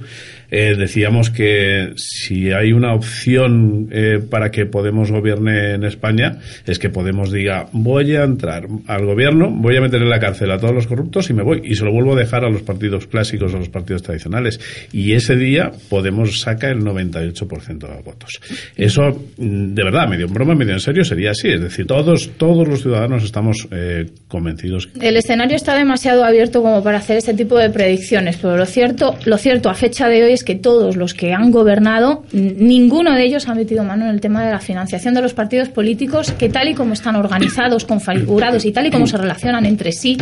eh, 0.51 0.75
decíamos 0.77 1.29
que 1.29 1.93
si 1.95 2.51
hay 2.51 2.73
una 2.73 2.93
opción 2.93 3.87
eh, 3.91 4.19
para 4.29 4.51
que 4.51 4.65
Podemos 4.65 5.11
gobierne 5.11 5.75
en 5.75 5.83
España 5.85 6.39
es 6.65 6.77
que 6.77 6.89
Podemos 6.89 7.31
diga 7.31 7.67
voy 7.71 8.15
a 8.15 8.23
entrar 8.23 8.67
al 8.87 9.05
gobierno, 9.05 9.49
voy 9.49 9.77
a 9.77 9.81
meter 9.81 10.01
en 10.01 10.09
la 10.09 10.19
cárcel 10.19 10.51
a 10.51 10.57
todos 10.57 10.73
los 10.73 10.87
corruptos 10.87 11.29
y 11.29 11.33
me 11.33 11.43
voy 11.43 11.61
y 11.63 11.75
se 11.75 11.85
lo 11.85 11.93
vuelvo 11.93 12.13
a 12.13 12.19
dejar 12.19 12.43
a 12.43 12.49
los 12.49 12.63
partidos 12.63 13.07
clásicos, 13.07 13.53
a 13.53 13.57
los 13.57 13.69
partidos 13.69 14.03
tradicionales. 14.03 14.59
Y 14.91 15.13
ese 15.13 15.35
día 15.35 15.71
Podemos 15.89 16.41
saca 16.41 16.69
el 16.69 16.79
98% 16.79 17.77
de 17.79 17.87
los 17.87 18.03
votos. 18.03 18.41
Eso 18.75 19.01
mm, 19.37 19.73
de 19.73 19.83
verdad, 19.83 20.07
medio 20.07 20.25
en 20.25 20.33
broma, 20.33 20.53
medio 20.53 20.73
en 20.73 20.79
serio 20.79 21.03
sería 21.05 21.31
así, 21.31 21.49
es 21.49 21.61
decir, 21.61 21.87
todos 21.87 22.31
todos 22.37 22.67
los 22.67 22.81
ciudadanos 22.81 23.23
estamos 23.23 23.67
eh, 23.71 24.09
convencidos. 24.27 24.89
El 24.99 25.15
escenario 25.15 25.55
está 25.55 25.75
demasiado 25.77 26.25
abierto 26.25 26.61
como 26.61 26.83
para 26.83 26.97
hacer 26.97 27.17
este 27.17 27.33
tipo 27.33 27.57
de 27.57 27.69
predicciones, 27.69 28.37
pero 28.37 28.57
lo 28.57 28.65
cierto, 28.65 29.15
lo 29.25 29.37
cierto 29.37 29.69
a 29.69 29.75
fecha 29.75 30.09
de 30.09 30.23
hoy 30.23 30.33
que 30.43 30.55
todos 30.55 30.95
los 30.95 31.13
que 31.13 31.33
han 31.33 31.51
gobernado, 31.51 32.23
ninguno 32.31 33.13
de 33.13 33.23
ellos 33.23 33.47
ha 33.47 33.55
metido 33.55 33.83
mano 33.83 34.05
en 34.05 34.11
el 34.11 34.21
tema 34.21 34.45
de 34.45 34.51
la 34.51 34.59
financiación 34.59 35.13
de 35.13 35.21
los 35.21 35.33
partidos 35.33 35.69
políticos, 35.69 36.31
que 36.31 36.49
tal 36.49 36.69
y 36.69 36.73
como 36.73 36.93
están 36.93 37.15
organizados, 37.15 37.85
configurados 37.85 38.65
y 38.65 38.71
tal 38.71 38.87
y 38.87 38.91
como 38.91 39.07
se 39.07 39.17
relacionan 39.17 39.65
entre 39.65 39.91
sí, 39.91 40.17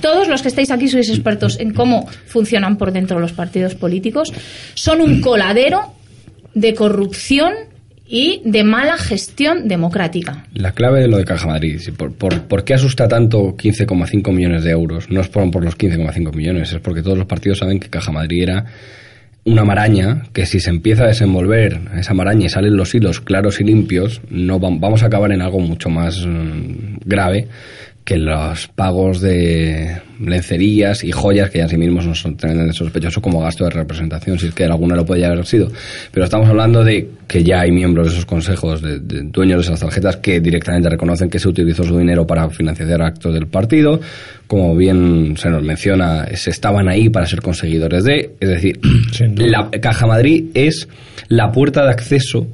todos 0.00 0.28
los 0.28 0.42
que 0.42 0.48
estáis 0.48 0.70
aquí 0.70 0.88
sois 0.88 1.08
expertos 1.08 1.58
en 1.60 1.72
cómo 1.72 2.06
funcionan 2.26 2.76
por 2.76 2.92
dentro 2.92 3.18
los 3.18 3.32
partidos 3.32 3.74
políticos, 3.74 4.32
son 4.74 5.00
un 5.00 5.20
coladero 5.20 5.94
de 6.54 6.74
corrupción 6.74 7.52
y 8.08 8.40
de 8.44 8.64
mala 8.64 8.96
gestión 8.96 9.68
democrática. 9.68 10.46
La 10.54 10.72
clave 10.72 11.00
de 11.00 11.08
lo 11.08 11.18
de 11.18 11.24
Caja 11.24 11.46
Madrid, 11.46 11.78
por, 11.96 12.14
por, 12.14 12.42
¿por 12.42 12.64
qué 12.64 12.74
asusta 12.74 13.06
tanto 13.06 13.54
15,5 13.54 14.32
millones 14.32 14.64
de 14.64 14.70
euros? 14.70 15.10
No 15.10 15.20
es 15.20 15.28
por, 15.28 15.48
por 15.50 15.62
los 15.62 15.76
15,5 15.76 16.34
millones, 16.34 16.72
es 16.72 16.80
porque 16.80 17.02
todos 17.02 17.18
los 17.18 17.26
partidos 17.26 17.58
saben 17.58 17.78
que 17.78 17.90
Caja 17.90 18.10
Madrid 18.10 18.44
era 18.44 18.64
una 19.50 19.64
maraña 19.64 20.24
que 20.32 20.46
si 20.46 20.60
se 20.60 20.70
empieza 20.70 21.04
a 21.04 21.08
desenvolver 21.08 21.80
esa 21.98 22.14
maraña 22.14 22.46
y 22.46 22.48
salen 22.48 22.76
los 22.76 22.94
hilos 22.94 23.20
claros 23.20 23.60
y 23.60 23.64
limpios, 23.64 24.20
no 24.30 24.60
vam- 24.60 24.78
vamos 24.80 25.02
a 25.02 25.06
acabar 25.06 25.32
en 25.32 25.42
algo 25.42 25.58
mucho 25.60 25.88
más 25.88 26.24
mm, 26.26 26.98
grave 27.04 27.48
que 28.08 28.16
los 28.16 28.68
pagos 28.68 29.20
de 29.20 30.00
lencerías 30.18 31.04
y 31.04 31.12
joyas 31.12 31.50
que 31.50 31.58
ya 31.58 31.64
en 31.64 31.68
sí 31.68 31.76
mismos 31.76 32.06
no 32.06 32.14
son 32.14 32.38
tremendamente 32.38 32.78
sospechosos 32.78 33.22
como 33.22 33.42
gasto 33.42 33.64
de 33.64 33.70
representación, 33.70 34.38
si 34.38 34.46
es 34.46 34.54
que 34.54 34.64
alguna 34.64 34.96
lo 34.96 35.04
podría 35.04 35.26
haber 35.26 35.44
sido. 35.44 35.70
Pero 36.10 36.24
estamos 36.24 36.48
hablando 36.48 36.82
de 36.82 37.06
que 37.26 37.44
ya 37.44 37.60
hay 37.60 37.70
miembros 37.70 38.06
de 38.06 38.12
esos 38.14 38.24
consejos, 38.24 38.80
de, 38.80 39.00
de 39.00 39.24
dueños 39.24 39.58
de 39.58 39.64
esas 39.64 39.80
tarjetas, 39.80 40.16
que 40.16 40.40
directamente 40.40 40.88
reconocen 40.88 41.28
que 41.28 41.38
se 41.38 41.50
utilizó 41.50 41.84
su 41.84 41.98
dinero 41.98 42.26
para 42.26 42.48
financiar 42.48 43.02
actos 43.02 43.34
del 43.34 43.46
partido. 43.46 44.00
Como 44.46 44.74
bien 44.74 45.36
se 45.36 45.50
nos 45.50 45.62
menciona, 45.62 46.28
se 46.34 46.48
estaban 46.48 46.88
ahí 46.88 47.10
para 47.10 47.26
ser 47.26 47.42
conseguidores 47.42 48.04
de. 48.04 48.30
Es 48.40 48.48
decir, 48.48 48.80
la 49.36 49.68
Caja 49.82 50.06
Madrid 50.06 50.46
es 50.54 50.88
la 51.28 51.52
puerta 51.52 51.84
de 51.84 51.90
acceso 51.90 52.46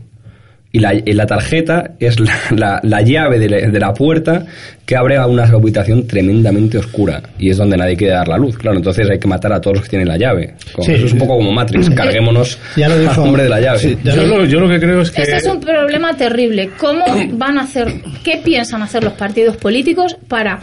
y 0.74 0.80
la, 0.80 0.92
y 0.92 1.12
la 1.12 1.24
tarjeta 1.24 1.92
es 2.00 2.18
la, 2.18 2.34
la- 2.50 2.80
la 2.82 3.00
llave 3.00 3.38
de 3.38 3.48
la, 3.48 3.56
de 3.70 3.78
la 3.78 3.92
puerta 3.94 4.44
que 4.84 4.96
abre 4.96 5.16
a 5.16 5.26
una 5.28 5.44
habitación 5.44 6.04
tremendamente 6.08 6.78
oscura 6.78 7.22
y 7.38 7.48
es 7.50 7.56
donde 7.56 7.76
nadie 7.76 7.96
quiere 7.96 8.12
dar 8.14 8.26
la 8.26 8.36
luz. 8.36 8.58
Claro, 8.58 8.76
entonces 8.78 9.08
hay 9.08 9.20
que 9.20 9.28
matar 9.28 9.52
a 9.52 9.60
todos 9.60 9.76
los 9.76 9.84
que 9.84 9.90
tienen 9.90 10.08
la 10.08 10.16
llave. 10.18 10.54
Como- 10.72 10.84
Sí, 10.84 10.92
eso 10.94 11.06
es 11.06 11.12
un 11.12 11.20
poco 11.20 11.36
como 11.36 11.52
Matrix. 11.52 11.88
Carguémonos 11.90 12.58
Ya 12.76 12.88
lo 12.88 12.98
dijo- 12.98 13.12
al 13.22 13.28
hombre 13.28 13.44
de 13.44 13.48
la 13.50 13.60
llave. 13.60 13.78
sí, 13.78 13.96
Yo 14.02 14.16
lo, 14.26 14.44
yo 14.46 14.58
lo 14.60 14.68
que 14.68 14.80
creo 14.80 15.00
es 15.00 15.12
que 15.12 15.22
Ese 15.22 15.36
es 15.36 15.46
un 15.46 15.60
problema 15.60 16.16
terrible. 16.16 16.70
¿Cómo 16.76 17.04
van 17.34 17.56
a 17.58 17.62
hacer, 17.62 17.86
qué 18.24 18.40
piensan 18.44 18.82
hacer 18.82 19.04
los 19.04 19.12
partidos 19.12 19.56
políticos 19.56 20.16
para 20.28 20.58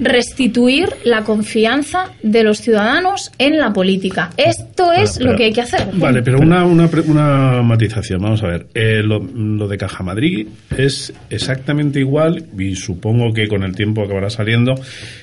restituir 0.00 0.88
la 1.04 1.22
confianza 1.24 2.12
de 2.22 2.42
los 2.42 2.58
ciudadanos 2.58 3.30
en 3.38 3.58
la 3.58 3.72
política. 3.72 4.30
Esto 4.36 4.92
es 4.92 5.18
pero- 5.18 5.32
lo 5.32 5.36
que 5.36 5.44
hay 5.44 5.52
que 5.52 5.60
hacer. 5.62 5.86
Vale, 5.94 6.22
pero 6.22 6.38
una, 6.38 6.64
una, 6.64 6.88
pre- 6.88 7.02
una 7.02 7.62
matización. 7.62 8.20
Vamos 8.22 8.42
a 8.42 8.48
ver. 8.48 8.66
Eh, 8.74 9.02
lo, 9.02 9.18
lo 9.20 9.68
de 9.68 9.78
Caja 9.78 10.02
Madrid 10.02 10.48
es 10.76 11.12
exactamente 11.30 12.00
igual, 12.00 12.44
y 12.58 12.74
supongo 12.76 13.32
que 13.32 13.48
con 13.48 13.62
el 13.62 13.74
tiempo 13.74 14.02
acabará 14.02 14.30
saliendo, 14.30 14.74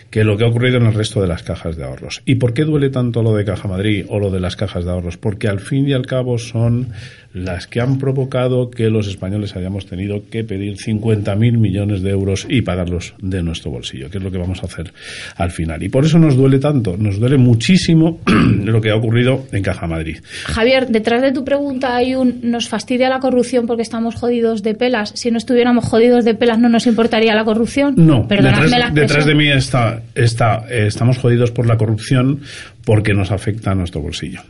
que 0.09 0.23
lo 0.23 0.37
que 0.37 0.43
ha 0.43 0.47
ocurrido 0.47 0.77
en 0.77 0.85
el 0.85 0.93
resto 0.93 1.21
de 1.21 1.27
las 1.27 1.43
cajas 1.43 1.77
de 1.77 1.83
ahorros. 1.83 2.21
¿Y 2.25 2.35
por 2.35 2.53
qué 2.53 2.63
duele 2.63 2.89
tanto 2.89 3.21
lo 3.21 3.35
de 3.35 3.45
Caja 3.45 3.67
Madrid 3.67 4.05
o 4.09 4.19
lo 4.19 4.31
de 4.31 4.39
las 4.39 4.55
cajas 4.55 4.85
de 4.85 4.91
ahorros? 4.91 5.17
Porque 5.17 5.47
al 5.47 5.59
fin 5.59 5.87
y 5.87 5.93
al 5.93 6.05
cabo 6.05 6.37
son 6.37 6.87
las 7.33 7.67
que 7.67 7.79
han 7.79 7.99
provocado 7.99 8.71
que 8.71 8.89
los 8.89 9.07
españoles 9.07 9.55
hayamos 9.55 9.85
tenido 9.85 10.23
que 10.31 10.43
pedir 10.43 10.77
50.000 10.77 11.57
millones 11.57 12.01
de 12.01 12.09
euros 12.09 12.47
y 12.49 12.61
pagarlos 12.61 13.13
de 13.19 13.43
nuestro 13.43 13.71
bolsillo, 13.71 14.09
que 14.09 14.17
es 14.17 14.23
lo 14.23 14.31
que 14.31 14.39
vamos 14.39 14.63
a 14.63 14.65
hacer 14.65 14.91
al 15.35 15.51
final. 15.51 15.83
Y 15.83 15.89
por 15.89 16.05
eso 16.05 16.17
nos 16.17 16.35
duele 16.35 16.57
tanto, 16.59 16.97
nos 16.97 17.19
duele 17.19 17.37
muchísimo 17.37 18.19
lo 18.63 18.81
que 18.81 18.89
ha 18.89 18.95
ocurrido 18.95 19.45
en 19.51 19.61
Caja 19.61 19.85
Madrid. 19.85 20.17
Javier, 20.45 20.87
detrás 20.87 21.21
de 21.21 21.31
tu 21.31 21.43
pregunta 21.43 21.95
hay 21.95 22.15
un 22.15 22.39
nos 22.41 22.67
fastidia 22.67 23.09
la 23.09 23.19
corrupción 23.19 23.67
porque 23.67 23.83
estamos 23.83 24.15
jodidos 24.15 24.63
de 24.63 24.73
pelas. 24.73 25.11
Si 25.15 25.29
no 25.29 25.37
estuviéramos 25.37 25.85
jodidos 25.85 26.25
de 26.25 26.33
pelas 26.33 26.57
no 26.57 26.69
nos 26.69 26.87
importaría 26.87 27.35
la 27.35 27.45
corrupción. 27.45 27.93
No, 27.97 28.27
Perdonadme 28.27 28.63
detrás, 28.63 28.79
la 28.79 28.89
detrás 28.89 29.25
de 29.25 29.35
mí 29.35 29.49
está, 29.49 29.98
está 30.15 30.65
eh, 30.69 30.85
estamos 30.87 31.17
jodidos 31.17 31.51
por 31.51 31.65
la 31.67 31.77
corrupción 31.77 32.41
porque 32.85 33.13
nos 33.13 33.31
afecta 33.31 33.71
a 33.71 33.75
nuestro 33.75 34.01
bolsillo. 34.01 34.41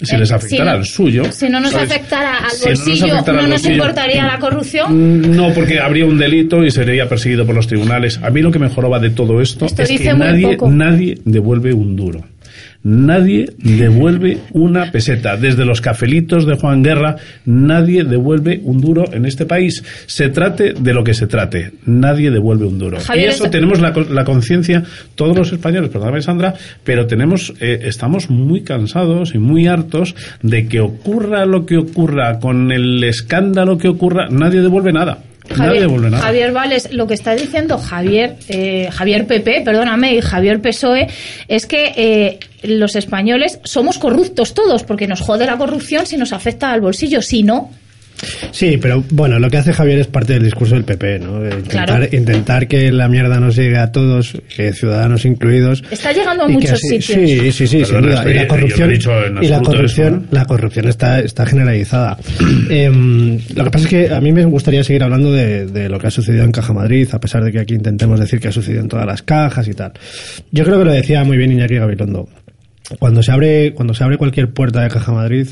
Si 0.00 0.14
Eh, 0.16 0.18
les 0.18 0.28
si 0.30 0.34
afectara 0.34 0.72
no- 0.72 0.78
al 0.78 0.84
suyo. 0.86 1.24
Si 1.30 1.48
no 1.48 1.60
nos 1.60 1.70
¿sabes? 1.70 1.90
afectara 1.90 2.38
al 2.38 2.50
Si 2.50 2.64
no 2.64 2.70
nos 2.70 2.84
bolsillo, 2.86 3.06
no 3.06 3.32
nos, 3.42 3.50
bolsillo, 3.50 3.72
importaría 3.74 4.26
la 4.26 4.38
corrupción. 4.38 5.20
Mm, 5.20 5.36
No, 5.36 5.52
porque 5.52 5.78
habría 5.80 6.06
un 6.06 6.18
delito 6.18 6.64
y 6.64 6.70
sería 6.70 7.08
perseguido 7.08 7.44
por 7.46 7.54
los 7.54 7.66
tribunales. 7.66 8.18
A 8.22 8.30
mí 8.30 8.40
lo 8.40 8.50
que 8.50 8.58
me 8.58 8.68
joroba 8.68 8.98
de 8.98 9.10
todo 9.10 9.40
esto, 9.40 9.66
Esto 9.66 9.82
es 9.82 9.88
que 10.00 10.12
nadie 10.14 11.18
devuelve 11.24 11.72
un 11.72 11.94
duro. 11.94 12.24
Nadie 12.84 13.46
devuelve 13.58 14.38
una 14.52 14.90
peseta. 14.90 15.36
Desde 15.36 15.64
los 15.64 15.80
cafelitos 15.80 16.46
de 16.46 16.56
Juan 16.56 16.82
Guerra, 16.82 17.16
nadie 17.44 18.02
devuelve 18.02 18.60
un 18.64 18.80
duro 18.80 19.04
en 19.12 19.24
este 19.24 19.46
país. 19.46 19.84
Se 20.06 20.30
trate 20.30 20.72
de 20.72 20.92
lo 20.92 21.04
que 21.04 21.14
se 21.14 21.28
trate. 21.28 21.72
Nadie 21.86 22.30
devuelve 22.30 22.66
un 22.66 22.78
duro. 22.78 22.98
Javier, 23.00 23.26
y 23.26 23.30
eso 23.30 23.50
tenemos 23.50 23.80
la, 23.80 23.92
la 24.10 24.24
conciencia, 24.24 24.82
todos 25.14 25.36
los 25.36 25.52
españoles, 25.52 25.90
perdóname 25.90 26.22
Sandra, 26.22 26.54
pero 26.82 27.06
tenemos, 27.06 27.54
eh, 27.60 27.80
estamos 27.84 28.30
muy 28.30 28.62
cansados 28.62 29.34
y 29.34 29.38
muy 29.38 29.68
hartos 29.68 30.14
de 30.42 30.66
que 30.66 30.80
ocurra 30.80 31.46
lo 31.46 31.66
que 31.66 31.76
ocurra, 31.76 32.38
con 32.40 32.72
el 32.72 33.04
escándalo 33.04 33.78
que 33.78 33.88
ocurra, 33.88 34.28
nadie 34.28 34.60
devuelve 34.60 34.92
nada. 34.92 35.18
nadie 35.50 35.56
Javier, 35.56 35.80
devuelve 35.82 36.10
nada. 36.10 36.22
Javier 36.22 36.52
Vales, 36.52 36.92
lo 36.92 37.06
que 37.06 37.14
está 37.14 37.34
diciendo 37.34 37.78
Javier, 37.78 38.36
eh, 38.48 38.88
Javier 38.90 39.26
PP, 39.26 39.62
perdóname, 39.64 40.14
y 40.16 40.20
Javier 40.20 40.60
PSOE, 40.60 41.06
es 41.48 41.66
que 41.66 41.92
eh, 41.96 42.38
los 42.62 42.96
españoles 42.96 43.58
somos 43.64 43.98
corruptos 43.98 44.54
todos, 44.54 44.84
porque 44.84 45.06
nos 45.08 45.20
jode 45.20 45.46
la 45.46 45.56
corrupción 45.56 46.06
si 46.06 46.16
nos 46.16 46.32
afecta 46.32 46.72
al 46.72 46.80
bolsillo. 46.80 47.20
Si 47.22 47.42
no, 47.42 47.70
Sí, 48.52 48.78
pero 48.80 49.02
bueno, 49.10 49.40
lo 49.40 49.50
que 49.50 49.56
hace 49.56 49.72
Javier 49.72 49.98
es 49.98 50.06
parte 50.06 50.34
del 50.34 50.44
discurso 50.44 50.76
del 50.76 50.84
PP, 50.84 51.18
¿no? 51.18 51.42
Intentar, 51.44 51.86
Claro. 51.86 52.06
intentar 52.12 52.68
que 52.68 52.92
la 52.92 53.08
mierda 53.08 53.40
nos 53.40 53.56
llegue 53.56 53.78
a 53.78 53.90
todos, 53.90 54.36
eh, 54.58 54.72
ciudadanos 54.74 55.24
incluidos. 55.24 55.82
está 55.90 56.12
llegando 56.12 56.44
a 56.44 56.46
que 56.46 56.52
muchos 56.52 56.72
así- 56.74 57.00
sitios. 57.00 57.28
Sí, 57.28 57.52
sí, 57.52 57.66
sí, 57.66 57.84
sin 57.84 58.00
duda. 58.02 58.24
Y 58.30 58.34
la 58.34 58.46
corrupción, 58.46 58.90
no 59.34 59.42
y 59.42 59.48
la 59.48 59.60
corrupción, 59.60 60.06
eso, 60.14 60.26
¿no? 60.30 60.38
la 60.38 60.44
corrupción 60.44 60.86
está, 60.88 61.18
está 61.18 61.46
generalizada. 61.46 62.16
Em, 62.70 63.40
lo 63.56 63.64
que 63.64 63.70
pasa 63.70 63.84
es 63.86 63.90
que 63.90 64.10
a 64.14 64.20
mí 64.20 64.30
me 64.30 64.44
gustaría 64.44 64.84
seguir 64.84 65.02
hablando 65.02 65.32
de, 65.32 65.66
de 65.66 65.88
lo 65.88 65.98
que 65.98 66.06
ha 66.06 66.10
sucedido 66.10 66.44
en 66.44 66.52
Caja 66.52 66.72
Madrid, 66.72 67.08
a 67.10 67.18
pesar 67.18 67.42
de 67.42 67.50
que 67.50 67.58
aquí 67.58 67.74
intentemos 67.74 68.20
decir 68.20 68.38
que 68.38 68.48
ha 68.48 68.52
sucedido 68.52 68.82
en 68.82 68.88
todas 68.88 69.06
las 69.06 69.22
cajas 69.22 69.66
y 69.66 69.74
tal. 69.74 69.92
Yo 70.52 70.62
creo 70.64 70.78
que 70.78 70.84
lo 70.84 70.92
decía 70.92 71.24
muy 71.24 71.36
bien 71.38 71.50
Iñaki 71.50 71.74
Gabilondo. 71.74 72.28
Cuando 72.98 73.22
se 73.22 73.32
abre, 73.32 73.72
cuando 73.74 73.94
se 73.94 74.04
abre 74.04 74.18
cualquier 74.18 74.50
puerta 74.50 74.82
de 74.82 74.88
Caja 74.90 75.12
Madrid, 75.12 75.48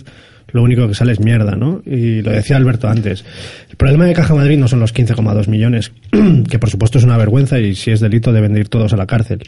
lo 0.53 0.63
único 0.63 0.89
que 0.89 0.95
sale 0.95 1.13
es 1.13 1.21
mierda, 1.21 1.53
¿no? 1.55 1.81
Y 1.87 2.23
lo 2.23 2.33
decía 2.33 2.57
Alberto 2.57 2.89
antes. 2.89 3.25
El 3.71 3.77
problema 3.77 4.07
de 4.07 4.15
Caja 4.15 4.35
Madrid 4.35 4.59
no 4.59 4.67
son 4.69 4.81
los 4.81 4.93
15,2 4.93 5.47
millones, 5.49 5.93
que 6.51 6.59
por 6.59 6.71
supuesto 6.71 6.99
es 6.99 7.05
una 7.05 7.17
vergüenza 7.17 7.59
y 7.61 7.75
si 7.75 7.93
es 7.93 8.01
delito 8.01 8.33
de 8.33 8.59
ir 8.59 8.69
todos 8.69 8.93
a 8.93 8.97
la 8.97 9.07
cárcel. 9.07 9.41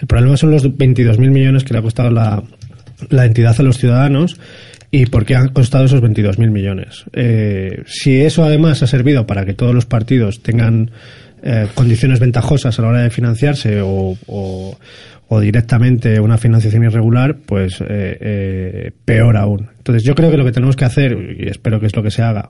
El 0.00 0.06
problema 0.08 0.36
son 0.36 0.50
los 0.50 0.64
22.000 0.66 1.30
millones 1.30 1.64
que 1.64 1.72
le 1.72 1.78
ha 1.78 1.82
costado 1.82 2.10
la, 2.10 2.42
la 3.10 3.24
entidad 3.26 3.54
a 3.58 3.62
los 3.62 3.78
ciudadanos 3.78 4.38
y 4.90 5.06
por 5.06 5.24
qué 5.24 5.36
han 5.36 5.48
costado 5.50 5.84
esos 5.84 6.02
22.000 6.02 6.50
millones. 6.50 7.04
Eh, 7.12 7.84
si 7.86 8.20
eso 8.20 8.42
además 8.42 8.82
ha 8.82 8.88
servido 8.88 9.24
para 9.26 9.44
que 9.44 9.54
todos 9.54 9.72
los 9.72 9.86
partidos 9.86 10.42
tengan 10.42 10.90
eh, 11.44 11.68
condiciones 11.76 12.18
ventajosas 12.18 12.76
a 12.78 12.82
la 12.82 12.88
hora 12.88 13.02
de 13.02 13.10
financiarse 13.10 13.80
o- 13.82 14.76
o 15.32 15.38
directamente 15.38 16.18
una 16.18 16.38
financiación 16.38 16.82
irregular, 16.82 17.36
pues 17.46 17.80
eh, 17.80 17.86
eh, 18.20 18.90
peor 19.04 19.36
aún. 19.36 19.68
Entonces 19.78 20.02
yo 20.02 20.16
creo 20.16 20.28
que 20.28 20.36
lo 20.36 20.44
que 20.44 20.50
tenemos 20.50 20.74
que 20.74 20.84
hacer, 20.84 21.16
y 21.38 21.48
espero 21.48 21.78
que 21.78 21.86
es 21.86 21.94
lo 21.94 22.02
que 22.02 22.10
se 22.10 22.22
haga, 22.22 22.48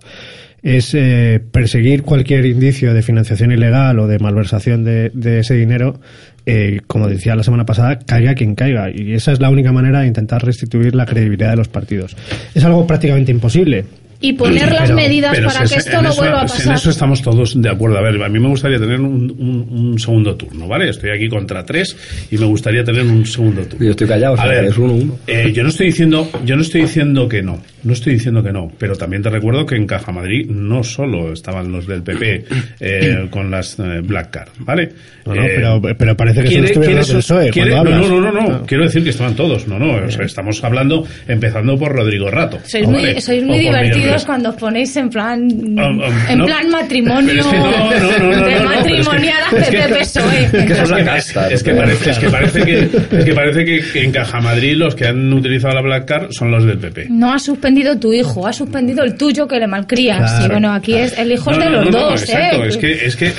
es 0.63 0.95
eh, 0.95 1.43
perseguir 1.53 2.03
cualquier 2.03 2.47
indicio 2.47 2.95
de 2.95 3.03
financiación 3.03 3.53
ilegal 3.53 3.99
o 3.99 4.07
de 4.07 4.19
malversación 4.19 4.83
de, 4.85 5.11
de 5.13 5.41
ese 5.41 5.55
dinero, 5.55 6.01
eh, 6.47 6.81
como 6.87 7.07
decía 7.07 7.37
la 7.37 7.43
semana 7.43 7.67
pasada, 7.67 7.99
caiga 7.99 8.35
quien 8.35 8.55
caiga. 8.55 8.89
Y 8.91 9.13
esa 9.13 9.33
es 9.33 9.41
la 9.41 9.51
única 9.51 9.73
manera 9.73 10.01
de 10.01 10.07
intentar 10.07 10.43
restituir 10.43 10.95
la 10.95 11.05
credibilidad 11.05 11.51
de 11.51 11.57
los 11.57 11.69
partidos. 11.69 12.17
Es 12.55 12.65
algo 12.65 12.87
prácticamente 12.87 13.31
imposible. 13.31 13.85
Y 14.23 14.35
poner 14.35 14.71
las 14.71 14.83
Pero- 14.83 14.97
medidas 14.97 15.33
pero 15.35 15.47
para 15.49 15.67
si 15.67 15.75
que 15.75 15.81
es- 15.81 15.87
esto 15.87 16.03
no 16.03 16.11
eso- 16.11 16.21
vuelva 16.21 16.43
a 16.43 16.49
si 16.49 16.53
pasar. 16.59 16.67
En 16.73 16.75
eso 16.75 16.91
estamos 16.91 17.23
todos 17.23 17.61
de 17.63 17.71
acuerdo. 17.71 17.99
A 17.99 18.03
ver, 18.03 18.23
a 18.23 18.29
mí 18.29 18.39
me 18.39 18.49
gustaría 18.49 18.79
tener 18.79 19.01
un, 19.01 19.35
un- 19.39 19.79
un 19.91 19.99
segundo 19.99 20.35
turno, 20.37 20.69
¿vale? 20.69 20.91
Estoy 20.91 21.11
aquí 21.11 21.29
contra 21.29 21.65
tres 21.65 21.97
y 22.31 22.37
me 22.37 22.45
gustaría 22.47 22.85
tener 22.85 23.03
un 23.03 23.25
segundo 23.25 23.63
turno. 23.63 23.85
Yo 23.87 23.93
estoy 23.93 24.07
callado, 24.07 24.35
o 24.35 24.37
sea, 24.37 24.45
A 24.45 24.49
ver, 24.49 24.65
es 24.67 24.77
uno, 24.77 24.93
uno. 24.93 25.19
eh, 25.27 25.51
yo 25.55 25.63
no 25.63 25.71
estoy 25.71 25.87
diciendo, 25.87 26.29
yo 26.45 26.55
no 26.57 26.63
estoy 26.63 26.83
diciendo 26.83 27.29
que 27.29 27.43
no, 27.43 27.63
no 27.83 27.93
estoy 27.95 28.13
diciendo 28.15 28.43
que 28.43 28.53
no, 28.53 28.71
pero 28.79 28.95
también 28.95 29.23
te 29.23 29.31
recuerdo 29.31 29.65
que 29.65 29.77
en 29.77 29.87
Caja 29.87 30.13
Madrid 30.13 30.47
no 30.51 30.85
solo 30.85 31.33
estaban 31.33 31.73
los 31.73 31.87
del 31.87 32.03
PP 32.03 32.45
eh, 32.81 33.27
con 33.31 33.51
las 33.51 33.79
eh, 33.79 34.01
Black 34.03 34.31
Card, 34.31 34.49
¿vale? 34.59 34.91
No, 35.25 35.35
no, 35.35 35.45
Eh, 35.45 35.53
pero, 35.57 35.81
pero 35.99 36.17
parece 36.17 36.41
que 36.43 36.47
solo 36.49 36.51
¿Quiere- 36.51 36.67
estuvieron 36.67 36.97
los 36.99 37.09
del 37.09 37.19
eso- 37.19 37.35
PSOE 37.35 37.51
quiere- 37.51 37.71
cuando 37.73 37.91
no, 37.91 37.97
hablas. 37.97 38.11
no, 38.11 38.21
no, 38.21 38.33
no, 38.33 38.49
no. 38.59 38.67
Quiero 38.67 38.85
decir 38.85 39.03
que 39.05 39.11
estaban 39.11 39.35
todos. 39.35 39.67
No, 39.69 39.79
no. 39.79 39.95
o 40.07 40.11
sea, 40.11 40.25
estamos 40.27 40.63
hablando, 40.65 41.07
empezando 41.29 41.79
por 41.79 41.93
Rodrigo 41.93 42.31
Rato. 42.31 42.59
Sois 42.67 42.87
¿vale? 42.87 43.13
muy, 43.13 43.21
sois 43.21 43.43
muy 43.45 43.59
divertidos 43.59 44.10
Res. 44.15 44.25
cuando 44.25 44.49
os 44.51 44.57
ponéis 44.57 44.97
en 44.97 45.09
plan 45.11 45.41
Um, 45.43 45.79
um, 45.79 46.03
en 46.29 46.39
no. 46.39 46.47
plan 46.47 46.69
matrimonio 46.71 47.29
Pero 47.29 47.41
es 47.41 47.47
que 47.47 47.57
no, 47.59 47.71
no, 47.71 47.71
no, 47.71 47.81
no, 47.81 47.91
de 47.91 48.19
no, 48.19 48.37
no, 48.37 48.45
pero 48.45 48.57
es 48.57 48.61
que- 48.61 48.65
matrimonial 48.77 49.43
es 49.57 49.69
que- 49.69 49.77
PP 49.79 49.95
PSOE. 50.01 50.45
Es 50.45 50.51
que, 50.51 50.75
la 50.95 51.05
casta, 51.05 51.49
es 51.51 51.63
que 51.63 51.73
¿no? 51.73 51.79
parece, 51.79 52.11
es 52.11 52.19
que 52.19 52.29
parece 52.29 52.63
que, 52.63 52.79
es 53.19 53.25
que 53.25 53.35
parece 53.35 53.65
que, 53.65 54.03
en 54.03 54.13
Caja 54.13 54.41
Madrid 54.41 54.75
los 54.77 54.95
que 54.95 55.07
han 55.07 55.33
utilizado 55.33 55.75
la 55.75 55.83
Black 55.83 56.05
Card 56.07 56.27
son 56.31 56.51
los 56.51 56.65
del 56.65 56.79
PP. 56.79 57.07
No 57.11 57.33
ha 57.33 57.39
suspendido 57.39 57.99
tu 57.99 58.13
hijo, 58.13 58.47
ha 58.47 58.53
suspendido 58.53 59.03
el 59.05 59.17
tuyo 59.17 59.47
que 59.49 59.59
le 59.59 59.67
malcrías. 59.67 60.19
Claro. 60.19 60.45
Y 60.45 60.49
bueno, 60.49 60.73
aquí 60.73 60.95
es 60.95 61.19
el 61.19 61.33
hijo 61.33 61.51
No, 61.51 61.59
de 61.59 61.65
no, 61.67 61.71
los 61.71 61.85
no, 61.87 61.91
no, 61.91 62.11
dos, 62.11 62.23
exacto, 62.23 62.65
¿eh? 62.65 62.69
es 62.69 62.77
que, 62.77 62.93
es 63.07 63.17
que, 63.17 63.27
eh, 63.27 63.33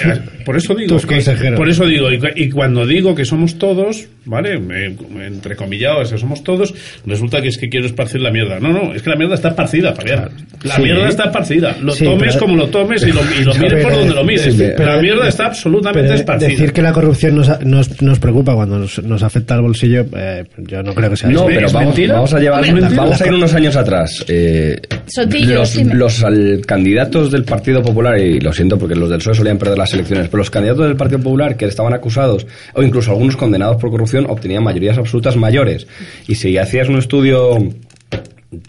por 0.45 0.57
eso 0.57 0.74
digo, 0.76 0.97
que- 0.99 1.51
por 1.55 1.69
eso 1.69 1.86
digo, 1.86 2.11
y, 2.11 2.19
y 2.36 2.49
cuando 2.49 2.86
digo 2.86 3.13
que 3.15 3.26
somos 3.26 3.57
todos, 3.57 4.07
¿vale? 4.26 4.59
Me- 4.59 4.95
entre 5.26 5.55
comillados, 5.55 6.11
que 6.11 6.17
somos 6.17 6.43
todos, 6.43 6.74
resulta 7.05 7.41
que 7.41 7.49
es 7.49 7.57
que 7.57 7.69
quiero 7.69 7.86
esparcir 7.86 8.22
la 8.22 8.32
mierda. 8.32 8.59
No, 8.59 8.69
no, 8.69 8.93
es 8.93 9.01
que 9.01 9.09
la 9.09 9.15
mierda 9.15 9.36
está 9.36 9.49
esparcida, 9.49 9.93
Fabián. 9.93 10.30
La 10.64 10.76
Sí. 10.76 10.82
mierda 10.84 11.07
está 11.09 11.24
esparcida. 11.26 11.76
Lo 11.82 11.91
Sí, 11.91 12.05
tomes 12.05 12.34
pero- 12.36 12.39
como 12.39 12.55
lo 12.55 12.68
tomes 12.68 13.01
y 13.03 13.12
lo, 13.12 13.22
y 13.39 13.43
lo 13.43 13.53
mires 13.55 13.82
por 13.84 13.91
Pero- 13.91 13.97
donde 13.97 14.14
lo 14.14 14.24
mires. 14.24 14.41
sí, 14.53 14.64
la 14.78 14.97
mierda 15.01 15.28
está 15.28 15.45
absolutamente 15.47 16.03
pero 16.09 16.20
esparcida. 16.20 16.49
decir 16.49 16.72
que 16.74 16.82
la 16.84 16.93
corrupción 16.93 17.36
nos, 17.36 17.66
nos, 17.66 18.01
nos 18.01 18.20
preocupa 18.20 18.53
cuando 18.53 18.78
nos, 18.78 19.01
nos 19.03 19.24
afecta 19.24 19.55
al 19.55 19.62
bolsillo, 19.62 20.05
eh, 20.16 20.43
yo 20.57 20.84
no 20.84 20.93
creo 20.93 21.09
que 21.09 21.16
sea 21.18 21.30
No, 21.32 21.45
pero 21.47 21.66
¿Es 21.68 21.74
vamos, 21.74 21.88
mentira? 21.95 22.14
vamos 22.16 22.34
a 22.34 22.39
llevar, 22.39 22.64
vamos 22.95 23.22
a 23.22 23.28
ir 23.28 23.34
unos 23.34 23.53
años 23.55 23.76
atrás. 23.76 24.24
Eh, 24.28 24.80
Sotillo, 25.07 25.55
los 25.55 25.76
los 25.93 26.24
al- 26.24 26.62
candidatos 26.66 27.32
del 27.32 27.43
Partido 27.43 27.82
Popular, 27.82 28.20
y 28.20 28.39
lo 28.39 28.53
siento 28.53 28.78
porque 28.78 28.95
los 28.95 29.09
del 29.09 29.18
PSOE 29.18 29.34
solían 29.34 29.57
perder 29.57 29.78
las 29.78 29.93
elecciones, 29.93 30.28
pero 30.28 30.38
los 30.39 30.49
candidatos 30.51 30.86
del 30.88 30.95
Partido 30.95 31.20
Popular 31.22 31.57
que 31.57 31.66
estaban 31.66 31.93
acusados, 31.93 32.45
o 32.74 32.84
incluso 32.84 33.12
algunos 33.12 33.36
condenados 33.36 33.78
por 33.78 33.89
corrupción, 33.89 34.26
obtenían 34.30 34.64
mayorías 34.64 34.97
absolutas 34.97 35.36
mayores. 35.38 35.88
Y 36.28 36.36
si 36.36 36.57
hacías 36.57 36.88
un 36.88 36.97
estudio 36.99 37.57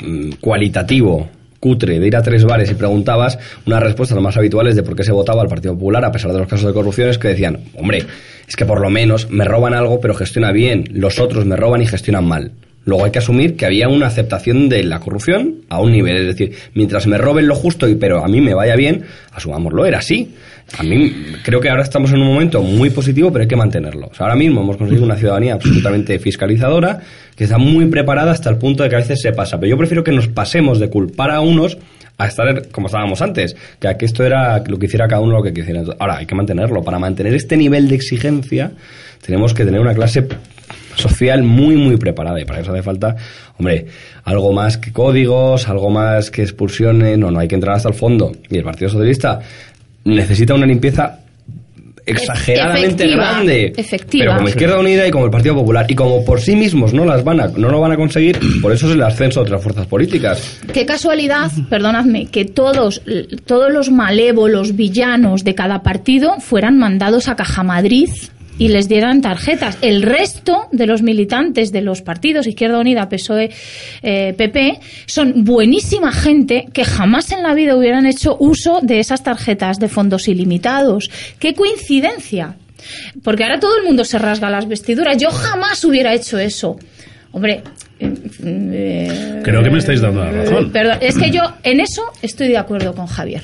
mm, 0.03 0.31
cualitativo 0.41 1.29
cutre 1.63 2.01
de 2.01 2.07
ir 2.09 2.17
a 2.17 2.23
tres 2.23 2.45
bares 2.45 2.69
y 2.73 2.75
preguntabas, 2.75 3.39
una 3.67 3.79
respuesta 3.79 4.17
lo 4.17 4.21
más 4.21 4.37
habitual 4.37 4.67
es 4.67 4.75
de 4.75 4.83
por 4.83 4.97
qué 4.97 5.05
se 5.05 5.13
votaba 5.13 5.43
al 5.43 5.49
Partido 5.49 5.75
Popular 5.75 6.05
a 6.05 6.11
pesar 6.11 6.33
de 6.33 6.39
los 6.41 6.49
casos 6.49 6.67
de 6.67 6.73
corrupción 6.73 7.09
es 7.09 7.19
que 7.19 7.29
decían, 7.29 7.61
hombre, 7.79 8.03
es 8.49 8.57
que 8.57 8.67
por 8.67 8.81
lo 8.81 8.91
menos 8.91 9.31
me 9.31 9.45
roban 9.45 9.73
algo 9.73 10.01
pero 10.01 10.13
gestiona 10.13 10.51
bien, 10.51 10.89
los 10.93 11.21
otros 11.21 11.47
me 11.47 11.55
roban 11.55 11.81
y 11.81 11.87
gestionan 11.87 12.25
mal. 12.25 12.51
Luego 12.85 13.05
hay 13.05 13.13
que 13.13 13.21
asumir 13.21 13.55
que 13.55 13.65
había 13.65 13.89
una 13.89 14.09
aceptación 14.09 14.69
de 14.69 14.83
la 14.83 14.99
corrupción 14.99 15.59
a 15.69 15.81
un 15.81 15.93
nivel, 15.93 16.17
es 16.17 16.27
decir, 16.27 16.57
mientras 16.75 17.07
me 17.07 17.17
roben 17.17 17.47
lo 17.47 17.55
justo 17.55 17.87
y 17.87 17.95
pero 17.95 18.25
a 18.25 18.27
mí 18.27 18.41
me 18.41 18.55
vaya 18.55 18.75
bien, 18.75 19.05
asumámoslo, 19.31 19.87
era 19.87 19.99
así. 19.99 20.35
A 20.79 20.83
mí 20.83 21.13
creo 21.43 21.61
que 21.61 21.69
ahora 21.69 21.83
estamos 21.83 22.13
en 22.13 22.21
un 22.21 22.29
momento 22.29 22.63
muy 22.63 22.91
positivo, 22.91 23.31
pero 23.31 23.43
hay 23.43 23.49
que 23.49 23.57
mantenerlo. 23.57 24.09
O 24.11 24.15
sea, 24.15 24.27
ahora 24.27 24.37
mismo 24.37 24.63
hemos 24.63 24.77
conseguido 24.77 25.05
una 25.05 25.17
ciudadanía 25.17 25.55
absolutamente 25.55 26.19
fiscalizadora, 26.19 27.01
que 27.37 27.45
está 27.45 27.59
muy 27.59 27.87
preparada 27.87 28.33
hasta 28.33 28.49
el 28.51 28.57
punto 28.57 28.83
de 28.83 28.89
que 28.89 28.97
a 28.97 28.99
veces 28.99 29.21
se 29.21 29.33
pasa. 29.33 29.59
Pero 29.59 29.71
yo 29.71 29.79
prefiero 29.79 30.03
que 30.03 30.13
nos 30.13 30.29
pasemos 30.29 30.81
de 30.81 30.89
culpar 30.89 31.31
a 31.31 31.41
unos 31.41 31.77
a 32.19 32.27
estar 32.27 32.69
como 32.69 32.87
estábamos 32.87 33.21
antes, 33.21 33.57
que 33.81 33.89
aquí 33.89 34.05
esto 34.05 34.25
era 34.25 34.63
lo 34.67 34.79
que 34.79 34.87
hiciera 34.87 35.09
cada 35.09 35.21
uno 35.21 35.37
lo 35.39 35.43
que 35.43 35.53
quisiera. 35.53 35.83
Ahora, 35.99 36.19
hay 36.19 36.27
que 36.27 36.35
mantenerlo. 36.35 36.83
Para 36.83 36.99
mantener 36.99 37.35
este 37.35 37.57
nivel 37.57 37.89
de 37.89 37.97
exigencia, 37.97 38.73
tenemos 39.25 39.55
que 39.55 39.65
tener 39.65 39.81
una 39.81 39.95
clase 39.95 40.27
social 40.95 41.43
muy, 41.43 41.77
muy 41.77 41.97
preparada. 41.97 42.41
Y 42.41 42.45
para 42.45 42.61
eso 42.61 42.73
hace 42.73 42.83
falta, 42.83 43.17
hombre, 43.59 43.87
algo 44.25 44.53
más 44.53 44.79
que 44.79 44.93
códigos, 44.93 45.69
algo 45.69 45.91
más 45.91 46.31
que 46.31 46.43
expulsiones. 46.43 47.19
No, 47.19 47.31
no, 47.31 47.41
hay 47.41 47.49
que 47.49 47.55
entrar 47.55 47.77
hasta 47.77 47.89
el 47.89 47.95
fondo. 47.95 48.33
Y 48.51 48.59
el 48.59 48.65
Partido 48.65 48.91
Socialista 48.91 49.41
necesita 50.05 50.55
una 50.55 50.67
limpieza 50.67 51.19
exageradamente 52.05 53.05
Efectiva, 53.05 53.33
grande. 53.33 53.73
efectiva. 53.77 54.25
Pero 54.25 54.37
como 54.37 54.49
Izquierda 54.49 54.79
Unida 54.79 55.07
y 55.07 55.11
como 55.11 55.25
el 55.25 55.31
Partido 55.31 55.55
Popular. 55.55 55.87
Y 55.89 55.95
como 55.95 56.25
por 56.25 56.41
sí 56.41 56.57
mismos 56.57 56.93
no 56.93 57.05
las 57.05 57.23
van 57.25 57.41
a, 57.41 57.49
no 57.49 57.69
lo 57.69 57.81
van 57.81 57.93
a 57.93 57.97
conseguir, 57.97 58.39
por 58.61 58.73
eso 58.73 58.89
es 58.89 58.95
el 58.95 59.03
ascenso 59.03 59.41
de 59.41 59.45
otras 59.45 59.63
fuerzas 59.63 59.87
políticas. 59.87 60.61
Qué 60.73 60.85
casualidad, 60.87 61.51
perdonadme, 61.71 62.27
que 62.27 62.45
todos, 62.45 63.03
todos 63.47 63.73
los 63.73 63.91
malévolos 63.91 64.75
villanos 64.77 65.45
de 65.45 65.55
cada 65.55 65.83
partido 65.83 66.41
fueran 66.41 66.79
mandados 66.79 67.29
a 67.29 67.37
Caja 67.37 67.63
Madrid 67.63 68.09
y 68.63 68.69
les 68.69 68.89
dieran 68.89 69.21
tarjetas. 69.23 69.77
El 69.83 70.03
resto 70.03 70.69
de 70.71 70.87
los 70.87 71.03
militantes 71.03 71.73
de 71.73 71.81
los 71.81 72.01
partidos 72.01 72.47
Izquierda 72.47 72.79
Unida, 72.79 73.09
PSOE, 73.09 73.51
eh, 74.05 74.35
PP, 74.39 74.79
son 75.07 75.43
buenísima 75.43 76.13
gente 76.13 76.67
que 76.73 76.85
jamás 76.85 77.33
en 77.33 77.43
la 77.43 77.55
vida 77.55 77.75
hubieran 77.75 78.07
hecho 78.07 78.37
uso 78.39 78.79
de 78.81 79.01
esas 79.01 79.25
tarjetas 79.25 79.81
de 79.81 79.89
fondos 79.89 80.29
ilimitados. 80.29 81.11
¡Qué 81.41 81.55
coincidencia! 81.55 82.55
Porque 83.25 83.43
ahora 83.43 83.59
todo 83.59 83.79
el 83.79 83.83
mundo 83.83 84.05
se 84.05 84.21
rasga 84.21 84.49
las 84.49 84.69
vestiduras. 84.69 85.17
Yo 85.17 85.33
jamás 85.33 85.85
hubiera 85.85 86.15
hecho 86.15 86.39
eso. 86.39 86.77
Hombre, 87.33 87.65
eh, 87.99 88.15
eh, 88.45 89.41
Creo 89.43 89.65
que 89.65 89.71
me 89.71 89.79
estáis 89.79 90.01
dando 90.01 90.23
la 90.23 90.31
razón. 90.31 90.71
Perdón, 90.71 90.99
es 91.01 91.19
que 91.19 91.33
yo 91.33 91.43
en 91.65 91.81
eso 91.81 92.03
estoy 92.23 92.47
de 92.47 92.59
acuerdo 92.59 92.95
con 92.95 93.09
Javier. 93.09 93.43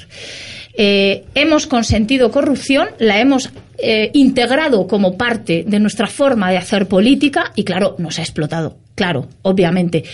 Eh, 0.81 1.25
hemos 1.35 1.67
consentido 1.67 2.31
corrupción, 2.31 2.87
la 3.01 3.19
hemos 3.19 3.51
eh, 3.79 4.11
integrado 4.15 4.87
como 4.87 5.17
parte 5.17 5.65
de 5.67 5.81
nuestra 5.81 6.07
forma 6.07 6.53
de 6.53 6.57
hacer 6.57 6.87
política 6.87 7.51
y 7.57 7.65
claro, 7.65 7.97
nos 7.99 8.21
ha 8.21 8.23
explotado. 8.23 8.77
Claro, 8.95 9.27
obviamente. 9.43 10.05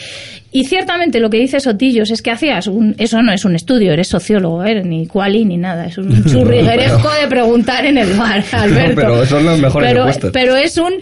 Y 0.52 0.64
ciertamente 0.64 1.20
lo 1.20 1.28
que 1.28 1.38
dice 1.38 1.60
Sotillos 1.60 2.10
es 2.10 2.22
que 2.22 2.30
hacías 2.30 2.66
un, 2.66 2.94
eso 2.98 3.20
no 3.20 3.32
es 3.32 3.44
un 3.44 3.54
estudio, 3.56 3.92
eres 3.92 4.08
sociólogo, 4.08 4.64
¿eh? 4.64 4.82
ni 4.82 5.06
cuali 5.06 5.44
ni 5.44 5.58
nada, 5.58 5.84
es 5.84 5.98
un 5.98 6.24
churrigueresco 6.30 7.10
de 7.20 7.28
preguntar 7.28 7.84
en 7.84 7.98
el 7.98 8.14
bar, 8.14 8.42
Alberto. 8.52 8.94
pero 8.94 9.26
son 9.26 9.44
los 9.44 9.58
mejores 9.58 9.90
pero, 9.90 10.32
pero 10.32 10.56
es 10.56 10.78
un, 10.78 10.92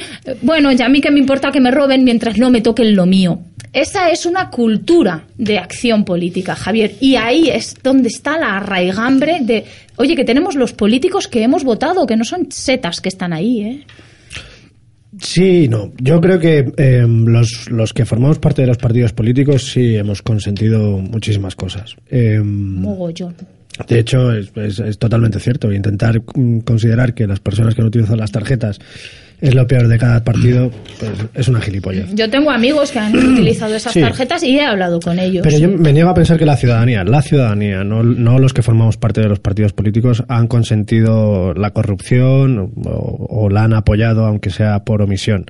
bueno, 0.43 0.73
ya 0.73 0.87
a 0.87 0.89
mí 0.89 1.01
que 1.01 1.13
me 1.13 1.21
importa 1.21 1.53
que 1.53 1.61
me 1.61 1.71
roben 1.71 2.03
mientras 2.03 2.37
no 2.37 2.51
me 2.51 2.63
toquen 2.63 2.97
lo 2.97 3.07
mío. 3.07 3.39
Esa 3.73 4.11
es 4.11 4.27
una 4.27 4.51
cultura 4.51 5.25
de 5.39 5.59
acción 5.59 6.05
política, 6.05 6.55
Javier. 6.55 6.95
Y 7.01 7.17
ahí 7.17 7.49
es 7.49 7.75
donde 7.83 8.09
está 8.09 8.39
la 8.39 8.57
arraigambre 8.59 9.39
de, 9.41 9.65
oye, 9.97 10.15
que 10.15 10.25
tenemos 10.25 10.55
los 10.57 10.73
políticos 10.75 11.27
que 11.27 11.43
hemos 11.43 11.65
votado, 11.65 12.05
que 12.07 12.17
no 12.17 12.25
son 12.25 12.53
setas 12.53 13.01
que 13.01 13.09
están 13.09 13.33
ahí, 13.33 13.63
¿eh? 13.63 13.87
Sí, 15.21 15.69
no. 15.69 15.93
Yo 15.99 16.21
creo 16.21 16.39
que 16.39 16.73
eh, 16.77 17.05
los, 17.07 17.71
los 17.71 17.93
que 17.93 18.05
formamos 18.07 18.39
parte 18.39 18.63
de 18.63 18.69
los 18.69 18.79
partidos 18.79 19.13
políticos 19.13 19.71
sí 19.71 19.95
hemos 19.97 20.23
consentido 20.23 20.99
muchísimas 20.99 21.55
cosas. 21.55 21.95
Eh, 22.11 22.41
Mogollón. 22.43 23.35
de 23.89 23.99
hecho, 23.99 24.33
es, 24.33 24.51
es- 24.57 24.79
es 24.81 24.99
totalmente 24.99 25.39
cierto. 25.39 25.71
Intentar 25.71 26.23
mm, 26.35 26.61
considerar 26.61 27.15
que 27.15 27.27
las 27.27 27.41
personas 27.41 27.75
que 27.75 27.83
no 27.83 27.89
utilizan 27.89 28.19
las 28.19 28.33
tarjetas 28.33 28.79
es 29.43 29.55
lo 29.55 29.67
peor 29.67 29.89
de 29.89 29.99
cada 29.99 30.25
partido, 30.25 30.71
pues 30.99 31.13
es 31.35 31.49
una 31.49 31.61
gilipollez. 31.61 32.15
Yo 32.15 32.31
tengo 32.31 32.51
amigos 32.51 32.91
que 32.93 32.99
han 33.01 33.15
utilizado 33.33 33.75
esas 33.75 33.93
Sí. 33.93 34.01
tarjetas 34.01 34.43
y 34.45 34.59
he 34.59 34.65
hablado 34.65 35.01
con 35.01 35.19
ellos. 35.19 35.43
Pero 35.43 35.59
yo 35.59 35.69
me 35.69 35.93
niego 35.93 36.09
a 36.11 36.15
pensar 36.15 36.39
que 36.39 36.47
la 36.47 36.57
ciudadanía, 36.57 37.05
la 37.05 37.21
ciudadanía, 37.23 37.85
no, 37.85 38.03
no 38.03 38.39
los 38.39 38.55
que 38.55 38.63
formamos 38.63 38.97
parte 38.97 39.21
de 39.21 39.29
los 39.29 39.41
partidos 39.41 39.73
políticos, 39.73 40.25
han 40.29 40.47
consentido 40.47 41.53
la 41.55 41.71
corrupción 41.73 42.73
o, 42.87 43.27
o 43.29 43.51
la 43.51 43.65
han 43.65 43.75
apoyado, 43.75 44.25
aunque 44.25 44.51
sea 44.51 44.85
por 44.85 45.03
omisión. 45.03 45.45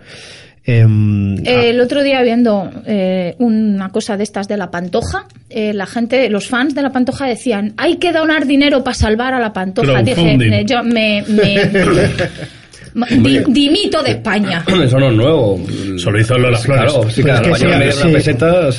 Em, 0.64 1.38
Eh, 1.44 1.70
el 1.70 1.80
otro 1.80 2.02
día 2.04 2.22
viendo 2.22 2.70
eh, 2.86 3.34
una 3.40 3.88
cosa 3.90 4.16
de 4.16 4.22
estas 4.22 4.46
de 4.46 4.56
la 4.56 4.70
Pantoja, 4.70 5.26
eh, 5.50 5.74
la 5.74 5.86
gente, 5.86 6.30
los 6.30 6.46
fans 6.48 6.74
de 6.74 6.82
la 6.82 6.90
Pantoja 6.92 7.26
decían, 7.26 7.74
hay 7.76 7.96
que 7.96 8.12
donar 8.12 8.46
dinero 8.46 8.84
para 8.84 8.94
salvar 8.94 9.34
a 9.34 9.40
la 9.40 9.52
Pantoja. 9.52 10.02
Dije, 10.02 10.36
eh, 10.40 10.64
yo 10.64 10.82
me, 10.84 11.24
me- 11.28 11.68
di- 12.94 13.42
dimito 13.48 14.02
de 14.02 14.10
España. 14.12 14.64
Eso 14.84 14.98
no 14.98 15.10
es 15.10 15.16
nuevo. 15.16 15.60
Solo 15.96 16.20
hizo 16.20 16.38
Lola 16.38 16.58
Flores. 16.58 16.92
Claro, 16.92 17.10
sí, 17.10 17.20
es 17.22 17.26
que 17.26 17.92
sí, 17.92 17.92
sí. 17.92 18.34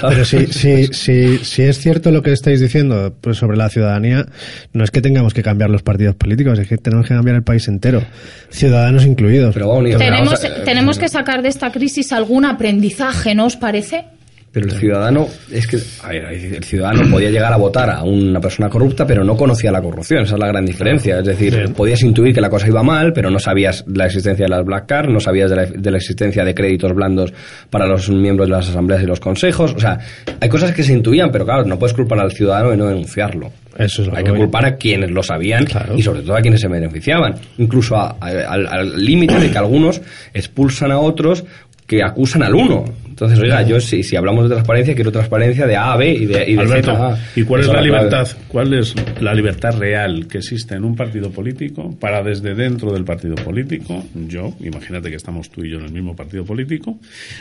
Pero 0.09 0.26
si, 0.26 0.47
si, 0.47 0.88
si, 0.88 1.38
si 1.39 1.61
es 1.64 1.80
cierto 1.80 2.11
lo 2.11 2.22
que 2.22 2.32
estáis 2.32 2.59
diciendo 2.59 3.16
pues 3.22 3.38
sobre 3.38 3.57
la 3.57 3.70
ciudadanía, 3.70 4.26
no 4.74 4.84
es 4.84 4.91
que 4.91 5.01
tengamos 5.01 5.34
que 5.34 5.43
cambiar 5.43 5.70
los 5.70 5.84
partidos 5.84 6.16
políticos, 6.16 6.59
es 6.59 6.68
que 6.68 6.78
tenemos 6.78 7.07
que 7.07 7.14
cambiar 7.16 7.36
el 7.38 7.43
país 7.43 7.68
entero, 7.68 8.03
ciudadanos 8.49 9.05
incluidos. 9.05 9.53
Pero 9.53 9.68
vamos, 9.70 9.84
Tenemos, 9.97 10.26
vamos 10.41 10.43
a- 10.45 10.64
tenemos 10.64 10.99
que 10.99 11.09
sacar 11.09 11.41
de 11.41 11.49
esta 11.49 11.72
crisis 11.72 12.11
algún 12.11 12.45
aprendizaje, 12.45 13.36
¿no 13.36 13.45
os 13.45 13.55
parece? 13.55 14.05
Pero 14.54 14.68
el 14.68 14.72
ciudadano, 14.74 15.28
es 15.51 15.66
que, 15.66 15.78
a 16.04 16.10
ver, 16.10 16.26
el 16.26 16.64
ciudadano 16.64 17.10
podía 17.10 17.32
llegar 17.32 17.51
a 17.51 17.58
votar 17.58 17.89
a 17.89 18.04
una 18.04 18.39
persona 18.39 18.70
corrupta, 18.70 19.06
pero 19.08 19.24
no 19.24 19.36
conocía 19.36 19.72
la 19.72 19.82
corrupción, 19.82 20.22
esa 20.26 20.36
es 20.36 20.39
la 20.39 20.47
gran 20.47 20.64
diferencia. 20.64 21.18
Es 21.18 21.26
decir, 21.26 21.54
Sí. 21.66 21.74
podías 21.74 22.04
intuir 22.04 22.36
que 22.36 22.39
la 22.41 22.51
cosa 22.51 22.68
iba 22.68 22.84
mal, 22.84 23.14
pero 23.14 23.32
no 23.32 23.39
sabías 23.39 23.84
la 23.88 24.06
existencia 24.06 24.45
de 24.45 24.51
las 24.51 24.64
black 24.64 24.86
cards, 24.86 25.10
no 25.12 25.20
sabías 25.20 25.49
de 25.49 25.56
la, 25.56 25.66
de 25.66 25.89
la 25.91 25.97
existencia 25.97 26.45
de 26.45 26.54
créditos 26.54 26.93
blandos 26.93 27.34
para 27.72 27.88
los 27.88 28.08
miembros 28.12 28.47
de 28.47 28.56
las 28.56 28.70
asambleas 28.70 29.01
y 29.01 29.08
los 29.08 29.20
consejos. 29.20 29.74
O 29.76 29.80
sea, 29.80 29.97
hay 30.39 30.49
cosas 30.49 30.72
que 30.72 30.84
se 30.84 30.93
intuían, 30.93 31.32
pero 31.32 31.45
claro, 31.45 31.66
no 31.66 31.80
puedes 31.80 31.95
culpar 31.95 32.20
al 32.20 32.32
ciudadano 32.32 32.74
y 32.76 32.78
no 32.78 32.86
denunciarlo. 32.86 33.51
Eso 33.76 34.04
es 34.04 34.08
lo 34.08 34.16
Hay 34.16 34.24
que 34.24 34.34
culpar 34.34 34.66
a 34.66 34.76
quienes 34.76 35.10
lo 35.10 35.24
sabían 35.24 35.66
Claro. 35.66 35.95
y 35.97 36.04
sobre 36.04 36.22
todo 36.22 36.36
a 36.36 36.41
quienes 36.41 36.62
se 36.62 36.68
beneficiaban. 36.68 37.34
Incluso 37.58 37.95
a- 37.95 38.18
al 38.20 39.04
límite 39.04 39.39
de 39.39 39.49
que 39.49 39.58
algunos 39.58 39.99
expulsan 40.32 40.91
a 40.91 40.99
otros 40.99 41.43
que 41.88 42.04
acusan 42.04 42.43
al 42.43 42.54
uno. 42.56 42.86
Entonces, 43.14 43.38
oiga, 43.38 43.61
yo 43.61 43.80
si, 43.80 44.01
si 44.01 44.16
hablamos 44.16 44.45
de 44.45 44.55
transparencia, 44.55 44.95
quiero 44.95 45.11
transparencia 45.11 45.68
de 45.68 45.76
A 45.76 45.93
a 45.93 45.97
B 45.97 46.11
y 46.11 46.26
de, 46.26 46.49
y 46.49 46.55
de 46.55 46.61
Alberto, 46.61 46.91
Z 46.91 47.05
a 47.05 47.14
A. 47.14 47.20
¿y 47.36 47.43
cuál 47.43 47.61
es 47.61 47.68
la 47.68 47.74
clave. 47.74 47.88
libertad? 47.88 48.28
¿Cuál 48.47 48.74
es 48.74 48.95
la 49.22 49.36
libertad 49.36 49.78
real 49.78 50.26
que 50.28 50.39
existe 50.39 50.74
en 50.74 50.84
un 50.84 50.95
partido 50.95 51.30
político 51.30 51.95
para 51.99 52.24
desde 52.24 52.55
dentro 52.55 52.91
del 52.91 53.03
partido 53.03 53.36
político, 53.36 54.03
yo, 54.28 54.55
imagínate 54.61 55.11
que 55.11 55.18
estamos 55.18 55.51
tú 55.51 55.64
y 55.64 55.70
yo 55.70 55.78
en 55.78 55.86
el 55.86 55.91
mismo 55.91 56.16
partido 56.16 56.43
político, 56.43 56.97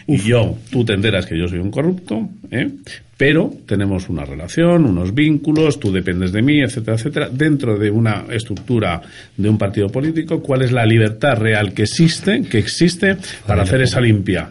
y 0.06 0.18
yo, 0.18 0.58
tú 0.70 0.84
te 0.84 0.92
enteras 0.92 1.24
que 1.24 1.38
yo 1.38 1.48
soy 1.48 1.60
un 1.60 1.70
corrupto, 1.70 2.28
¿eh? 2.50 2.68
pero 3.16 3.50
tenemos 3.64 4.10
una 4.10 4.26
relación, 4.26 4.84
unos 4.84 5.14
vínculos, 5.14 5.80
tú 5.80 5.90
dependes 5.90 6.32
de 6.32 6.42
mí, 6.42 6.60
etcétera, 6.60 6.98
etcétera, 6.98 7.28
dentro 7.32 7.78
de 7.78 7.90
una 7.90 8.26
estructura 8.30 9.00
de 9.38 9.48
un 9.48 9.56
partido 9.56 9.88
político, 9.88 10.42
¿cuál 10.42 10.60
es 10.60 10.72
la 10.72 10.84
libertad 10.84 11.38
real 11.38 11.72
que 11.72 11.84
existe, 11.84 12.42
que 12.42 12.58
existe 12.58 13.16
para 13.46 13.62
hacer 13.62 13.80
esa 13.80 14.02
limpia? 14.02 14.50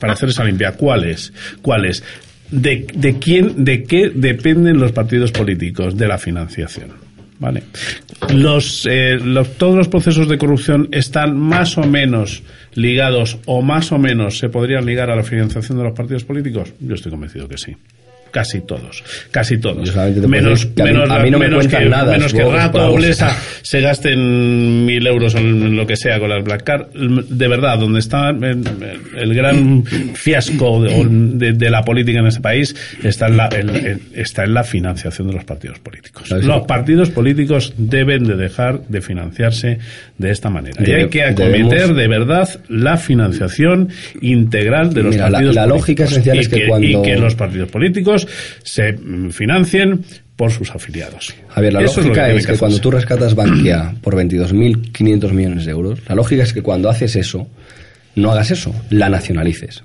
Para 0.00 0.12
hacer 0.14 0.28
esa 0.30 0.44
limpia, 0.44 0.72
¿cuál 0.72 1.04
es? 1.04 1.32
¿Cuál 1.62 1.84
es? 1.86 2.02
¿De, 2.50 2.86
de 2.94 3.18
quién, 3.18 3.64
de 3.64 3.82
qué 3.84 4.10
dependen 4.14 4.78
los 4.78 4.92
partidos 4.92 5.32
políticos? 5.32 5.96
De 5.96 6.06
la 6.08 6.18
financiación. 6.18 6.90
¿Vale? 7.38 7.64
Eh, 8.88 9.18
los- 9.22 9.56
todos 9.58 9.76
los 9.76 9.88
procesos 9.88 10.28
de 10.28 10.38
corrupción 10.38 10.88
están 10.92 11.36
más 11.38 11.76
o 11.78 11.82
menos 11.82 12.42
ligados 12.74 13.38
o 13.46 13.60
más 13.60 13.92
o 13.92 13.98
menos 13.98 14.38
se 14.38 14.48
podrían 14.48 14.86
ligar 14.86 15.10
a 15.10 15.16
la 15.16 15.22
financiación 15.24 15.78
de 15.78 15.84
los 15.84 15.94
partidos 15.94 16.24
políticos. 16.24 16.72
Yo 16.80 16.94
estoy 16.94 17.10
convencido 17.10 17.48
que 17.48 17.58
sí. 17.58 17.76
Casi 18.34 18.62
todos, 18.62 19.04
casi 19.30 19.58
todos. 19.58 19.94
Menos, 20.26 20.64
a 20.64 20.82
mí- 20.82 20.82
menos, 20.90 21.08
a 21.08 21.18
mí 21.20 21.30
no 21.30 21.38
me 21.38 21.46
menos 21.48 21.68
que, 21.68 21.84
nada, 21.88 22.10
menos 22.14 22.32
que 22.34 22.42
Rato 22.44 22.90
o 22.90 22.96
Blesa 22.96 23.30
se 23.62 23.80
gasten 23.80 24.84
mil 24.84 25.06
euros 25.06 25.36
en 25.36 25.76
lo 25.76 25.86
que 25.86 25.94
sea 25.94 26.18
con 26.18 26.28
las 26.30 26.42
Black 26.42 26.64
Card. 26.64 26.86
De 26.92 27.46
verdad, 27.46 27.78
donde 27.78 28.00
está 28.00 28.30
el, 28.30 28.64
el 29.16 29.34
gran 29.34 29.84
fiasco 29.84 30.82
de, 30.82 31.06
de- 31.08 31.52
de 31.52 31.70
la 31.70 31.82
política 31.84 32.18
en 32.18 32.26
este 32.26 32.40
país 32.40 32.74
está 33.04 33.28
en 33.28 33.36
la, 33.36 33.48
en- 33.52 33.70
en- 33.70 34.00
está 34.14 34.42
en 34.42 34.54
la 34.54 34.64
financiación 34.64 35.28
de 35.28 35.34
los 35.34 35.44
partidos 35.44 35.78
políticos. 35.78 36.28
Los 36.30 36.62
partidos 36.66 37.10
políticos 37.10 37.72
deben 37.76 38.24
de 38.24 38.34
dejar 38.34 38.80
de 38.88 39.00
financiarse 39.00 39.78
de 40.18 40.30
esta 40.32 40.50
manera. 40.50 40.82
y 40.84 40.90
hay 40.90 41.08
que 41.08 41.22
acometer 41.22 41.94
de 41.94 42.08
verdad 42.08 42.48
la 42.68 42.96
financiación 42.96 43.90
integral 44.20 44.92
de 44.92 45.02
los 45.04 45.14
Mira, 45.14 45.26
la- 45.30 45.38
partidos 45.38 45.54
la 45.54 45.62
políticos. 45.62 45.80
lógica 45.80 46.04
esencial 46.04 46.36
y 46.36 46.40
es 46.40 46.48
que 46.48 46.66
cuando- 46.66 46.86
y 46.88 47.02
que 47.02 47.16
los 47.16 47.34
partidos 47.36 47.68
políticos 47.70 48.23
se 48.62 48.98
financien 49.30 50.04
por 50.36 50.50
sus 50.50 50.70
afiliados. 50.70 51.32
Javier, 51.48 51.72
la 51.74 51.82
Eso 51.82 52.00
lógica 52.00 52.28
es 52.30 52.46
que, 52.46 52.58
cuando 52.58 52.78
tú 52.80 52.90
rescatas 52.90 53.34
Bankia 53.34 53.94
por 54.02 54.16
22.500 54.16 55.30
millones 55.32 55.64
de 55.64 55.70
euros, 55.70 56.00
la 56.08 56.14
lógica 56.14 56.42
es 56.42 56.52
que 56.52 56.62
cuando 56.62 56.88
haces 56.90 57.14
eso, 57.16 57.46
no 58.16 58.32
hagas 58.32 58.50
eso, 58.50 58.74
la 58.90 59.08
nacionalices. 59.08 59.82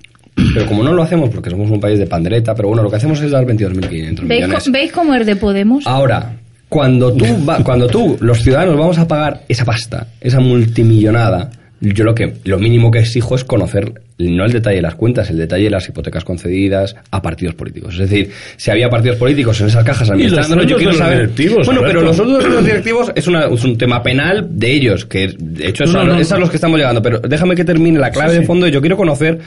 Pero 0.54 0.66
como 0.66 0.84
no 0.84 0.94
lo 0.94 1.04
hacemos 1.04 1.30
porque 1.30 1.50
somos 1.50 1.70
un 1.70 1.80
país 1.80 2.00
de 2.00 2.08
pandereta, 2.08 2.56
pero 2.56 2.70
bueno, 2.70 2.82
lo 2.84 2.90
que 2.90 2.96
hacemos 2.96 3.20
es 3.22 3.30
dar 3.32 3.46
22.500 3.46 4.28
¿Veis, 4.28 4.42
millones. 4.46 4.72
¿Veis 4.72 4.92
cómo 4.92 5.14
es 5.14 5.26
de 5.26 5.36
Podemos? 5.36 5.86
Ahora, 5.86 6.34
cuando 6.70 7.12
tú, 7.14 7.26
va- 7.48 7.62
cuando 7.64 7.88
tú, 7.88 8.18
los 8.22 8.42
ciudadanos, 8.42 8.78
vamos 8.78 8.98
a 8.98 9.08
pagar 9.08 9.42
esa 9.50 9.66
pasta, 9.66 10.08
esa 10.22 10.40
multimillonada, 10.40 11.50
Yo 11.82 12.04
lo 12.04 12.14
que 12.14 12.34
lo 12.44 12.60
mínimo 12.60 12.92
que 12.92 13.00
exijo 13.00 13.36
es 13.36 13.44
conocer 13.46 13.94
no 14.18 14.46
el 14.46 14.52
detalle 14.52 14.76
de 14.78 14.82
las 14.82 14.96
cuentas, 14.96 15.30
el 15.30 15.38
detalle 15.38 15.64
de 15.66 15.70
las 15.70 15.88
hipotecas 15.88 16.26
concedidas 16.26 16.94
a 17.10 17.22
partidos 17.22 17.56
políticos. 17.56 17.94
Es 17.94 18.10
decir, 18.10 18.32
si 18.58 18.70
había 18.70 18.90
partidos 18.90 19.16
políticos 19.18 19.62
en 19.62 19.68
esas 19.68 19.86
cajas 19.86 20.10
administrándolos, 20.10 20.68
yo 20.68 20.76
quiero 20.76 20.92
saber. 20.94 21.20
directivos, 21.20 21.66
bueno, 21.66 21.82
pero 21.86 22.02
los 22.02 22.18
sueldos 22.18 22.44
de 22.44 22.50
los 22.50 22.66
directivos 22.66 23.12
es, 23.16 23.28
una- 23.28 23.46
es 23.46 23.64
un 23.64 23.78
tema 23.78 24.04
penal 24.04 24.46
de 24.50 24.72
ellos, 24.74 25.06
que 25.06 25.34
de 25.40 25.68
hecho 25.70 25.86
es, 25.86 25.94
No, 25.94 26.02
a, 26.02 26.04
no, 26.04 26.14
no. 26.16 26.20
es 26.20 26.30
a 26.34 26.38
los 26.38 26.50
que 26.50 26.58
estamos 26.58 26.78
llegando. 26.78 27.02
Pero 27.02 27.20
déjame 27.20 27.56
que 27.56 27.64
termine 27.64 27.98
la 27.98 28.12
clave 28.12 28.34
Sí, 28.34 28.40
de 28.42 28.46
fondo. 28.46 28.68
y 28.68 28.72
Yo 28.72 28.82
quiero 28.82 28.98
conocer 28.98 29.40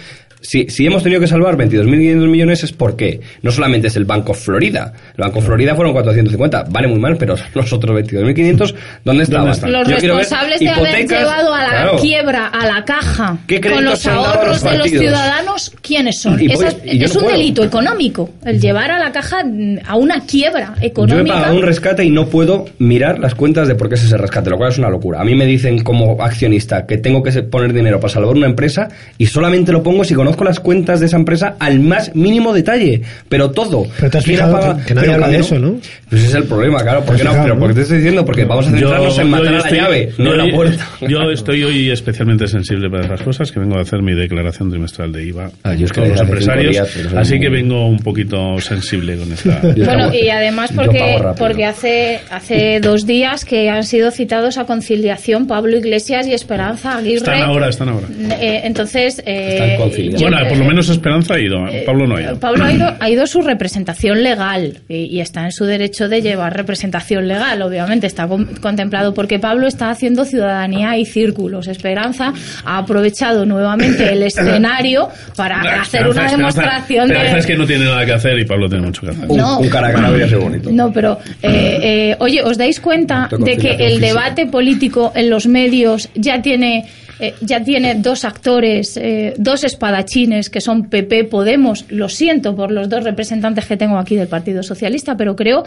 si, 0.43 0.69
si 0.69 0.85
hemos 0.87 1.03
tenido 1.03 1.21
que 1.21 1.27
salvar 1.27 1.57
22.500 1.57 2.29
millones 2.29 2.65
es 2.65 2.73
por 2.73 2.97
qué. 2.97 3.21
No 3.43 3.51
solamente 3.51 3.89
es 3.89 3.97
el 3.97 4.05
Banco 4.05 4.35
Florida. 4.35 4.93
El 5.17 5.23
Banco 5.25 5.41
Florida 5.41 5.75
fueron 5.75 5.93
450. 5.95 6.65
Vale 6.69 6.89
muy 6.89 6.99
mal, 6.99 7.17
pero 7.17 7.37
los 7.55 7.73
otros 7.73 7.97
22.500, 7.97 8.75
¿dónde 9.05 9.25
estaban? 9.25 9.49
están? 9.51 9.73
Los 9.73 9.89
Yo 9.89 9.95
responsables 9.95 10.61
de 10.61 10.69
haber 10.69 11.07
llevado 11.09 11.55
a 11.55 11.63
la 11.63 11.69
claro. 11.71 11.97
quiebra, 12.01 12.47
a 12.49 12.67
la 12.67 12.85
caja, 12.85 13.39
¿Qué 13.47 13.61
con 13.61 13.85
los 13.85 14.07
ahorros 14.07 14.63
los 14.63 14.73
de 14.73 14.79
los 14.79 14.89
ciudadanos, 14.91 15.73
¿quiénes 15.81 16.21
son? 16.21 16.41
Y 16.43 16.47
Esa 16.47 16.55
pues- 16.57 16.77
es 16.85 16.93
y 16.95 16.99
yo 16.99 17.07
es 17.07 17.15
no 17.15 17.21
un 17.21 17.25
puedo. 17.27 17.39
delito 17.39 17.65
económico, 17.65 18.31
el 18.45 18.61
llevar 18.61 18.91
a 18.91 18.99
la 18.99 19.13
caja 19.13 19.43
a 19.87 19.97
una 19.97 20.21
quiebra 20.27 20.75
Yo 20.77 20.83
he 20.83 20.87
económica. 20.87 21.35
pagado 21.37 21.57
un 21.57 21.63
rescate 21.63 22.05
y 22.05 22.11
no 22.11 22.27
puedo 22.27 22.65
mirar 22.79 23.19
las 23.19 23.35
cuentas 23.35 23.69
de 23.69 23.75
por 23.75 23.89
qué 23.89 23.95
es 23.95 24.05
ese 24.05 24.17
rescate, 24.17 24.51
lo 24.51 24.57
cual 24.59 24.71
es 24.71 24.79
una 24.79 24.89
locura. 24.91 25.21
A 25.21 25.25
mí 25.25 25.35
me 25.35 25.47
dicen 25.47 25.83
como 25.83 26.21
accionista 26.23 26.87
que 26.87 26.99
tengo 26.99 27.23
que 27.23 27.31
poner 27.45 27.73
dinero 27.73 28.01
para 28.01 28.13
salvar 28.13 28.35
una 28.37 28.47
empresa 28.47 28.89
y 29.19 29.27
solamente 29.27 29.73
lo 29.73 29.83
pongo 29.83 30.03
si 30.05 30.15
conozco 30.15 30.32
las 30.41 30.61
cuentas 30.61 31.01
de 31.01 31.07
esa 31.07 31.17
empresa 31.17 31.57
al 31.59 31.81
más 31.81 32.15
mínimo 32.15 32.53
detalle. 32.53 33.03
Pero 33.29 33.51
todo. 33.51 33.87
Pero 33.99 34.11
te 34.11 34.19
has 34.19 34.25
¿Quién 34.25 34.37
fijado 34.37 34.77
que- 34.77 34.85
que 34.85 34.95
nadie 34.95 35.13
habla 35.13 35.29
de 35.29 35.39
eso, 35.39 35.59
¿no? 35.59 35.73
Pues 36.09 36.21
ese 36.23 36.31
es 36.31 36.35
el 36.35 36.45
problema, 36.45 36.83
claro. 36.83 37.05
¿Por 37.05 37.17
qué 37.17 37.25
no? 37.25 37.33
Pero 37.33 37.55
¿no? 37.55 37.61
porque 37.61 37.75
te 37.75 37.81
estoy 37.83 37.97
diciendo, 37.99 38.25
porque 38.25 38.45
vamos 38.45 38.67
a 38.67 38.71
centrarnos 38.71 39.19
en 39.19 39.31
matar 39.31 39.47
a 39.49 39.51
la 39.53 39.59
estoy- 39.59 39.79
llave, 39.79 40.13
no 40.19 40.33
en 40.33 40.39
la 40.39 40.55
puerta. 40.55 40.89
Yo 41.09 41.31
estoy 41.31 41.63
hoy 41.65 41.91
especialmente 41.91 42.47
sensible 42.49 42.89
para 42.91 43.05
esas 43.07 43.23
cosas, 43.23 43.53
que 43.53 43.61
vengo 43.61 43.77
a 43.79 43.83
hacer 43.83 44.03
mi 44.03 44.15
declaración 44.15 44.71
trimestral 44.71 45.13
de 45.13 45.25
IVA 45.27 45.51
Ah, 45.63 45.75
yo 45.75 45.79
con 45.79 45.85
es 45.87 45.93
que 45.93 46.01
todos 46.01 46.09
los 46.11 46.21
empresarios, 46.21 46.71
días, 46.73 46.97
así 47.17 47.33
muy- 47.35 47.41
que 47.41 47.49
vengo 47.49 47.87
un 47.87 47.99
poquito 47.99 48.59
sensible 48.61 49.17
con 49.17 49.33
esta... 49.33 49.61
Bueno, 49.63 50.13
y 50.15 50.29
además 50.29 50.71
porque, 50.75 51.17
porque 51.39 51.65
hace, 51.65 52.21
hace 52.31 52.81
dos 52.81 53.07
días 53.07 53.45
que 53.45 53.69
han 53.71 53.85
sido 53.85 54.11
citados 54.11 54.59
a 54.59 54.65
conciliación 54.65 55.47
Pablo 55.47 55.77
Iglesias 55.77 56.27
y 56.27 56.33
Esperanza 56.35 56.97
Aguirre. 56.99 57.17
Están 57.17 57.43
ahora, 57.43 57.69
están 57.69 57.89
ahora. 57.89 58.07
Eh, 58.41 58.61
entonces, 58.65 59.23
eh, 59.27 59.77
Están 59.77 59.77
Bueno, 60.23 60.49
por 60.49 60.57
lo 60.59 60.65
menos 60.65 60.89
Esperanza 60.89 61.35
ha 61.35 61.41
ido, 61.41 61.59
Pablo 61.87 62.07
no 62.07 62.17
ha 62.17 62.23
ido. 62.23 62.33
Eh, 62.33 62.37
Pablo 62.41 62.65
ha 62.65 62.73
ido, 62.73 62.93
ha 62.99 63.11
ido 63.11 63.27
su 63.27 63.43
representación 63.43 64.23
legal 64.23 64.79
y, 64.89 65.05
y 65.17 65.21
está 65.21 65.45
en 65.45 65.53
su 65.53 65.65
derecho 65.65 66.09
de 66.09 66.23
llevar 66.23 66.57
representación 66.57 67.29
legal, 67.29 67.61
obviamente 67.63 68.07
está 68.07 68.27
con- 68.27 68.47
contemplado 68.61 69.15
porque 69.15 69.39
Pablo 69.39 69.67
está 69.67 69.91
haciendo 69.91 70.25
ciudadanía 70.25 70.97
y 70.97 71.05
círculos. 71.05 71.69
Esperanza 71.69 72.33
ha 72.65 72.79
aprovechado 72.79 73.45
nuevamente 73.47 74.13
el 74.13 74.23
escenario 74.23 75.09
para 75.37 75.61
hacer 75.81 76.07
una 76.09 76.31
demostración 76.31 77.05
Esperanza 77.11 77.33
de... 77.35 77.39
es 77.41 77.47
que 77.47 77.57
no 77.57 77.67
tiene 77.67 77.85
nada 77.85 78.05
que 78.07 78.13
hacer 78.13 78.39
y 78.39 78.45
Pablo 78.45 78.69
tiene 78.69 78.85
mucho 78.87 79.03
que 79.03 79.11
hacer. 79.11 79.25
Un, 79.29 79.37
No. 79.39 79.59
un 79.59 79.69
cara 79.69 79.89
a 79.89 79.93
cara 79.93 80.09
habría 80.09 80.29
sido 80.29 80.41
bonito. 80.43 80.71
No, 80.73 80.93
pero 80.93 81.19
eh, 81.43 81.79
eh, 81.83 82.17
oye, 82.21 82.43
¿os 82.43 82.57
dais 82.57 82.81
cuenta 82.81 83.29
De 83.39 83.57
que 83.57 83.71
el 83.73 83.95
física. 83.95 84.07
debate 84.07 84.47
político 84.47 85.13
en 85.15 85.31
los 85.31 85.47
medios 85.47 86.09
ya 86.15 86.41
tiene 86.43 86.85
eh, 87.23 87.35
ya 87.41 87.63
tiene 87.63 87.95
dos 87.95 88.25
actores, 88.25 88.97
eh, 88.97 89.35
dos 89.39 89.63
espadachines 89.63 90.51
que 90.51 90.61
son 90.61 90.89
PP 90.89 91.23
Podemos? 91.25 91.85
Lo 91.89 92.09
siento 92.09 92.57
por 92.57 92.73
los 92.73 92.89
dos 92.89 93.05
representantes 93.05 93.65
que 93.67 93.77
tengo 93.77 93.97
aquí 93.97 94.17
del 94.17 94.27
Partido 94.27 94.65
Socialista, 94.65 95.17
pero 95.17 95.37
creo 95.37 95.63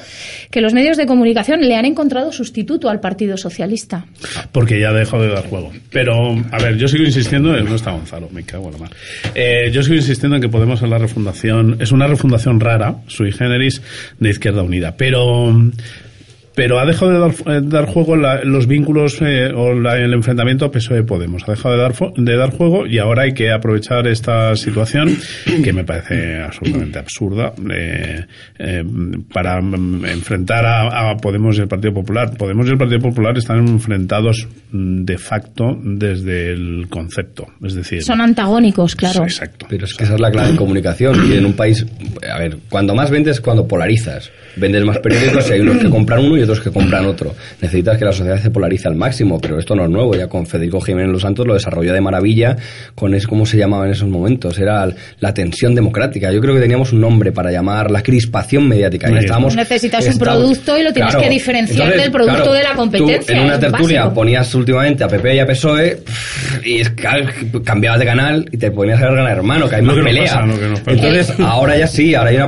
que 0.52 0.60
los 0.60 0.74
medios 0.74 0.98
de 0.98 1.06
comunicación 1.06 1.62
le 1.62 1.78
han 1.78 1.86
encontrado 1.86 2.34
sustituto 2.34 2.90
al 2.90 3.00
Partido 3.00 3.38
Socialista. 3.38 4.06
Porque 4.52 4.82
ya 4.82 4.92
dejó 4.92 5.22
de 5.22 5.30
dar 5.30 5.48
juego. 5.48 5.72
Pero, 5.92 6.36
a 6.52 6.58
ver, 6.62 6.76
yo 6.76 6.90
sigo 6.90 7.06
insistiendo, 7.06 7.54
no 7.54 7.76
está 7.76 7.92
Gonzalo, 7.92 8.28
me 8.34 8.44
cago 8.44 8.66
en 8.66 8.74
la 8.74 8.78
mar. 8.80 8.92
Eh, 9.34 9.72
yo 9.72 9.82
sigo 9.82 9.96
insistiendo 9.96 10.36
en 10.36 10.42
que 10.42 10.50
Podemos 10.50 10.82
es 10.82 10.90
la 10.90 10.98
refundación, 10.98 11.78
es 11.80 11.94
una 11.94 12.08
refundación 12.08 12.60
rara, 12.60 12.98
sui 13.08 13.32
generis, 13.32 13.82
de 14.20 14.30
Izquierda 14.30 14.62
Unida. 14.62 14.96
Pero, 14.98 15.54
pero 16.56 16.80
ha 16.80 16.86
dejado 16.86 17.12
de 17.12 17.20
dar, 17.20 17.32
eh, 17.58 17.62
dar 17.64 17.86
juego 17.86 18.16
la- 18.16 18.44
los 18.44 18.66
vínculos 18.68 19.18
eh, 19.22 19.52
o 19.54 19.74
la- 19.74 19.98
el 19.98 20.14
enfrentamiento 20.14 20.72
PSOE-Podemos. 20.72 21.44
Ha 21.48 21.52
dejado 21.52 21.76
de 21.76 21.82
dar, 21.82 21.94
de 22.16 22.38
dar 22.38 22.52
juego 22.52 22.88
y 22.88 22.98
ahora 22.98 23.24
hay 23.24 23.34
que 23.34 23.52
aprovechar 23.52 24.08
esta 24.08 24.56
situación 24.56 25.16
que 25.64 25.74
me 25.74 25.84
parece 25.84 26.42
absolutamente 26.42 27.00
absurda 27.00 27.54
eh, 27.74 28.26
eh, 28.60 28.84
para 29.34 29.62
mm, 29.62 30.06
enfrentar 30.06 30.66
a, 30.66 31.12
a 31.12 31.18
Podemos 31.18 31.58
y 31.58 31.62
el 31.62 31.68
Partido 31.68 31.94
Popular. 31.94 32.32
Podemos 32.38 32.68
y 32.68 32.72
el 32.72 32.78
Partido 32.78 33.00
Popular 33.00 33.38
están 33.38 33.68
enfrentados 33.68 34.48
mm, 34.72 35.04
de 35.04 35.18
facto 35.18 35.78
desde 35.84 36.52
el 36.54 36.88
concepto. 36.90 37.48
Es 37.64 37.74
decir, 37.76 38.02
Son 38.04 38.22
antagónicos, 38.22 38.96
claro. 38.96 39.24
exacto. 39.24 39.66
Pero 39.70 39.86
es 39.86 39.94
que 39.94 40.04
esa 40.06 40.16
es 40.16 40.22
la 40.22 40.32
clave 40.32 40.50
en 40.52 40.56
comunicación. 40.56 41.30
Y 41.32 41.36
en 41.38 41.46
un 41.46 41.54
país, 41.54 41.86
a 42.32 42.40
ver, 42.40 42.58
cuando 42.70 42.96
más 42.96 43.10
vendes 43.12 43.36
es 43.36 43.42
cuando 43.42 43.68
polarizas. 43.68 44.32
Vendes 44.56 44.86
más 44.86 45.00
periódicos 45.00 45.50
y 45.50 45.54
hay 45.54 45.60
unos 45.60 45.78
que 45.80 45.90
compran 45.90 46.24
uno 46.24 46.38
y 46.38 46.42
otros 46.46 46.62
que 46.62 46.72
compran 46.72 47.06
otro. 47.06 47.36
Necesitas 47.62 47.98
que 47.98 48.06
la 48.06 48.12
sociedad 48.14 48.42
se 48.42 48.50
polarice 48.50 48.88
al 48.88 48.96
máximo, 48.96 49.40
pero 49.40 49.60
esto 49.60 49.76
no 49.76 49.84
es 49.84 49.90
nuevo. 49.90 50.16
Ya 50.16 50.28
con 50.28 50.46
Federico 50.48 50.80
Jiménez 50.82 51.12
Los 51.12 51.22
Santos 51.22 51.46
lo 51.46 51.54
desarrolló 51.54 51.94
de 51.94 52.02
maravilla 52.02 52.56
con 52.96 53.14
es 53.14 53.28
cómo 53.28 53.46
se 53.46 53.58
llamaba 53.58 53.86
en 53.86 53.92
esos 53.92 54.08
momentos. 54.08 54.58
Era 54.58 54.88
la 55.20 55.34
tensión 55.34 55.76
democrática. 55.76 56.32
Yo 56.32 56.40
creo 56.42 56.56
que 56.56 56.62
teníamos 56.62 56.94
un 56.94 57.02
nombre 57.02 57.32
para 57.32 57.52
llamar 57.52 57.92
la 57.92 58.02
crispación 58.02 58.68
mediática. 58.68 59.10
Y 59.12 59.18
estábamos, 59.18 59.56
Necesitas 59.56 60.08
un 60.08 60.18
producto 60.18 60.78
y 60.78 60.84
lo 60.84 60.94
tienes 60.94 61.16
que 61.16 61.30
diferenciar 61.30 61.96
del 61.96 62.12
producto 62.12 62.54
de 62.54 62.64
la 62.64 62.74
competencia, 62.74 63.22
Tú 63.36 63.42
en 63.42 63.46
una 63.46 63.60
tertulia 63.60 64.00
básico. 64.02 64.16
ponías 64.16 64.56
últimamente 64.56 65.04
a 65.04 65.08
PP 65.08 65.36
y 65.36 65.40
a 65.40 65.46
PSOE 65.46 66.00
y 66.64 66.82
cambiabas 67.64 68.00
de 68.00 68.06
canal 68.06 68.46
y 68.52 68.58
te 68.58 68.72
ponías 68.72 69.02
a 69.02 69.06
ver 69.06 69.14
Gran 69.16 69.28
Hermano, 69.28 69.70
que 69.70 69.76
hay 69.76 69.82
más 69.82 69.96
que 69.96 70.04
pelea. 70.04 70.24
pasa, 70.24 70.46
lo 70.46 70.60
que 70.60 70.68
pasa. 70.68 70.82
Entonces, 70.92 71.34
ahora 71.40 71.78
ya 71.78 71.88
sí, 71.88 72.14
ahora 72.16 72.30
hay 72.30 72.36
una. 72.38 72.46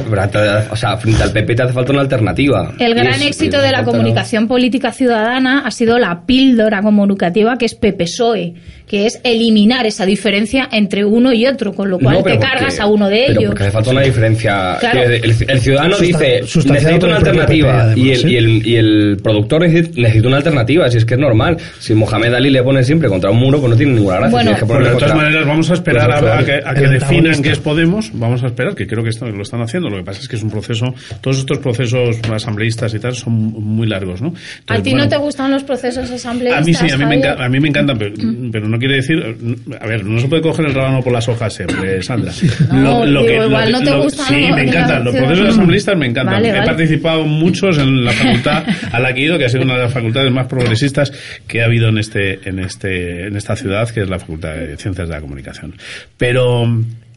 O 0.72 0.76
sea, 0.76 0.98
frente 0.98 1.24
al 1.24 1.32
PP 1.32 1.56
te 1.56 1.64
hace 1.64 1.74
falta 1.74 1.92
una 1.92 2.02
alternativa. 2.02 2.74
El 2.80 2.94
gran 2.96 3.08
es- 3.22 3.22
éxito 3.28 3.62
de 3.62 3.72
la 3.72 3.84
comunicación 3.92 4.48
política 4.48 4.92
ciudadana 4.92 5.62
ha 5.66 5.72
sido 5.72 5.98
la 6.00 6.26
píldora 6.26 6.82
comunicativa 6.82 7.58
que 7.58 7.66
es 7.66 7.76
PPSOE, 7.76 8.54
que 8.88 9.06
es 9.06 9.20
eliminar 9.24 9.86
esa 9.86 10.06
diferencia 10.06 10.68
entre 10.72 11.04
uno 11.06 11.34
y 11.34 11.46
otro, 11.46 11.74
con 11.74 11.90
lo 11.90 12.00
cual 12.00 12.18
No, 12.18 12.24
pero 12.24 12.36
te 12.36 12.42
porque- 12.46 12.54
cargas 12.56 12.80
a 12.80 12.86
uno 12.88 13.10
de 13.10 13.24
Pero 13.28 13.40
ellos. 13.40 13.50
porque 13.52 13.64
hace 13.64 13.72
falta 13.72 13.90
una 13.92 14.02
diferencia. 14.02 14.78
Claro. 14.80 15.00
que 15.02 15.16
el, 15.18 15.24
el 15.50 15.60
ciudadano 15.60 15.98
dice, 15.98 16.42
necesito 16.42 17.06
una 17.08 17.18
alternativa. 17.18 17.88
PP, 17.90 18.00
y, 18.00 18.12
el, 18.12 18.30
y, 18.32 18.36
el, 18.38 18.68
y 18.68 18.76
el 18.76 19.18
productor 19.22 19.62
necesita, 19.62 20.28
una 20.28 20.38
alternativa, 20.38 20.90
si 20.90 20.98
es 20.98 21.06
que 21.06 21.16
es 21.16 21.20
normal. 21.20 21.58
Si 21.80 21.94
Mohamed 21.94 22.34
Ali 22.34 22.50
le 22.50 22.64
pone 22.64 22.84
siempre 22.84 23.10
contra 23.10 23.32
un 23.32 23.38
muro, 23.40 23.60
pues 23.60 23.72
no 23.72 23.78
tiene 23.78 23.94
ninguna 23.94 24.18
gracia. 24.18 24.32
Bueno, 24.32 24.52
que 24.56 24.62
de 24.62 24.68
todas 24.68 24.90
contra- 24.92 25.16
maneras, 25.16 25.46
vamos 25.48 25.70
a 25.70 25.74
esperar 25.74 26.12
contra 26.14 26.40
a, 26.40 26.46
que, 26.46 26.54
a 26.66 26.74
que 26.74 26.88
definan 26.88 27.42
qué 27.42 27.52
es 27.52 27.60
Podemos. 27.60 28.12
Vamos 28.14 28.44
a 28.44 28.48
esperar, 28.48 28.76
que 28.76 28.88
creo 28.88 29.04
que 29.04 29.10
esto 29.10 29.26
lo 29.28 29.42
están 29.44 29.62
haciendo. 29.62 29.90
Lo 29.90 29.98
que 29.98 30.04
pasa 30.04 30.22
es 30.22 30.28
que 30.30 30.36
es 30.38 30.44
un 30.44 30.50
proceso, 30.50 30.94
todos 31.22 31.40
estos 31.40 31.58
procesos 31.58 32.18
asambleístas 32.34 32.94
y 32.94 33.00
tal 33.00 33.14
son 33.16 33.54
muy 33.78 33.88
largos, 33.88 34.22
¿no? 34.22 34.34
¿A 34.68 34.76
ti 34.82 34.90
bueno, 34.90 35.06
no 35.06 35.10
te 35.10 35.18
gustan 35.18 35.52
los 35.52 35.64
procesos 35.64 36.10
asambleístas? 36.12 36.62
a 36.62 36.66
mí 36.66 36.74
sí, 36.74 36.90
a 36.92 36.98
mí, 36.98 37.06
me, 37.06 37.22
enca- 37.22 37.38
a 37.40 37.48
mí 37.48 37.60
me 37.60 37.70
encantan, 37.70 37.98
pero, 37.98 38.14
pero 38.52 38.68
no 38.68 38.78
quiere 38.78 38.96
decir. 38.96 39.38
A 39.80 39.88
ver, 39.88 40.04
no 40.04 40.20
se 40.20 40.28
puede 40.28 40.42
coger 40.42 40.66
el 40.66 40.74
rábano 40.74 41.02
por 41.04 41.14
las 41.14 41.28
hojas 41.30 41.54
siempre, 41.54 42.02
Sandra. 42.04 42.32
No, 42.74 43.06
digo, 43.06 43.46
igual 43.46 43.72
no 43.72 43.82
te 43.82 43.94
gustan 43.96 44.26
Sí, 44.28 44.48
me 44.54 44.64
encantan. 44.64 45.04
Los 45.06 45.16
procesos 45.16 45.50
asambleístas 45.50 45.98
me 45.98 46.08
encantan. 46.08 46.36
Vale, 46.42 46.50
He 46.50 46.66
participado 46.66 47.24
muchos 47.26 47.78
en 47.78 48.04
la 48.04 48.12
facultad 48.12 48.66
a 48.92 49.00
la 49.00 49.14
que 49.14 49.22
he 49.22 49.26
ido, 49.26 49.38
que 49.38 49.46
ha 49.46 49.50
sido 49.50 49.64
una 49.64 49.76
de 49.76 49.84
las 49.84 49.94
facultades 49.94 50.32
más 50.32 50.48
progresistas 50.48 51.12
que 51.48 51.62
ha 51.62 51.66
habido 51.66 51.90
en 51.90 52.00
este, 52.00 52.50
en 52.50 52.60
este, 52.60 53.28
en 53.28 53.36
esta 53.38 53.56
ciudad, 53.56 53.88
que 53.90 54.02
es 54.02 54.10
la 54.10 54.20
Facultad 54.20 54.56
de 54.56 54.76
Ciencias 54.78 55.08
de 55.08 55.14
la 55.14 55.22
Comunicación. 55.22 55.74
Pero 56.18 56.66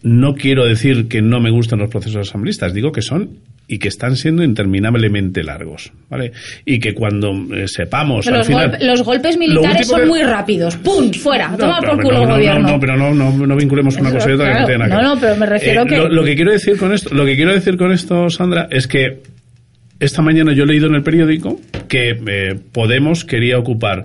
no 0.03 0.35
quiero 0.35 0.67
decir 0.67 1.09
que 1.09 1.23
no 1.23 1.41
me 1.41 1.51
gusten 1.51 1.79
los 1.79 1.91
procesos 1.91 2.29
asambleístas, 2.29 2.73
digo 2.75 2.93
que 2.93 3.03
son 3.03 3.31
y 3.73 3.79
que 3.79 3.87
están 3.87 4.17
siendo 4.17 4.43
interminablemente 4.43 5.45
largos, 5.45 5.93
¿vale? 6.09 6.33
Y 6.65 6.81
que 6.81 6.93
cuando 6.93 7.31
eh, 7.55 7.69
sepamos 7.69 8.27
al 8.27 8.39
Los, 8.39 8.47
final 8.49 8.73
golpe- 8.73 8.85
los 8.85 9.03
golpes 9.05 9.37
militares 9.39 9.87
son 9.87 10.01
que- 10.01 10.07
muy 10.07 10.23
rápidos. 10.23 10.77
¡Pum! 10.77 11.13
¡Fuera! 11.13 11.49
no, 11.51 11.57
Toma 11.57 11.79
pero- 11.81 11.93
por 11.93 11.99
pero 12.03 12.09
culo 12.09 12.17
no, 12.19 12.23
el 12.23 12.29
no, 12.29 12.35
gobierno. 12.35 12.69
No, 12.73 12.81
pero 12.81 12.97
no, 12.97 13.15
no, 13.15 13.47
no 13.47 13.57
vinculemos 13.57 13.97
una 13.97 14.11
cosa 14.11 14.29
y 14.29 14.33
otra 14.33 14.47
que 14.47 14.53
claro. 14.53 14.79
no 14.79 14.85
que 14.85 14.89
No, 14.91 14.97
ver. 14.97 15.05
no, 15.05 15.21
pero 15.21 15.37
me 15.37 15.47
refiero 15.47 15.87
que- 15.87 15.97
Lo, 15.97 16.09
lo 16.09 16.25
que 16.25 16.35
quiero 16.35 16.51
decir 16.51 16.77
con 16.77 16.93
esto, 16.93 17.15
lo 17.15 17.25
que 17.25 17.37
quiero 17.37 17.53
decir 17.55 17.77
con 17.77 17.93
esto, 17.93 18.29
Sandra, 18.29 18.67
es 18.71 18.89
que 18.89 19.21
esta 20.01 20.21
mañana 20.23 20.53
yo 20.53 20.65
he 20.65 20.67
leído 20.67 20.89
en 20.89 20.95
el 20.97 21.03
periódico 21.03 21.61
que 21.87 22.19
eh, 22.27 22.57
Podemos 22.73 23.25
quería 23.25 23.59
ocupar 23.59 24.03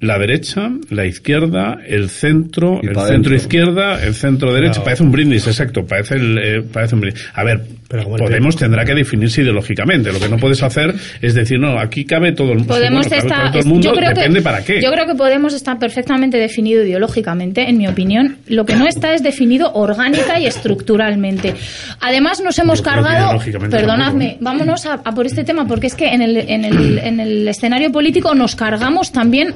la 0.00 0.18
derecha, 0.18 0.70
la 0.90 1.06
izquierda, 1.06 1.78
el 1.86 2.10
centro, 2.10 2.80
Y 2.82 2.88
el 2.88 2.94
centro 2.94 3.12
dentro. 3.12 3.34
izquierda, 3.34 4.04
el 4.04 4.14
centro 4.14 4.52
derecha. 4.52 4.72
Claro. 4.74 4.84
Parece 4.84 5.02
un 5.02 5.12
brindis, 5.12 5.46
exacto. 5.46 5.86
Parece, 5.86 6.16
el, 6.16 6.38
eh, 6.38 6.62
parece 6.70 6.94
un 6.94 7.00
brindis. 7.00 7.26
A 7.34 7.44
ver, 7.44 7.62
Podemos 7.88 8.56
tendrá 8.56 8.84
que 8.84 8.94
definirse 8.94 9.42
ideológicamente. 9.42 10.12
Lo 10.12 10.18
que 10.18 10.28
no 10.28 10.38
puedes 10.38 10.60
hacer 10.62 10.92
es 11.22 11.34
decir, 11.34 11.58
no, 11.60 11.78
aquí 11.78 12.04
cabe 12.04 12.32
todo 12.32 12.50
el 12.50 12.58
mundo. 12.58 12.74
Podemos 12.74 13.06
Sí, 13.06 13.10
bueno, 13.10 13.28
cabe 13.28 13.50
todo 13.50 13.58
el 13.60 13.66
mundo, 13.66 13.88
yo 13.88 13.94
creo 13.94 14.08
depende 14.10 14.40
que, 14.40 14.44
para 14.44 14.64
qué. 14.64 14.82
Yo 14.82 14.90
creo 14.90 15.06
que 15.06 15.14
Podemos 15.14 15.54
está 15.54 15.78
perfectamente 15.78 16.36
definido 16.36 16.82
ideológicamente, 16.82 17.68
en 17.68 17.78
mi 17.78 17.86
opinión. 17.86 18.38
Lo 18.48 18.66
que 18.66 18.74
no 18.74 18.86
está 18.86 19.14
es 19.14 19.22
definido 19.22 19.72
orgánica 19.72 20.38
y 20.40 20.46
estructuralmente. 20.46 21.54
Además, 22.00 22.42
nos 22.42 22.58
hemos 22.58 22.80
Yo 22.80 22.84
cargado. 22.84 23.38
Perdonadme, 23.70 24.30
tampoco, 24.32 24.44
vámonos 24.44 24.86
a, 24.86 24.94
a 24.94 25.14
por 25.14 25.26
este 25.26 25.44
tema, 25.44 25.66
porque 25.66 25.86
es 25.86 25.94
que 25.94 26.08
en 26.08 26.22
el, 26.22 26.36
en 26.36 26.64
el, 26.64 26.98
en 26.98 27.20
el 27.20 27.46
escenario 27.48 27.92
político 27.92 28.34
nos 28.34 28.56
cargamos 28.56 29.12
también 29.12 29.54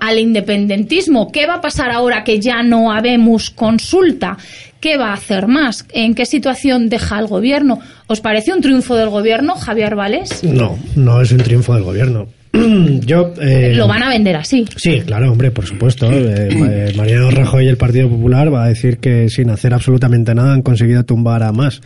al 0.00 0.18
independentismo. 0.18 1.30
¿Qué 1.32 1.46
va 1.46 1.54
a 1.56 1.60
pasar 1.60 1.90
ahora 1.90 2.24
que 2.24 2.40
ya 2.40 2.62
no 2.62 2.92
habemos 2.92 3.50
consulta? 3.50 4.36
¿Qué 4.80 4.96
va 4.96 5.10
a 5.10 5.14
hacer 5.14 5.46
más? 5.46 5.86
¿En 5.92 6.14
qué 6.14 6.26
situación 6.26 6.88
deja 6.88 7.18
el 7.18 7.26
gobierno? 7.26 7.80
¿Os 8.06 8.20
parece 8.20 8.52
un 8.52 8.60
triunfo 8.60 8.94
del 8.94 9.08
gobierno, 9.08 9.54
Javier 9.54 9.96
Valés? 9.96 10.44
No, 10.44 10.78
no 10.94 11.20
es 11.20 11.32
un 11.32 11.38
triunfo 11.38 11.74
del 11.74 11.82
gobierno. 11.82 12.28
Yo, 13.06 13.32
eh, 13.40 13.74
Lo 13.74 13.88
van 13.88 14.02
a 14.02 14.10
vender 14.10 14.36
así. 14.36 14.64
Sí, 14.76 15.00
claro, 15.04 15.32
hombre, 15.32 15.50
por 15.50 15.66
supuesto. 15.66 16.10
Eh, 16.10 16.48
eh, 16.50 16.92
Mariano 16.96 17.30
Rajoy 17.30 17.64
y 17.64 17.68
el 17.68 17.76
Partido 17.76 18.08
Popular 18.08 18.52
va 18.52 18.64
a 18.64 18.68
decir 18.68 18.98
que 18.98 19.28
sin 19.28 19.50
hacer 19.50 19.74
absolutamente 19.74 20.34
nada 20.34 20.52
han 20.52 20.62
conseguido 20.62 21.04
tumbar 21.04 21.42
a 21.42 21.52
más, 21.52 21.80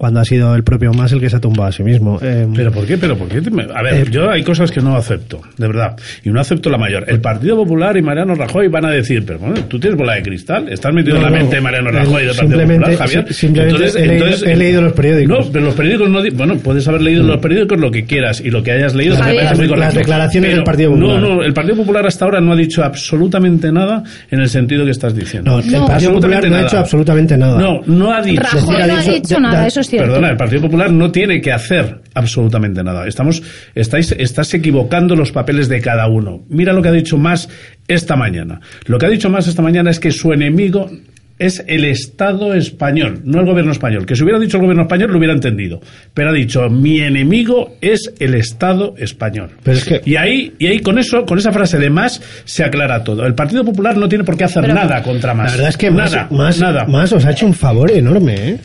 cuando 0.00 0.18
ha 0.20 0.24
sido 0.24 0.54
el 0.54 0.64
propio 0.64 0.94
más 0.94 1.12
el 1.12 1.20
que 1.20 1.28
se 1.28 1.36
ha 1.36 1.40
tumbado 1.40 1.68
a 1.68 1.72
sí 1.72 1.82
mismo. 1.82 2.18
Eh, 2.22 2.48
¿Pero 2.56 2.72
por 2.72 2.86
qué? 2.86 2.96
¿Pero 2.96 3.18
por 3.18 3.28
qué? 3.28 3.42
me- 3.50 3.64
A 3.64 3.82
ver, 3.82 3.94
Eh, 3.96 4.04
yo 4.10 4.30
hay 4.30 4.42
cosas 4.42 4.70
que 4.70 4.80
no 4.80 4.96
acepto, 4.96 5.42
de 5.58 5.66
verdad. 5.66 5.94
Y 6.24 6.30
no 6.30 6.40
acepto 6.40 6.70
la 6.70 6.78
mayor. 6.78 7.04
El 7.06 7.20
Partido 7.20 7.54
Popular 7.56 7.94
y 7.98 8.00
Mariano 8.02 8.34
Rajoy 8.34 8.68
van 8.68 8.86
a 8.86 8.90
decir, 8.92 9.22
pero 9.26 9.38
bueno, 9.40 9.56
¿tú 9.68 9.78
tienes 9.78 9.98
bola 9.98 10.14
de 10.14 10.22
cristal? 10.22 10.70
¿Estás 10.70 10.94
metido 10.94 11.16
en 11.16 11.20
No, 11.22 11.28
la 11.28 11.36
no, 11.36 11.42
mente 11.42 11.56
de 11.56 11.60
Mariano 11.60 11.90
eh, 11.90 11.92
Rajoy 11.92 12.22
y 12.22 12.26
del 12.28 12.34
Partido 12.36 12.48
simplemente- 12.48 12.84
Popular, 12.92 13.08
Javier? 13.08 13.24
si- 13.28 13.34
simplemente 13.34 13.84
he 14.02 14.06
leído- 14.06 14.46
he 14.46 14.56
leído 14.56 14.80
los 14.80 14.92
periódicos. 14.94 15.46
No, 15.46 15.52
pero 15.52 15.64
los 15.66 15.74
periódicos 15.74 16.08
no... 16.08 16.20
Bueno, 16.34 16.56
puedes 16.56 16.88
haber 16.88 17.02
leído 17.02 17.20
en 17.20 17.26
los 17.26 17.38
periódicos 17.38 17.78
lo 17.78 17.90
que 17.90 18.04
quieras 18.06 18.40
y 18.40 18.50
lo 18.50 18.62
que 18.62 18.72
hayas 18.72 18.94
leído 18.94 19.16
me 19.16 19.22
Javier. 19.22 19.44
parece 19.44 19.54
muy 19.56 19.68
Las- 19.68 19.78
las 19.78 19.86
correcto. 19.88 19.98
declaraciones 19.98 20.48
Pero 20.48 20.56
del 20.56 20.64
Partido 20.64 20.90
Popular. 20.92 21.20
No, 21.20 21.34
no, 21.36 21.42
el 21.42 21.52
Partido 21.52 21.76
Popular 21.76 22.06
hasta 22.06 22.24
ahora 22.24 22.40
no 22.40 22.52
ha 22.52 22.56
dicho 22.56 22.82
absolutamente 22.82 23.70
nada 23.70 24.02
en 24.30 24.40
el 24.40 24.48
sentido 24.48 24.86
que 24.86 24.92
estás 24.92 25.14
diciendo. 25.14 25.50
no, 25.50 25.58
el 25.58 25.70
No. 25.70 25.86
Partido 25.86 26.12
Popular 26.14 26.48
no 26.48 26.56
ha 26.56 26.62
hecho 26.62 26.78
absolutamente 26.78 27.36
nada. 27.36 27.60
No, 27.60 27.82
no 27.84 28.14
ha 28.14 28.22
dicho... 28.22 28.40
Rajoy 28.40 28.76
no 28.78 28.94
ha 28.94 29.00
dicho- 29.00 29.12
dicho 29.12 29.34
da- 29.34 29.40
nada, 29.40 29.60
da- 29.60 29.66
eso 29.66 29.80
es 29.80 29.89
cierto. 29.90 30.06
Perdona, 30.08 30.30
el 30.30 30.36
Partido 30.36 30.62
Popular 30.62 30.90
no 30.92 31.10
tiene 31.12 31.40
que 31.40 31.52
hacer 31.52 32.00
absolutamente 32.14 32.82
nada. 32.82 33.06
Estamos, 33.06 33.42
estáis, 33.74 34.12
estás 34.12 34.52
equivocando 34.54 35.14
los 35.16 35.32
papeles 35.32 35.68
de 35.68 35.80
cada 35.80 36.06
uno. 36.08 36.44
Mira 36.48 36.72
lo 36.72 36.80
que 36.82 36.88
ha 36.88 36.92
dicho 36.92 37.18
más 37.18 37.48
esta 37.88 38.16
mañana. 38.16 38.60
Lo 38.86 38.98
que 38.98 39.06
ha 39.06 39.10
dicho 39.10 39.28
más 39.28 39.46
esta 39.48 39.62
mañana 39.62 39.90
es 39.90 40.00
que 40.00 40.10
su 40.10 40.32
enemigo 40.32 40.90
es 41.38 41.64
el 41.66 41.86
Estado 41.86 42.52
español, 42.52 43.22
no 43.24 43.40
el 43.40 43.46
gobierno 43.46 43.72
español. 43.72 44.04
Que 44.04 44.14
si 44.14 44.22
hubiera 44.22 44.38
dicho 44.38 44.58
el 44.58 44.62
gobierno 44.62 44.82
español 44.82 45.10
lo 45.10 45.16
hubiera 45.16 45.32
entendido. 45.32 45.80
Pero 46.12 46.28
ha 46.28 46.32
dicho, 46.34 46.68
mi 46.68 47.00
enemigo 47.00 47.76
es 47.80 48.12
el 48.20 48.34
Estado 48.34 48.94
español. 48.98 49.48
Pero 49.62 49.78
es 49.78 49.84
que- 49.86 50.02
Y 50.04 50.16
ahí, 50.16 50.52
y 50.58 50.66
ahí 50.66 50.80
con 50.80 50.98
eso, 50.98 51.24
con 51.24 51.38
esa 51.38 51.50
frase 51.50 51.78
de 51.78 51.88
más, 51.88 52.20
se 52.44 52.62
aclara 52.62 53.02
todo. 53.02 53.24
El 53.24 53.34
Partido 53.34 53.64
Popular 53.64 53.96
no 53.96 54.06
tiene 54.06 54.22
por 54.22 54.36
qué 54.36 54.44
hacer 54.44 54.60
Pero- 54.60 54.74
nada 54.74 55.02
contra 55.02 55.32
más. 55.32 55.46
La 55.46 55.52
verdad 55.52 55.68
es 55.70 55.76
que 55.78 55.90
nada, 55.90 56.28
más, 56.30 56.30
más, 56.30 56.60
nada. 56.60 56.84
más 56.84 57.10
os 57.14 57.24
ha 57.24 57.30
hecho 57.30 57.46
un 57.46 57.54
favor 57.54 57.90
enorme, 57.90 58.34
¿eh? 58.34 58.58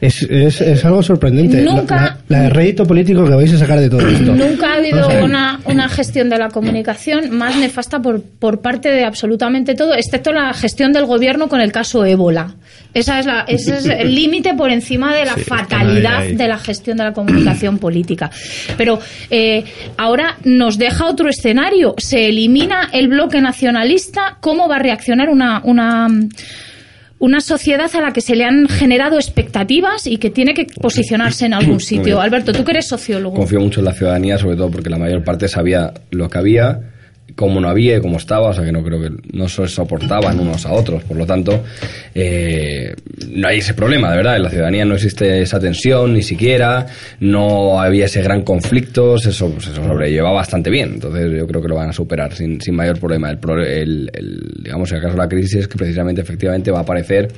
Es, 0.00 0.22
es, 0.22 0.60
es 0.60 0.84
algo 0.84 1.02
sorprendente. 1.02 1.60
La- 1.62 1.72
Nunca- 1.72 2.18
La, 2.28 2.38
la 2.38 2.42
de 2.44 2.50
rédito 2.50 2.86
político 2.86 3.24
que 3.24 3.30
vais 3.34 3.52
a 3.52 3.58
sacar 3.58 3.80
de 3.80 3.90
todo 3.90 4.06
esto. 4.06 4.32
Nunca 4.32 4.72
ha 4.72 4.76
habido 4.76 5.08
una, 5.24 5.60
una 5.64 5.88
gestión 5.88 6.28
de 6.30 6.38
la 6.38 6.48
comunicación 6.50 7.30
más 7.36 7.56
nefasta 7.56 8.00
por, 8.00 8.22
por 8.22 8.60
parte 8.60 8.90
de 8.90 9.04
absolutamente 9.04 9.74
todo, 9.74 9.94
excepto 9.94 10.32
la 10.32 10.52
gestión 10.54 10.92
del 10.92 11.04
gobierno 11.06 11.48
con 11.48 11.60
el 11.60 11.72
caso 11.72 12.04
ébola. 12.04 12.54
Esa 12.94 13.18
es 13.18 13.26
la, 13.26 13.44
ese 13.48 13.76
es 13.78 13.86
el 13.86 14.14
límite 14.14 14.54
por 14.54 14.70
encima 14.70 15.14
de 15.14 15.24
la 15.24 15.34
Sí, 15.34 15.40
fatalidad 15.42 16.18
ahí, 16.18 16.28
ahí. 16.28 16.36
de 16.36 16.48
la 16.48 16.58
gestión 16.58 16.96
de 16.96 17.04
la 17.04 17.12
comunicación 17.12 17.78
política. 17.78 18.30
Pero 18.76 19.00
eh, 19.30 19.64
ahora 19.96 20.36
nos 20.44 20.78
deja 20.78 21.06
otro 21.06 21.28
escenario. 21.28 21.94
Se 21.98 22.28
elimina 22.28 22.88
el 22.92 23.08
bloque 23.08 23.40
nacionalista. 23.40 24.36
¿Cómo 24.40 24.68
va 24.68 24.76
a 24.76 24.78
reaccionar 24.78 25.28
una, 25.28 25.60
una, 25.64 26.08
una 27.18 27.40
sociedad 27.40 27.90
a 27.94 28.00
la 28.00 28.12
que 28.12 28.20
se 28.20 28.36
le 28.36 28.44
han 28.44 28.68
generado 28.68 29.16
expectativas 29.16 30.06
y 30.06 30.18
que 30.18 30.30
tiene 30.30 30.54
que 30.54 30.66
posicionarse 30.80 31.46
en 31.46 31.54
algún 31.54 31.80
sitio? 31.80 32.20
Alberto, 32.20 32.52
tú 32.52 32.64
que 32.64 32.72
eres 32.72 32.88
sociólogo. 32.88 33.36
Confío 33.36 33.60
mucho 33.60 33.80
en 33.80 33.86
la 33.86 33.92
ciudadanía, 33.92 34.38
sobre 34.38 34.56
todo 34.56 34.70
porque 34.70 34.90
la 34.90 34.98
mayor 34.98 35.24
parte 35.24 35.48
sabía 35.48 35.92
lo 36.10 36.28
que 36.28 36.38
había, 36.38 36.80
cómo 37.38 37.60
no 37.60 37.68
había 37.68 37.98
y 37.98 38.00
cómo 38.00 38.16
estaba, 38.16 38.48
o 38.48 38.52
sea 38.52 38.64
que 38.64 38.72
no 38.72 38.82
creo 38.82 39.00
que 39.00 39.10
no 39.32 39.48
se 39.48 39.68
soportaban 39.68 40.40
unos 40.40 40.66
a 40.66 40.72
otros. 40.72 41.04
Por 41.04 41.16
lo 41.16 41.24
tanto, 41.24 41.62
eh, 42.12 42.94
no 43.30 43.46
hay 43.46 43.58
ese 43.58 43.74
problema, 43.74 44.10
de 44.10 44.16
verdad. 44.16 44.36
En 44.36 44.42
la 44.42 44.50
ciudadanía 44.50 44.84
no 44.84 44.94
existe 44.94 45.40
esa 45.40 45.60
tensión 45.60 46.14
ni 46.14 46.22
siquiera, 46.22 46.86
no 47.20 47.80
había 47.80 48.06
ese 48.06 48.22
gran 48.22 48.42
conflicto, 48.42 49.18
se, 49.18 49.30
so- 49.32 49.54
se 49.60 49.72
sobrelleva 49.72 50.32
bastante 50.32 50.68
bien. 50.68 50.94
Entonces 50.94 51.30
yo 51.38 51.46
creo 51.46 51.62
que 51.62 51.68
lo 51.68 51.76
van 51.76 51.90
a 51.90 51.92
superar 51.92 52.34
sin, 52.34 52.60
sin 52.60 52.74
mayor 52.74 52.98
problema. 52.98 53.30
El, 53.30 53.38
el, 53.64 54.10
el- 54.12 54.40
digamos, 54.64 54.90
el 54.90 55.00
caso 55.00 55.12
de 55.12 55.18
la 55.18 55.28
crisis 55.28 55.54
es 55.60 55.68
que 55.68 55.78
precisamente, 55.78 56.20
efectivamente, 56.20 56.72
va 56.72 56.78
a 56.78 56.82
aparecer, 56.82 57.28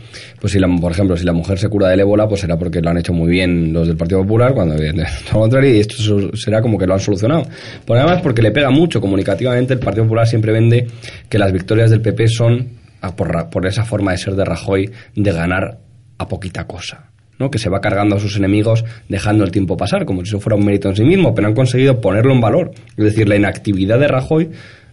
pues 0.41 0.55
si 0.55 0.59
la, 0.59 0.67
por 0.81 0.93
ejemplo, 0.93 1.15
si 1.15 1.27
la 1.27 1.35
mujer 1.35 1.59
se 1.59 1.69
cura 1.69 1.89
del 1.89 2.01
ébola, 2.01 2.27
pues 2.27 2.41
será 2.41 2.57
porque 2.59 2.81
lo 2.81 2.89
han 2.89 2.97
hecho 2.97 3.13
muy 3.13 3.29
bien 3.31 3.73
los 3.75 3.87
del 3.87 3.99
Partido 3.99 4.23
Popular, 4.23 4.55
cuando 4.55 4.77
evidentemente 4.77 5.13
lo 5.35 5.41
contrario, 5.41 5.75
y 5.77 5.81
esto 5.81 5.97
será 6.35 6.63
como 6.63 6.79
que 6.79 6.87
lo 6.87 6.95
han 6.95 7.01
solucionado. 7.01 7.47
Por 7.85 7.99
además, 7.99 8.23
porque 8.23 8.41
le 8.41 8.51
pega 8.51 8.71
mucho 8.71 8.99
comunicativamente, 9.01 9.75
el 9.75 9.81
Partido 9.91 10.05
Popular 10.05 10.27
siempre 10.27 10.53
vende 10.53 10.87
que 11.29 11.39
las 11.39 11.53
victorias 11.53 11.91
del 11.91 12.01
PP 12.01 12.29
son 12.29 12.69
por, 13.17 13.51
por 13.51 13.67
esa 13.67 13.85
forma 13.85 14.13
de 14.13 14.19
ser 14.19 14.35
de 14.35 14.45
Rajoy 14.45 14.91
de 15.15 15.33
ganar 15.33 15.79
a 16.19 16.29
poquita 16.29 16.67
cosa. 16.67 17.11
¿no? 17.41 17.51
que 17.51 17.59
se 17.59 17.71
va 17.71 17.81
cargando 17.81 18.17
a 18.17 18.21
sus 18.21 18.37
enemigos 18.37 18.85
dejando 19.09 19.45
el 19.45 19.51
tiempo 19.51 19.75
pasar, 19.75 20.05
como 20.05 20.21
si 20.21 20.29
eso 20.29 20.41
fuera 20.41 20.57
un 20.57 20.65
mérito 20.65 20.91
en 20.91 20.97
sí 20.97 21.05
mismo, 21.05 21.35
pero 21.35 21.49
han 21.49 21.55
conseguido 21.55 21.99
ponerlo 21.99 22.35
en 22.35 22.41
valor. 22.43 22.73
Es 22.99 23.05
decir, 23.05 23.29
la 23.29 23.37
inactividad 23.37 23.99
de 23.99 24.09
Rajoy 24.09 24.51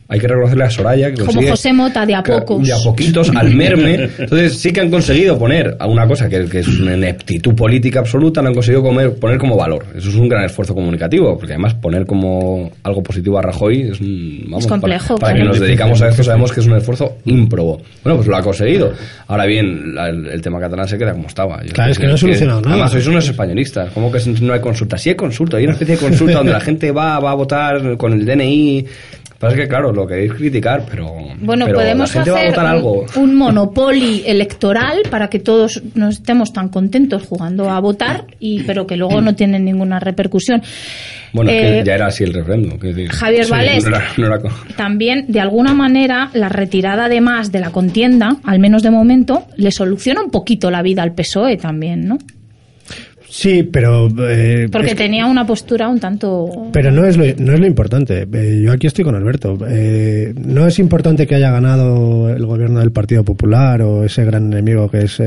hay 0.09 0.19
que 0.19 0.27
reconocerle 0.27 0.63
a 0.63 0.69
Soraya 0.69 1.11
que 1.13 1.23
Como 1.25 1.41
José 1.41 1.73
Mota, 1.73 2.05
de 2.05 2.15
a 2.15 2.23
pocos. 2.23 2.65
de 2.65 2.73
a 2.73 2.77
poquitos 2.77 3.29
al 3.35 3.53
merme. 3.53 4.09
Entonces 4.17 4.57
sí 4.57 4.71
que 4.71 4.79
han 4.81 4.89
conseguido 4.89 5.37
poner 5.37 5.75
a 5.79 5.87
una 5.87 6.07
cosa 6.07 6.29
que, 6.29 6.45
que 6.45 6.59
es 6.59 6.67
una 6.79 6.95
ineptitud 6.95 7.53
política 7.55 7.99
absoluta 7.99 8.41
lo 8.41 8.47
han 8.49 8.53
conseguido 8.53 8.81
comer- 8.83 9.15
poner 9.19 9.37
como 9.37 9.57
valor. 9.57 9.85
Eso 9.95 10.09
es 10.09 10.15
un 10.15 10.29
gran 10.29 10.45
esfuerzo 10.45 10.73
comunicativo 10.73 11.37
porque 11.37 11.53
además 11.53 11.73
poner 11.75 12.05
como 12.05 12.71
algo 12.83 13.03
positivo 13.03 13.37
a 13.37 13.41
Rajoy 13.41 13.81
es, 13.91 13.99
un, 13.99 14.43
vamos, 14.45 14.63
Es 14.63 14.69
complejo, 14.69 15.15
para, 15.17 15.19
para 15.19 15.33
claro. 15.33 15.51
que 15.51 15.59
nos 15.59 15.67
dedicamos 15.67 16.01
a 16.01 16.09
esto 16.09 16.23
sabemos 16.23 16.51
que 16.53 16.61
es 16.61 16.65
un 16.67 16.77
esfuerzo 16.77 17.17
ímprobo. 17.25 17.81
Bueno 18.03 18.15
pues 18.17 18.27
lo 18.27 18.37
ha 18.37 18.41
conseguido. 18.41 18.93
Ahora 19.27 19.45
bien 19.45 19.93
la- 19.93 20.07
el, 20.09 20.25
el 20.27 20.41
tema 20.41 20.59
catalán 20.59 20.87
se 20.87 20.97
queda 20.97 21.11
como 21.13 21.27
estaba. 21.27 21.61
Yo 21.65 21.73
Claro, 21.73 21.91
es 21.91 21.99
que 21.99 22.07
no 22.07 22.13
ha 22.13 22.17
solucionado 22.17 22.61
nada. 22.61 22.73
además 22.75 22.91
sois 22.91 23.07
unos 23.07 23.27
españolistas. 23.27 23.91
Como 23.91 24.11
que 24.11 24.19
no 24.41 24.53
hay 24.53 24.59
consulta 24.61 24.97
sí 24.97 25.09
hay 25.09 25.15
consulta 25.15 25.57
hay 25.57 25.65
una 25.65 25.73
especie 25.73 25.95
de 25.95 26.01
consulta 26.01 26.37
donde 26.37 26.53
la 26.53 26.61
gente 26.61 26.91
va 26.91 27.19
va 27.19 27.31
a 27.31 27.35
votar 27.35 27.97
con 27.97 28.13
el 28.13 28.25
DNI 28.25 28.85
Pasa 29.39 29.55
que, 29.55 29.67
claro, 29.67 29.91
lo 29.93 30.07
queréis 30.07 30.33
criticar, 30.33 30.83
pero. 30.89 31.13
Bueno, 31.39 31.65
pero 31.65 31.77
podemos 31.77 32.09
la 32.09 32.23
gente 32.23 32.31
va 32.31 32.37
a 32.37 32.39
hacer 32.39 32.49
votar 32.51 32.65
un, 32.65 32.71
algo. 32.71 33.05
un 33.17 33.35
monopoly 33.35 34.23
electoral 34.25 35.03
para 35.11 35.29
que 35.29 35.37
todos 35.39 35.81
no 35.93 36.09
estemos 36.09 36.51
tan 36.53 36.69
contentos 36.69 37.23
jugando 37.23 37.69
a 37.69 37.79
votar, 37.79 38.25
y 38.39 38.63
pero 38.63 38.87
que 38.87 38.97
luego 38.97 39.21
no 39.21 39.35
tienen 39.35 39.63
ninguna 39.65 39.99
repercusión. 39.99 40.61
Bueno, 41.33 41.51
es 41.51 41.57
Eh, 41.63 41.77
que 41.79 41.83
ya 41.85 41.95
era 41.95 42.07
así 42.07 42.23
el 42.23 42.33
referéndum. 42.33 42.79
quiero 42.79 42.95
decir. 42.95 43.11
Javier 43.11 43.47
Vallés. 43.47 43.83
No 43.83 43.89
era- 43.95 44.05
no 44.17 44.25
era 44.25 44.39
co- 44.39 44.49
También, 44.75 45.25
de 45.27 45.39
alguna 45.39 45.73
manera, 45.75 46.29
la 46.33 46.49
retirada 46.49 47.07
de 47.09 47.21
más 47.21 47.51
de 47.51 47.59
la 47.59 47.69
contienda, 47.69 48.37
al 48.43 48.57
menos 48.59 48.81
de 48.81 48.89
momento, 48.91 49.45
le 49.55 49.71
soluciona 49.71 50.21
un 50.23 50.31
poquito 50.31 50.71
la 50.71 50.81
vida 50.81 51.03
al 51.03 51.13
PSOE 51.13 51.57
también, 51.57 52.07
¿no? 52.07 52.17
Sí, 53.29 53.63
pero... 53.63 54.07
eh, 54.27 54.67
Porque 54.71 54.89
que- 54.89 54.95
tenía 54.95 55.25
una 55.25 55.45
postura 55.45 55.87
un 55.89 55.99
tanto... 55.99 56.69
Pero 56.71 56.91
no 56.91 57.05
es 57.05 57.17
lo, 57.17 57.25
no 57.39 57.53
es 57.53 57.59
lo 57.59 57.65
importante. 57.67 58.25
Eh, 58.31 58.61
yo 58.63 58.71
aquí 58.71 58.87
estoy 58.87 59.03
con 59.03 59.15
Alberto. 59.15 59.57
Eh, 59.67 60.33
no 60.37 60.65
es 60.65 60.79
importante 60.79 61.27
que 61.27 61.35
haya 61.35 61.51
ganado 61.51 62.29
el 62.29 62.45
gobierno 62.45 62.79
del 62.79 62.91
Partido 62.91 63.23
Popular 63.23 63.81
o 63.81 64.03
ese 64.05 64.23
gran 64.25 64.51
enemigo 64.51 64.89
que 64.89 64.99
es 65.03 65.19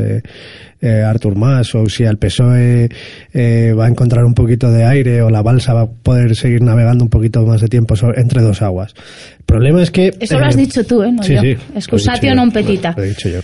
eh, 0.81 0.91
eh, 0.91 1.03
Artur 1.03 1.37
Mas 1.37 1.75
o 1.75 1.87
si 1.89 2.05
al 2.05 2.19
PSOE 2.19 2.89
eh, 3.33 3.73
va 3.77 3.87
a 3.87 3.89
encontrar 3.89 4.25
un 4.25 4.35
poquito 4.35 4.71
de 4.71 4.85
aire 4.85 5.23
o 5.23 5.31
la 5.31 5.43
balsa 5.43 5.73
va 5.73 5.83
a 5.83 5.87
poder 5.87 6.37
seguir 6.37 6.63
navegando 6.63 7.05
un 7.05 7.11
poquito 7.11 7.45
más 7.47 7.61
de 7.61 7.69
tiempo 7.69 7.95
entre 8.17 8.43
dos 8.43 8.63
aguas. 8.63 8.95
El 9.39 9.45
problema 9.45 9.83
es 9.83 9.91
que... 9.91 10.13
Eso 10.21 10.39
lo 10.39 10.47
has 10.47 10.57
dicho 10.57 10.85
tú, 10.85 11.03
¿eh? 11.03 11.13
No 11.13 11.23
sí, 11.23 11.35
yo. 11.35 11.41
sí, 11.43 11.57
Excusatio 11.75 12.35
non 12.35 12.53
petita. 12.55 12.95
Lo 12.97 13.03
he 13.03 13.09
dicho 13.11 13.29
yo. 13.29 13.41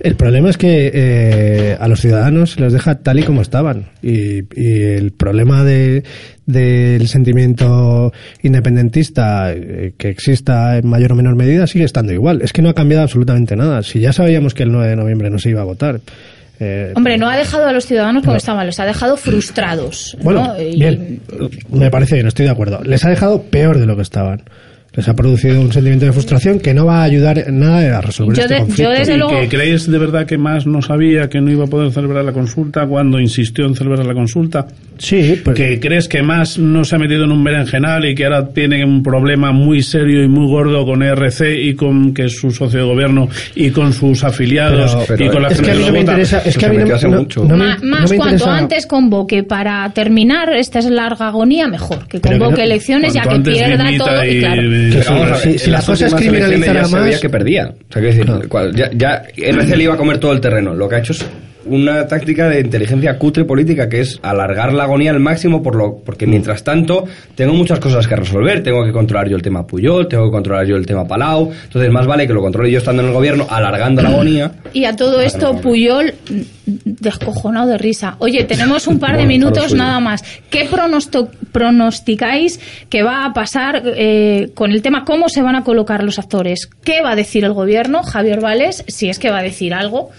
El 0.00 0.16
problema 0.16 0.50
es 0.50 0.56
que 0.56 0.90
eh, 0.92 1.76
a 1.78 1.86
los 1.88 2.00
ciudadanos 2.00 2.52
se 2.52 2.60
les 2.60 2.72
deja 2.72 2.96
tal 2.96 3.20
y 3.20 3.22
como 3.22 3.42
estaban. 3.42 3.86
Y, 4.02 4.42
y 4.58 4.82
el 4.96 5.12
problema 5.12 5.62
de, 5.62 6.02
del 6.46 7.06
sentimiento 7.06 8.12
independentista 8.42 9.52
eh, 9.52 9.92
que 9.96 10.08
exista 10.08 10.78
en 10.78 10.88
mayor 10.88 11.12
o 11.12 11.16
menor 11.16 11.36
medida 11.36 11.66
sigue 11.66 11.84
estando 11.84 12.12
igual. 12.12 12.42
Es 12.42 12.52
que 12.52 12.62
no 12.62 12.70
ha 12.70 12.74
cambiado 12.74 13.04
absolutamente 13.04 13.54
nada. 13.54 13.82
Si 13.82 14.00
ya 14.00 14.12
sabíamos 14.12 14.54
que 14.54 14.64
el 14.64 14.72
9 14.72 14.88
de 14.88 14.96
noviembre 14.96 15.30
no 15.30 15.38
se 15.38 15.50
iba 15.50 15.60
a 15.60 15.64
votar. 15.64 16.00
Eh, 16.64 16.92
Hombre, 16.94 17.18
no 17.18 17.28
ha 17.28 17.36
dejado 17.36 17.66
a 17.66 17.72
los 17.72 17.86
ciudadanos 17.86 18.22
como 18.22 18.32
No. 18.34 18.38
estaban, 18.38 18.66
los 18.66 18.78
ha 18.78 18.84
dejado 18.86 19.16
frustrados. 19.16 20.14
¿no? 20.18 20.24
bueno, 20.24 20.54
Y- 20.60 20.78
bien, 20.78 21.20
me 21.70 21.90
parece 21.90 22.14
bien, 22.14 22.26
estoy 22.28 22.44
de 22.46 22.52
acuerdo. 22.52 22.80
Les 22.84 23.04
ha 23.04 23.10
dejado 23.10 23.42
peor 23.42 23.78
de 23.78 23.86
lo 23.86 23.96
que 23.96 24.02
estaban. 24.02 24.42
Les 24.94 25.08
ha 25.08 25.14
producido 25.14 25.58
un 25.58 25.72
sentimiento 25.72 26.04
de 26.04 26.12
frustración 26.12 26.60
que 26.60 26.74
no 26.74 26.84
va 26.84 27.00
a 27.00 27.04
ayudar 27.04 27.38
en 27.38 27.60
nada 27.60 27.96
a 27.96 28.00
resolver 28.02 28.36
Yo 28.36 28.42
este 28.42 28.54
de- 28.54 28.60
yo 28.60 28.66
conflicto. 28.66 28.90
desde 28.92 29.14
¿Y 29.14 29.16
luego- 29.16 29.40
que 29.40 29.48
creéis 29.48 29.90
de 29.90 29.98
verdad 29.98 30.26
que 30.26 30.36
más 30.36 30.66
no 30.66 30.82
sabía 30.82 31.30
que 31.30 31.40
no 31.40 31.50
iba 31.50 31.64
a 31.64 31.66
poder 31.66 31.90
celebrar 31.92 32.22
la 32.26 32.32
consulta 32.32 32.86
cuando 32.86 33.18
insistió 33.18 33.64
en 33.64 33.74
celebrar 33.74 34.04
la 34.04 34.12
consulta? 34.12 34.66
Sí, 34.98 35.40
pues, 35.42 35.56
¿Que 35.56 35.80
crees 35.80 36.08
que 36.08 36.22
más 36.22 36.58
no 36.58 36.84
se 36.84 36.94
ha 36.94 36.98
metido 36.98 37.24
en 37.24 37.32
un 37.32 37.42
berenjenal 37.42 38.04
y 38.04 38.14
que 38.14 38.24
ahora 38.26 38.48
tiene 38.50 38.84
un 38.84 39.02
problema 39.02 39.50
muy 39.50 39.82
serio 39.82 40.22
y 40.22 40.28
muy 40.28 40.46
gordo 40.46 40.84
con 40.84 41.02
ERC 41.02 41.40
y 41.58 41.74
con 41.74 42.12
que 42.12 42.26
es 42.26 42.36
su 42.38 42.50
socio 42.50 42.80
de 42.80 42.84
gobierno 42.84 43.28
y 43.56 43.70
con 43.70 43.94
sus 43.94 44.22
afiliados 44.24 44.94
Pero- 44.94 45.04
pero 45.08 45.24
y 45.24 45.28
con 45.30 45.42
la 45.42 45.48
es 45.48 45.60
que 45.62 45.70
a 45.70 45.74
mí 45.74 45.84
no 45.86 45.92
me 45.92 46.00
interesa, 46.00 46.38
es 46.44 46.58
que 46.58 46.66
a 46.66 46.68
se 46.68 46.74
mí 46.76 46.84
no, 46.84 47.10
no- 47.16 47.18
mucho. 47.22 47.44
no 47.44 47.56
me- 47.56 47.78
más 47.78 48.10
me 48.10 48.16
cuanto 48.18 48.34
interesa- 48.34 48.58
antes 48.58 48.86
convoque 48.86 49.42
para 49.42 49.90
terminar 49.94 50.52
esta 50.52 50.78
es 50.80 50.84
larga 50.90 51.28
agonía, 51.28 51.66
mejor. 51.66 52.06
Que 52.06 52.20
Pero 52.20 52.34
que 52.34 52.38
convoque 52.38 52.62
elecciones 52.64 53.14
ya 53.14 53.22
que 53.22 53.40
pierda 53.40 53.88
todo. 53.96 54.24
Y, 54.24 54.28
y 54.36 54.40
claro, 54.40 54.62
Sí, 54.90 54.98
ver, 55.14 55.36
si- 55.36 55.58
si 55.58 55.70
la 55.70 55.76
las 55.78 55.86
cosa 55.86 56.06
es 56.06 56.12
últimas 56.12 56.34
elecciones 56.34 56.48
criminalizar 56.48 56.74
ya 56.74 56.80
a 56.80 56.84
sabía 56.86 57.12
más- 57.12 57.20
que 57.20 57.30
perdía. 57.30 57.74
O 57.88 57.92
sea, 57.92 58.02
que 58.02 58.08
decir, 58.08 58.48
cual- 58.48 58.74
ya, 58.74 58.90
ya 58.94 59.22
RC 59.36 59.76
le 59.76 59.84
iba 59.84 59.94
a 59.94 59.96
comer 59.96 60.18
todo 60.18 60.32
el 60.32 60.40
terreno. 60.40 60.74
Lo 60.74 60.88
que 60.88 60.96
ha 60.96 60.98
hecho 60.98 61.12
es 61.12 61.24
una 61.64 62.06
táctica 62.06 62.48
de 62.48 62.60
inteligencia 62.60 63.18
cutre 63.18 63.44
política 63.44 63.88
que 63.88 64.00
es 64.00 64.18
alargar 64.22 64.72
la 64.72 64.84
agonía 64.84 65.10
al 65.10 65.20
máximo 65.20 65.62
por 65.62 65.76
lo, 65.76 65.96
porque 65.96 66.26
mientras 66.26 66.64
tanto 66.64 67.04
tengo 67.34 67.54
muchas 67.54 67.78
cosas 67.78 68.06
que 68.06 68.16
resolver. 68.16 68.62
Tengo 68.62 68.84
que 68.84 68.92
controlar 68.92 69.28
yo 69.28 69.36
el 69.36 69.42
tema 69.42 69.66
Puyol, 69.66 70.08
tengo 70.08 70.24
que 70.26 70.30
controlar 70.30 70.66
yo 70.66 70.76
el 70.76 70.86
tema 70.86 71.06
Palau. 71.06 71.50
Entonces 71.64 71.90
más 71.90 72.06
vale 72.06 72.26
que 72.26 72.32
lo 72.32 72.40
controle 72.40 72.70
yo 72.70 72.78
estando 72.78 73.02
en 73.02 73.08
el 73.08 73.14
gobierno, 73.14 73.46
alargando 73.48 74.02
la 74.02 74.10
agonía. 74.10 74.52
Y 74.72 74.84
a 74.84 74.96
todo 74.96 75.20
esto, 75.20 75.60
Puyol, 75.60 76.14
descojonado 76.66 77.68
de 77.70 77.78
risa. 77.78 78.16
Oye, 78.18 78.44
tenemos 78.44 78.86
un 78.86 78.98
par 78.98 79.16
de 79.16 79.22
Bueno, 79.22 79.28
minutos 79.28 79.64
suyo. 79.64 79.76
nada 79.76 80.00
más. 80.00 80.22
¿Qué 80.50 80.68
pronosticáis 81.52 82.60
que 82.88 83.02
va 83.02 83.24
a 83.24 83.32
pasar 83.32 83.82
eh, 83.84 84.50
con 84.54 84.72
el 84.72 84.82
tema 84.82 85.04
cómo 85.04 85.28
se 85.28 85.42
van 85.42 85.54
a 85.54 85.64
colocar 85.64 86.02
los 86.02 86.18
actores? 86.18 86.68
¿Qué 86.84 87.02
va 87.02 87.12
a 87.12 87.16
decir 87.16 87.44
el 87.44 87.52
gobierno, 87.52 88.02
Javier 88.02 88.40
Vales, 88.40 88.84
si 88.88 89.08
es 89.08 89.18
que 89.18 89.30
va 89.30 89.38
a 89.38 89.42
decir 89.42 89.74
algo? 89.74 90.10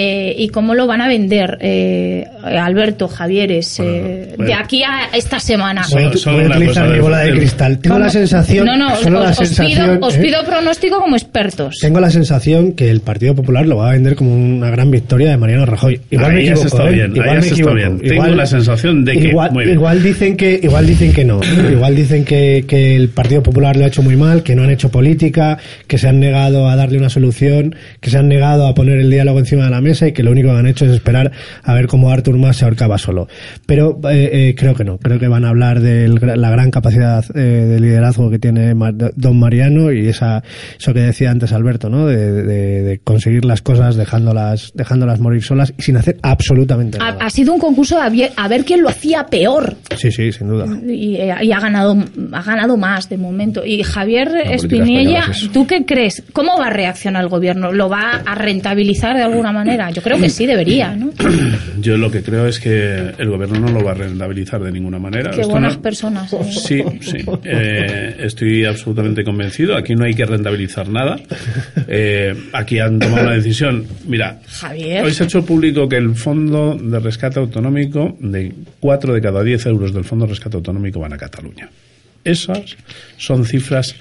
Eh, 0.00 0.32
y 0.38 0.48
cómo 0.50 0.76
lo 0.76 0.86
van 0.86 1.00
a 1.00 1.08
vender 1.08 1.58
eh, 1.60 2.24
Alberto 2.44 3.08
Javieres 3.08 3.80
eh, 3.80 4.34
bueno. 4.36 4.44
de 4.44 4.54
aquí 4.54 4.84
a 4.84 5.08
esta 5.12 5.40
semana. 5.40 5.82
Voy 5.90 6.16
solo 6.16 6.36
voy 6.36 6.46
a 6.52 6.56
utilizar 6.56 6.88
mi 6.88 7.00
bola 7.00 7.18
de 7.18 7.32
cristal. 7.32 7.78
Tengo 7.80 7.96
¿Cómo? 7.96 8.04
la 8.04 8.10
sensación. 8.12 8.64
No, 8.64 8.76
no, 8.76 8.94
solo 8.94 9.18
os, 9.18 9.24
la 9.24 9.30
os 9.30 9.36
sensación, 9.38 9.96
pido, 9.96 10.06
os 10.06 10.14
¿eh? 10.14 10.20
pido 10.20 10.44
pronóstico 10.44 11.00
como 11.00 11.16
expertos. 11.16 11.78
Tengo 11.80 11.98
la 11.98 12.10
sensación 12.10 12.74
que 12.74 12.90
el 12.90 13.00
Partido 13.00 13.34
Popular 13.34 13.66
lo 13.66 13.78
va 13.78 13.88
a 13.88 13.92
vender 13.94 14.14
como 14.14 14.32
una 14.36 14.70
gran 14.70 14.88
victoria 14.92 15.30
de 15.30 15.36
Mariano 15.36 15.66
Rajoy. 15.66 16.00
Igual 16.12 16.32
me 16.32 16.38
Ahí 16.42 16.48
has 16.48 16.60
equivoco, 16.60 16.66
estado 16.68 16.88
¿eh? 16.90 16.92
bien, 16.92 17.10
Igual 17.16 17.28
ahí 17.30 17.40
me 17.40 17.48
equivoco. 17.48 17.74
bien. 17.74 17.98
Tengo 17.98 18.26
la 18.28 18.46
sensación 18.46 19.04
de 19.04 19.12
que- 19.18 19.28
igual, 19.30 19.50
muy 19.50 19.64
bien. 19.64 19.76
igual 19.78 20.00
dicen 20.00 20.36
que 20.36 20.60
igual 20.62 20.86
dicen 20.86 21.12
que 21.12 21.24
no. 21.24 21.40
igual 21.72 21.96
dicen 21.96 22.24
que, 22.24 22.64
que 22.68 22.94
el 22.94 23.08
Partido 23.08 23.42
Popular 23.42 23.76
lo 23.76 23.84
ha 23.84 23.88
hecho 23.88 24.04
muy 24.04 24.14
mal, 24.14 24.44
que 24.44 24.54
no 24.54 24.62
han 24.62 24.70
hecho 24.70 24.90
política, 24.92 25.58
que 25.88 25.98
se 25.98 26.06
han 26.06 26.20
negado 26.20 26.68
a 26.68 26.76
darle 26.76 26.98
una 26.98 27.10
solución, 27.10 27.74
que 28.00 28.10
se 28.10 28.18
han 28.18 28.28
negado 28.28 28.68
a 28.68 28.74
poner 28.76 28.98
el 29.00 29.10
diálogo 29.10 29.40
encima 29.40 29.64
de 29.64 29.70
la 29.70 29.80
mesa 29.80 29.87
y 30.06 30.12
que 30.12 30.22
lo 30.22 30.30
único 30.30 30.48
que 30.50 30.56
han 30.56 30.66
hecho 30.66 30.84
es 30.84 30.92
esperar 30.92 31.32
a 31.62 31.74
ver 31.74 31.86
cómo 31.86 32.10
Artur 32.10 32.36
Mas 32.38 32.56
se 32.58 32.64
ahorcaba 32.64 32.98
solo. 32.98 33.28
Pero 33.66 33.98
eh, 34.10 34.30
eh, 34.50 34.54
creo 34.56 34.74
que 34.74 34.84
no. 34.84 34.98
Creo 34.98 35.18
que 35.18 35.28
van 35.28 35.44
a 35.44 35.48
hablar 35.48 35.80
de 35.80 36.08
la 36.08 36.50
gran 36.50 36.70
capacidad 36.70 37.24
eh, 37.34 37.40
de 37.40 37.80
liderazgo 37.80 38.30
que 38.30 38.38
tiene 38.38 38.74
don 39.16 39.38
Mariano 39.38 39.92
y 39.92 40.08
esa 40.08 40.42
eso 40.78 40.92
que 40.92 41.00
decía 41.00 41.30
antes 41.30 41.52
Alberto, 41.52 41.88
¿no? 41.88 42.06
De, 42.06 42.16
de- 42.32 42.82
de 42.82 42.98
conseguir 42.98 43.44
las 43.44 43.62
cosas 43.62 43.96
dejándolas 43.96 44.72
dejándolas 44.74 45.20
morir 45.20 45.42
solas 45.42 45.72
y 45.78 45.82
sin 45.82 45.96
hacer 45.96 46.18
absolutamente 46.22 46.98
Ha, 47.00 47.12
nada. 47.12 47.24
ha 47.24 47.30
sido 47.30 47.52
un 47.54 47.58
concurso 47.60 47.96
de 47.96 48.02
a 48.02 48.08
ver- 48.08 48.32
a 48.36 48.48
ver 48.48 48.64
quién 48.64 48.82
lo 48.82 48.88
hacía 48.88 49.26
peor. 49.26 49.76
Sí, 49.96 50.10
sí, 50.10 50.32
sin 50.32 50.48
duda. 50.48 50.66
y, 50.86 51.16
eh, 51.16 51.34
y 51.42 51.52
ha 51.52 51.60
ganado 51.60 51.96
ha 52.32 52.42
ganado 52.42 52.76
más 52.76 53.08
de 53.08 53.16
momento 53.16 53.64
y 53.64 53.82
Javier 53.82 54.28
Espinella 54.50 55.20
española 55.20 55.32
es. 55.32 55.50
¿tú 55.52 55.66
qué 55.66 55.84
crees? 55.84 56.22
¿cómo 56.32 56.56
va 56.58 56.66
a 56.66 56.70
reaccionar 56.70 57.22
el 57.22 57.28
gobierno? 57.28 57.72
¿lo 57.72 57.88
va 57.88 58.22
a 58.24 58.34
rentabilizar 58.34 59.16
de 59.16 59.22
alguna 59.22 59.52
manera? 59.52 59.67
Yo 59.94 60.02
creo 60.02 60.18
que 60.18 60.28
sí 60.28 60.46
debería 60.46 60.94
¿no? 60.96 61.10
Yo 61.80 61.96
lo 61.96 62.10
que 62.10 62.22
creo 62.22 62.46
es 62.46 62.58
que 62.60 63.12
el 63.18 63.28
gobierno 63.30 63.60
no 63.60 63.68
lo 63.70 63.84
va 63.84 63.92
a 63.92 63.94
rentabilizar 63.94 64.62
de 64.62 64.72
ninguna 64.72 64.98
manera. 64.98 65.30
qué 65.30 65.42
Esto 65.42 65.52
buenas 65.52 65.76
no- 65.76 65.82
personas 65.82 66.32
¿eh? 66.32 66.38
Sí, 66.50 66.82
sí. 67.00 67.18
Eh, 67.44 68.16
estoy 68.20 68.64
absolutamente 68.64 69.22
convencido. 69.24 69.76
Aquí 69.76 69.94
no 69.94 70.04
hay 70.04 70.14
que 70.14 70.24
rentabilizar 70.24 70.88
nada. 70.88 71.18
Eh, 71.86 72.34
aquí 72.52 72.78
han 72.78 72.98
tomado 72.98 73.22
una 73.24 73.34
decisión. 73.34 73.84
Mira, 74.06 74.40
Javier. 74.46 75.04
hoy 75.04 75.12
se 75.12 75.22
ha 75.22 75.26
hecho 75.26 75.44
público 75.44 75.88
que 75.88 75.96
el 75.96 76.14
fondo 76.14 76.76
de 76.80 76.98
rescate 77.00 77.38
autonómico, 77.38 78.16
de 78.20 78.52
4 78.80 79.14
de 79.14 79.20
cada 79.20 79.42
10 79.42 79.66
euros 79.66 79.92
del 79.94 80.04
fondo 80.04 80.24
de 80.26 80.30
rescate 80.30 80.56
autonómico 80.56 81.00
van 81.00 81.12
a 81.12 81.18
Cataluña. 81.18 81.68
Esas 82.28 82.76
son 83.16 83.44
cifras 83.44 83.94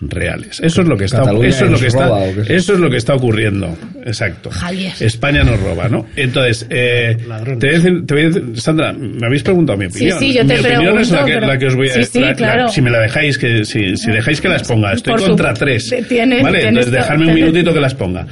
reales. 0.00 0.60
Eso 0.60 0.82
es 0.82 0.88
lo 0.88 0.96
que 0.96 1.04
está, 1.04 1.18
Cataluña 1.18 1.48
eso 1.48 1.64
es 1.66 1.70
lo 1.70 1.78
que 1.78 1.86
está, 1.86 2.26
eso 2.54 2.74
es 2.74 2.80
lo 2.80 2.90
que 2.90 2.96
está 2.96 3.14
ocurriendo. 3.14 3.76
Exacto. 4.04 4.50
Javier. 4.50 4.92
España 5.00 5.44
nos 5.44 5.58
roba, 5.60 5.88
¿no? 5.88 6.06
Entonces, 6.16 6.66
eh, 6.68 7.16
te 7.58 7.66
voy 7.66 7.74
a 7.76 7.78
decir- 7.78 8.06
te 8.06 8.14
voy 8.14 8.22
a 8.24 8.26
decir- 8.28 8.60
Sandra, 8.60 8.92
me 8.92 9.26
habéis 9.26 9.42
preguntado 9.42 9.78
mi 9.78 9.86
Sí, 9.86 9.90
opinión. 9.96 10.18
sí, 10.18 10.32
yo 10.34 10.40
te 10.46 10.54
mi 10.54 10.60
opinión 10.60 10.98
es 10.98 11.10
la 11.10 11.24
que, 11.24 11.32
pero- 11.34 11.46
la 11.46 11.58
que 11.58 11.66
os 11.66 11.74
voy 11.76 11.88
a 11.88 11.94
Sí, 11.94 12.04
sí, 12.04 12.20
la- 12.20 12.26
la- 12.28 12.34
claro. 12.34 12.68
Si 12.68 12.82
me 12.82 12.90
la 12.90 13.00
dejáis, 13.00 13.38
que 13.38 13.64
si, 13.64 13.96
si 13.96 14.10
dejáis 14.10 14.40
que 14.40 14.48
las 14.48 14.64
ponga, 14.66 14.92
estoy 14.92 15.12
Por 15.12 15.20
su- 15.20 15.26
contra 15.28 15.54
tres. 15.54 15.88
tienes- 16.08 16.42
vale, 16.42 16.58
tienes 16.60 16.86
entonces 16.86 16.86
to- 16.86 16.90
dejarme 16.90 17.26
un 17.28 17.34
minutito 17.34 17.72
que 17.72 17.80
las 17.80 17.94
ponga. 17.94 18.26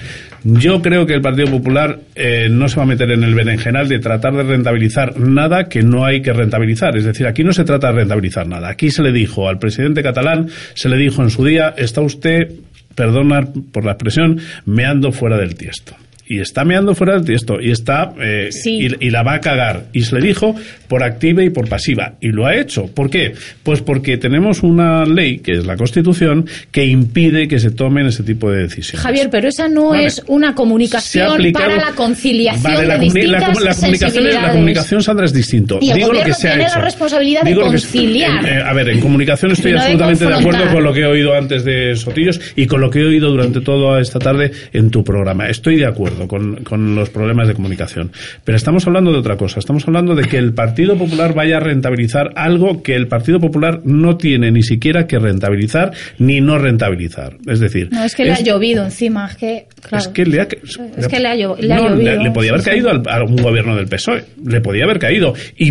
Yo 0.44 0.82
creo 0.82 1.06
que 1.06 1.14
el 1.14 1.20
Partido 1.20 1.48
Popular 1.48 2.00
eh, 2.14 2.48
no 2.50 2.68
se 2.68 2.76
va 2.76 2.82
a 2.82 2.86
meter 2.86 3.10
en 3.12 3.22
el 3.22 3.34
berenjenal 3.34 3.88
de 3.88 4.00
tratar 4.00 4.34
de 4.34 4.42
rentabilizar 4.42 5.18
nada 5.18 5.68
que 5.68 5.82
no 5.82 6.04
hay 6.04 6.20
que 6.20 6.32
rentabilizar. 6.32 6.96
Es 6.96 7.04
decir, 7.04 7.26
aquí 7.26 7.44
no 7.44 7.52
se 7.52 7.64
trata 7.64 7.88
de 7.88 8.00
rentabilizar 8.00 8.48
nada. 8.48 8.68
Aquí 8.68 8.90
se 8.90 9.02
le 9.02 9.12
dijo 9.12 9.48
al 9.48 9.58
presidente 9.58 10.02
catalán, 10.02 10.48
se 10.74 10.88
le 10.88 10.96
dijo 10.96 11.22
en 11.22 11.30
su 11.30 11.44
día, 11.44 11.74
está 11.76 12.00
usted, 12.00 12.52
perdona 12.94 13.48
por 13.72 13.84
la 13.84 13.92
expresión, 13.92 14.40
meando 14.66 15.12
fuera 15.12 15.36
del 15.36 15.54
tiesto. 15.54 15.94
Y 16.32 16.40
está 16.40 16.64
meando 16.64 16.94
fuera 16.94 17.14
del 17.14 17.24
tiesto 17.24 17.60
y 17.60 17.70
está 17.70 18.12
eh, 18.20 18.48
Sí. 18.50 18.88
y, 19.00 19.06
y 19.06 19.10
la 19.10 19.22
va 19.22 19.34
a 19.34 19.40
cagar. 19.40 19.84
Y 19.92 20.02
se 20.02 20.14
le 20.18 20.26
dijo 20.26 20.54
por 20.88 21.02
activa 21.02 21.42
y 21.42 21.50
por 21.50 21.68
pasiva. 21.68 22.14
Y 22.20 22.28
lo 22.28 22.46
ha 22.46 22.56
hecho. 22.56 22.86
¿Por 22.86 23.10
qué? 23.10 23.34
Pues 23.62 23.80
porque 23.82 24.16
tenemos 24.16 24.62
una 24.62 25.04
ley, 25.04 25.38
que 25.38 25.52
es 25.52 25.66
la 25.66 25.76
Constitución, 25.76 26.46
que 26.70 26.86
impide 26.86 27.48
que 27.48 27.58
se 27.58 27.70
tomen 27.70 28.06
ese 28.06 28.22
tipo 28.22 28.50
de 28.50 28.62
decisiones. 28.62 29.00
Javier, 29.02 29.28
pero 29.30 29.48
esa 29.48 29.68
no 29.68 29.90
Vale. 29.90 30.06
es 30.06 30.22
una 30.28 30.54
comunicación 30.54 31.32
aplicado- 31.32 31.66
para 31.76 31.90
la 31.90 31.94
conciliación 31.94 32.62
Vale, 32.62 32.86
la, 32.86 32.94
de 32.98 33.06
comunicación, 33.06 34.24
la 34.32 34.50
comunicación, 34.52 35.02
Sandra, 35.02 35.26
es 35.26 35.32
distinto. 35.32 35.78
Y 35.80 35.90
el 35.90 35.96
Digo 35.98 36.12
lo 36.12 36.22
que 36.22 36.32
se 36.34 36.48
ha 36.48 36.54
tiene 36.54 36.68
la 36.70 36.80
responsabilidad 36.80 37.42
de 37.42 37.50
Digo 37.50 37.62
lo 37.62 37.70
que 37.70 37.76
es- 37.76 37.82
conciliar. 37.84 38.48
eh, 38.48 38.62
a 38.62 38.72
ver, 38.72 38.88
en 38.88 39.00
comunicación 39.00 39.52
estoy 39.52 39.72
No 39.72 39.78
de 39.78 39.84
absolutamente 39.84 40.24
de 40.24 40.30
confrontar. 40.32 40.60
acuerdo 40.62 40.74
con 40.76 40.84
lo 40.84 40.92
que 40.94 41.00
he 41.00 41.06
oído 41.06 41.34
antes 41.34 41.64
de 41.64 41.94
Sotillos 41.96 42.40
y 42.56 42.66
con 42.66 42.80
lo 42.80 42.90
que 42.90 43.00
he 43.00 43.04
oído 43.04 43.30
durante 43.30 43.60
toda 43.60 44.00
esta 44.00 44.18
tarde 44.18 44.50
en 44.72 44.90
tu 44.90 45.04
programa. 45.04 45.48
Estoy 45.48 45.76
de 45.76 45.86
acuerdo 45.86 46.21
con, 46.28 46.56
con 46.64 46.94
los 46.94 47.10
problemas 47.10 47.48
de 47.48 47.54
comunicación. 47.54 48.10
Pero 48.44 48.56
estamos 48.56 48.86
hablando 48.86 49.12
de 49.12 49.18
otra 49.18 49.36
cosa. 49.36 49.58
Estamos 49.60 49.86
hablando 49.86 50.14
de 50.14 50.24
que 50.24 50.38
el 50.38 50.52
Partido 50.54 50.96
Popular 50.96 51.34
vaya 51.34 51.58
a 51.58 51.60
rentabilizar 51.60 52.30
algo 52.36 52.82
que 52.82 52.94
el 52.94 53.08
Partido 53.08 53.40
Popular 53.40 53.80
no 53.84 54.16
tiene 54.16 54.50
ni 54.50 54.62
siquiera 54.62 55.06
que 55.06 55.18
rentabilizar 55.18 55.92
ni 56.18 56.40
no 56.40 56.58
rentabilizar. 56.58 57.36
Es 57.46 57.60
decir, 57.60 57.88
No, 57.92 58.04
es 58.04 58.14
que 58.14 58.24
le 58.24 58.32
ha 58.32 58.40
llovido 58.40 58.84
encima, 58.84 59.26
es 59.26 59.36
que, 59.36 59.66
claro. 59.80 60.02
es 60.02 60.08
que 60.08 60.24
le 60.26 60.40
ha, 60.40 60.48
Es 60.96 61.08
que 61.08 61.20
le 61.20 61.28
ha 61.28 61.34
llo- 61.36 61.56
le 61.58 61.72
ha 61.72 61.76
No, 61.76 61.88
llovido. 61.90 62.22
le 62.22 62.30
podía 62.30 62.50
haber 62.52 62.62
caído 62.64 62.90
al- 62.90 63.02
a 63.08 63.22
un 63.24 63.36
gobierno 63.36 63.76
del 63.76 63.86
PSOE. 63.88 64.24
Le 64.44 64.60
podía 64.60 64.84
haber 64.84 64.98
caído. 64.98 65.34
Y, 65.56 65.68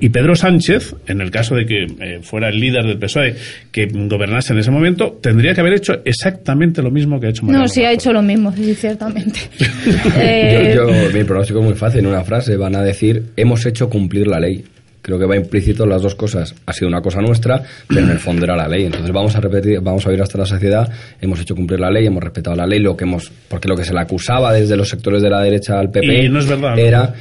y 0.00 0.08
Pedro 0.08 0.34
Sánchez, 0.36 0.94
en 1.06 1.20
el 1.20 1.30
caso 1.30 1.54
de 1.54 1.66
que 1.66 1.84
eh, 1.84 2.20
fuera 2.22 2.48
el 2.48 2.58
líder 2.60 2.84
del 2.84 2.98
PSOE, 2.98 3.34
que 3.72 3.86
gobernase 3.92 4.52
en 4.52 4.58
ese 4.58 4.70
momento, 4.70 5.18
tendría 5.22 5.54
que 5.54 5.60
haber 5.60 5.74
hecho 5.74 5.94
exactamente 6.04 6.82
lo 6.82 6.90
mismo 6.90 7.20
que 7.20 7.26
ha 7.26 7.30
hecho 7.30 7.42
Mariano 7.44 7.62
No, 7.64 7.68
sí 7.68 7.82
ha 7.84 7.92
hecho 7.92 8.12
lo 8.12 8.22
mismo, 8.22 8.52
sí, 8.52 8.74
ciertamente. 8.74 9.40
Eh, 10.16 10.72
Yo, 10.74 10.88
yo- 10.88 11.10
mi 11.12 11.24
pronóstico 11.24 11.60
es 11.60 11.64
muy 11.64 11.74
fácil. 11.74 12.00
En 12.00 12.06
una 12.06 12.24
frase 12.24 12.56
van 12.56 12.74
a 12.76 12.82
decir, 12.82 13.30
hemos 13.36 13.64
hecho 13.66 13.88
cumplir 13.88 14.26
la 14.26 14.38
ley. 14.40 14.64
Creo 15.02 15.18
que 15.18 15.26
va 15.26 15.36
implícito 15.36 15.84
las 15.84 16.00
dos 16.00 16.14
cosas. 16.14 16.54
Ha 16.64 16.72
sido 16.72 16.88
una 16.88 17.02
cosa 17.02 17.20
nuestra, 17.20 17.62
pero 17.86 18.00
en 18.00 18.10
el 18.10 18.18
fondo 18.18 18.44
era 18.46 18.56
la 18.56 18.66
ley. 18.66 18.84
Entonces 18.86 19.10
vamos 19.12 19.36
a 19.36 19.40
repetir, 19.40 19.80
vamos 19.80 20.06
a 20.06 20.12
ir 20.14 20.22
hasta 20.22 20.38
la 20.38 20.46
sociedad. 20.46 20.90
Hemos 21.20 21.38
hecho 21.40 21.54
cumplir 21.54 21.78
la 21.80 21.90
ley, 21.90 22.06
hemos 22.06 22.22
respetado 22.22 22.56
la 22.56 22.66
ley. 22.66 22.78
Lo 22.80 22.96
que 22.96 23.04
hemos, 23.04 23.30
porque 23.48 23.68
lo 23.68 23.76
que 23.76 23.84
se 23.84 23.92
le 23.92 24.00
acusaba 24.00 24.52
desde 24.54 24.76
los 24.76 24.88
sectores 24.88 25.20
de 25.20 25.28
la 25.28 25.42
derecha 25.42 25.78
al 25.78 25.90
PP 25.90 26.24
Y 26.24 26.28
no 26.30 26.38
es 26.38 26.48
verdad, 26.48 26.70
¿no? 26.74 26.78
era, 26.78 27.12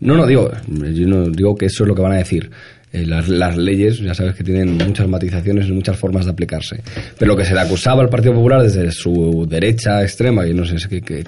no, 0.00 0.16
no 0.16 0.26
digo, 0.26 0.50
yo 0.66 1.06
no 1.06 1.28
digo 1.30 1.54
que 1.54 1.66
eso 1.66 1.84
es 1.84 1.88
lo 1.88 1.94
que 1.94 2.02
van 2.02 2.12
a 2.12 2.16
decir. 2.18 2.50
Eh, 2.90 3.04
las, 3.04 3.28
las 3.28 3.56
leyes, 3.58 3.98
ya 3.98 4.14
sabes 4.14 4.34
que 4.34 4.42
tienen 4.42 4.78
muchas 4.78 5.06
matizaciones 5.06 5.68
y 5.68 5.72
muchas 5.72 5.94
formas 5.96 6.24
de 6.24 6.30
aplicarse. 6.30 6.80
Pero 7.18 7.32
lo 7.32 7.36
que 7.36 7.44
se 7.44 7.52
le 7.52 7.60
acusaba 7.60 8.02
al 8.02 8.08
Partido 8.08 8.32
Popular 8.32 8.62
desde 8.62 8.90
su 8.92 9.46
derecha 9.46 10.02
extrema, 10.02 10.46
y 10.46 10.54
no 10.54 10.64
sé 10.64 10.76
qué, 10.88 11.02
qué- 11.02 11.24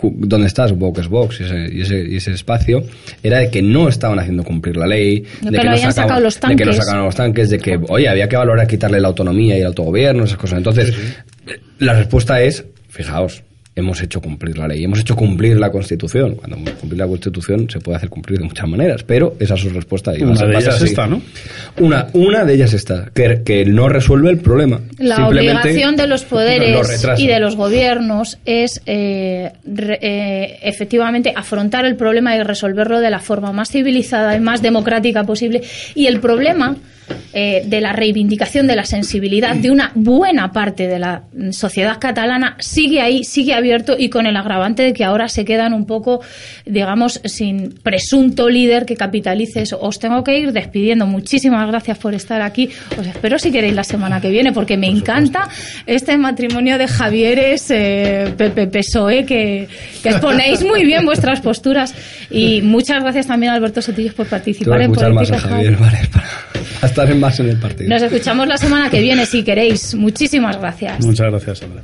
cu- 0.00 0.14
dónde 0.16 0.46
está, 0.46 0.66
supongo 0.66 0.94
que 0.94 1.00
es 1.02 1.08
Vox 1.08 1.40
y 1.40 1.44
ese, 1.44 1.68
y, 1.70 1.80
ese, 1.82 1.98
y 2.08 2.16
ese 2.16 2.32
espacio, 2.32 2.82
era 3.22 3.40
de 3.40 3.50
que 3.50 3.60
no 3.60 3.88
estaban 3.90 4.18
haciendo 4.18 4.42
cumplir 4.42 4.78
la 4.78 4.86
ley, 4.86 5.20
De 5.42 5.50
de 5.50 5.58
que 5.58 5.62
que, 5.64 5.68
no 5.68 5.76
sacaban, 5.76 5.92
sacado 5.94 6.20
los 6.20 6.34
de 6.34 6.40
que 6.40 6.46
no 6.46 6.56
tanques. 6.56 6.76
sacaban 6.76 7.04
los 7.04 7.14
tanques, 7.14 7.50
de 7.50 7.58
que, 7.58 7.78
oye, 7.88 8.08
había 8.08 8.28
que 8.28 8.36
valorar 8.36 8.66
quitarle 8.66 8.98
la 8.98 9.08
autonomía 9.08 9.56
y 9.58 9.60
el 9.60 9.66
autogobierno, 9.66 10.24
esas 10.24 10.38
cosas. 10.38 10.56
Entonces, 10.58 10.94
la 11.78 11.92
respuesta 11.92 12.40
es, 12.40 12.64
fijaos, 12.88 13.42
hemos 13.76 14.00
hecho 14.02 14.20
cumplir 14.22 14.56
la 14.56 14.66
ley, 14.66 14.82
hemos 14.82 15.00
hecho 15.00 15.14
cumplir 15.14 15.58
la 15.58 15.70
Constitución. 15.70 16.34
Cuando 16.34 16.56
cumplir 16.80 16.98
la 16.98 17.06
Constitución 17.06 17.68
se 17.70 17.78
puede 17.78 17.98
hacer 17.98 18.08
cumplir 18.08 18.38
de 18.38 18.46
muchas 18.46 18.66
maneras, 18.66 19.02
pero 19.02 19.34
esa 19.38 19.54
es 19.54 19.60
su 19.60 19.68
respuesta. 19.70 20.16
y 20.16 20.22
Una 20.22 20.46
de 20.46 20.56
ellas 20.56 20.80
esta, 20.82 21.06
¿no? 21.06 21.20
Una, 21.78 22.06
una 22.14 22.44
de 22.44 22.54
ellas 22.54 22.72
está, 22.72 23.10
que, 23.14 23.42
que 23.44 23.66
no 23.66 23.88
resuelve 23.88 24.30
el 24.30 24.38
problema. 24.38 24.80
La 24.98 25.28
obligación 25.28 25.94
de 25.96 26.06
los 26.06 26.22
lo 26.22 26.28
poderes 26.28 27.06
y 27.18 27.26
de 27.26 27.38
los 27.38 27.54
gobiernos 27.56 28.38
es 28.46 28.80
eh, 28.86 29.52
re- 29.64 29.98
eh, 30.00 30.58
efectivamente 30.62 31.32
afrontar 31.36 31.84
el 31.84 31.96
problema 31.96 32.34
y 32.34 32.42
resolverlo 32.42 33.00
de 33.00 33.10
la 33.10 33.18
forma 33.20 33.52
más 33.52 33.70
civilizada 33.70 34.34
y 34.36 34.40
más 34.40 34.62
democrática 34.62 35.24
posible. 35.24 35.62
Y 35.94 36.06
el 36.06 36.20
problema 36.20 36.76
eh, 37.32 37.62
de 37.66 37.80
la 37.80 37.92
reivindicación 37.92 38.66
de 38.66 38.76
la 38.76 38.84
sensibilidad 38.84 39.54
de 39.54 39.70
una 39.70 39.92
buena 39.94 40.52
parte 40.52 40.88
de 40.88 40.98
la 40.98 41.24
sociedad 41.50 41.98
catalana 42.00 42.56
sigue 42.58 43.02
ahí, 43.02 43.24
sigue 43.24 43.54
abierto 43.54 43.94
y 43.98 44.08
con 44.08 44.26
el 44.26 44.36
agravante 44.36 44.82
de 44.82 44.92
que 44.92 45.04
ahora 45.04 45.28
se 45.28 45.44
quedan 45.44 45.74
un 45.74 45.86
poco, 45.86 46.22
digamos, 46.64 47.20
sin 47.24 47.72
presunto 47.82 48.48
líder 48.48 48.86
que 48.86 48.96
capitalice 48.96 49.62
eso. 49.62 49.78
Os 49.80 49.98
tengo 49.98 50.24
que 50.24 50.38
ir 50.38 50.52
despidiendo. 50.52 51.06
Muchísimas 51.06 51.66
gracias 51.68 51.98
por 51.98 52.14
estar 52.14 52.42
aquí. 52.42 52.70
Os 52.98 53.06
espero 53.06 53.38
si 53.38 53.52
queréis 53.52 53.74
la 53.74 53.84
semana 53.84 54.20
que 54.20 54.30
viene 54.30 54.52
porque 54.52 54.76
me 54.76 54.88
encanta 54.88 55.48
este 55.86 56.16
matrimonio 56.16 56.78
de 56.78 56.88
Javieres, 56.88 57.70
eh, 57.70 58.32
Pepe 58.36 58.66
PSOE, 58.66 59.26
que, 59.26 59.68
que 60.02 60.08
exponéis 60.08 60.64
muy 60.64 60.84
bien 60.84 61.04
vuestras 61.04 61.40
posturas. 61.40 61.94
Y 62.30 62.62
muchas 62.62 63.02
gracias 63.02 63.26
también 63.26 63.52
a 63.52 63.56
Alberto 63.56 63.82
Sotillos 63.82 64.14
por 64.14 64.26
participar 64.26 64.80
en 64.80 64.92
Política 64.92 65.38
Javier, 65.38 65.76
vale, 65.76 65.98
para 66.12 66.26
en 67.04 67.20
más 67.20 67.38
en 67.40 67.48
el 67.48 67.58
partido. 67.58 67.90
Nos 67.90 68.02
escuchamos 68.02 68.46
la 68.46 68.56
semana 68.56 68.90
que 68.90 69.00
viene 69.00 69.26
si 69.26 69.42
queréis. 69.42 69.94
Muchísimas 69.94 70.58
gracias. 70.58 71.04
Muchas 71.04 71.30
gracias, 71.30 71.58
Sandra. 71.58 71.82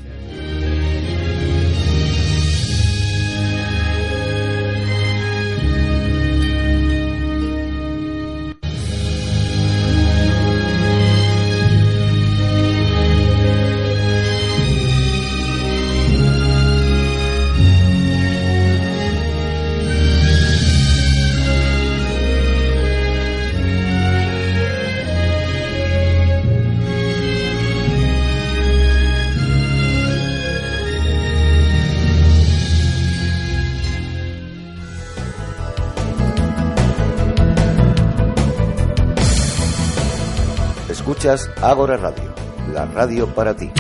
Escuchas 41.33 41.63
Ágora 41.63 41.97
Radio, 41.97 42.35
la 42.75 42.85
radio 42.85 43.27
para 43.27 43.55
ti. 43.57 43.71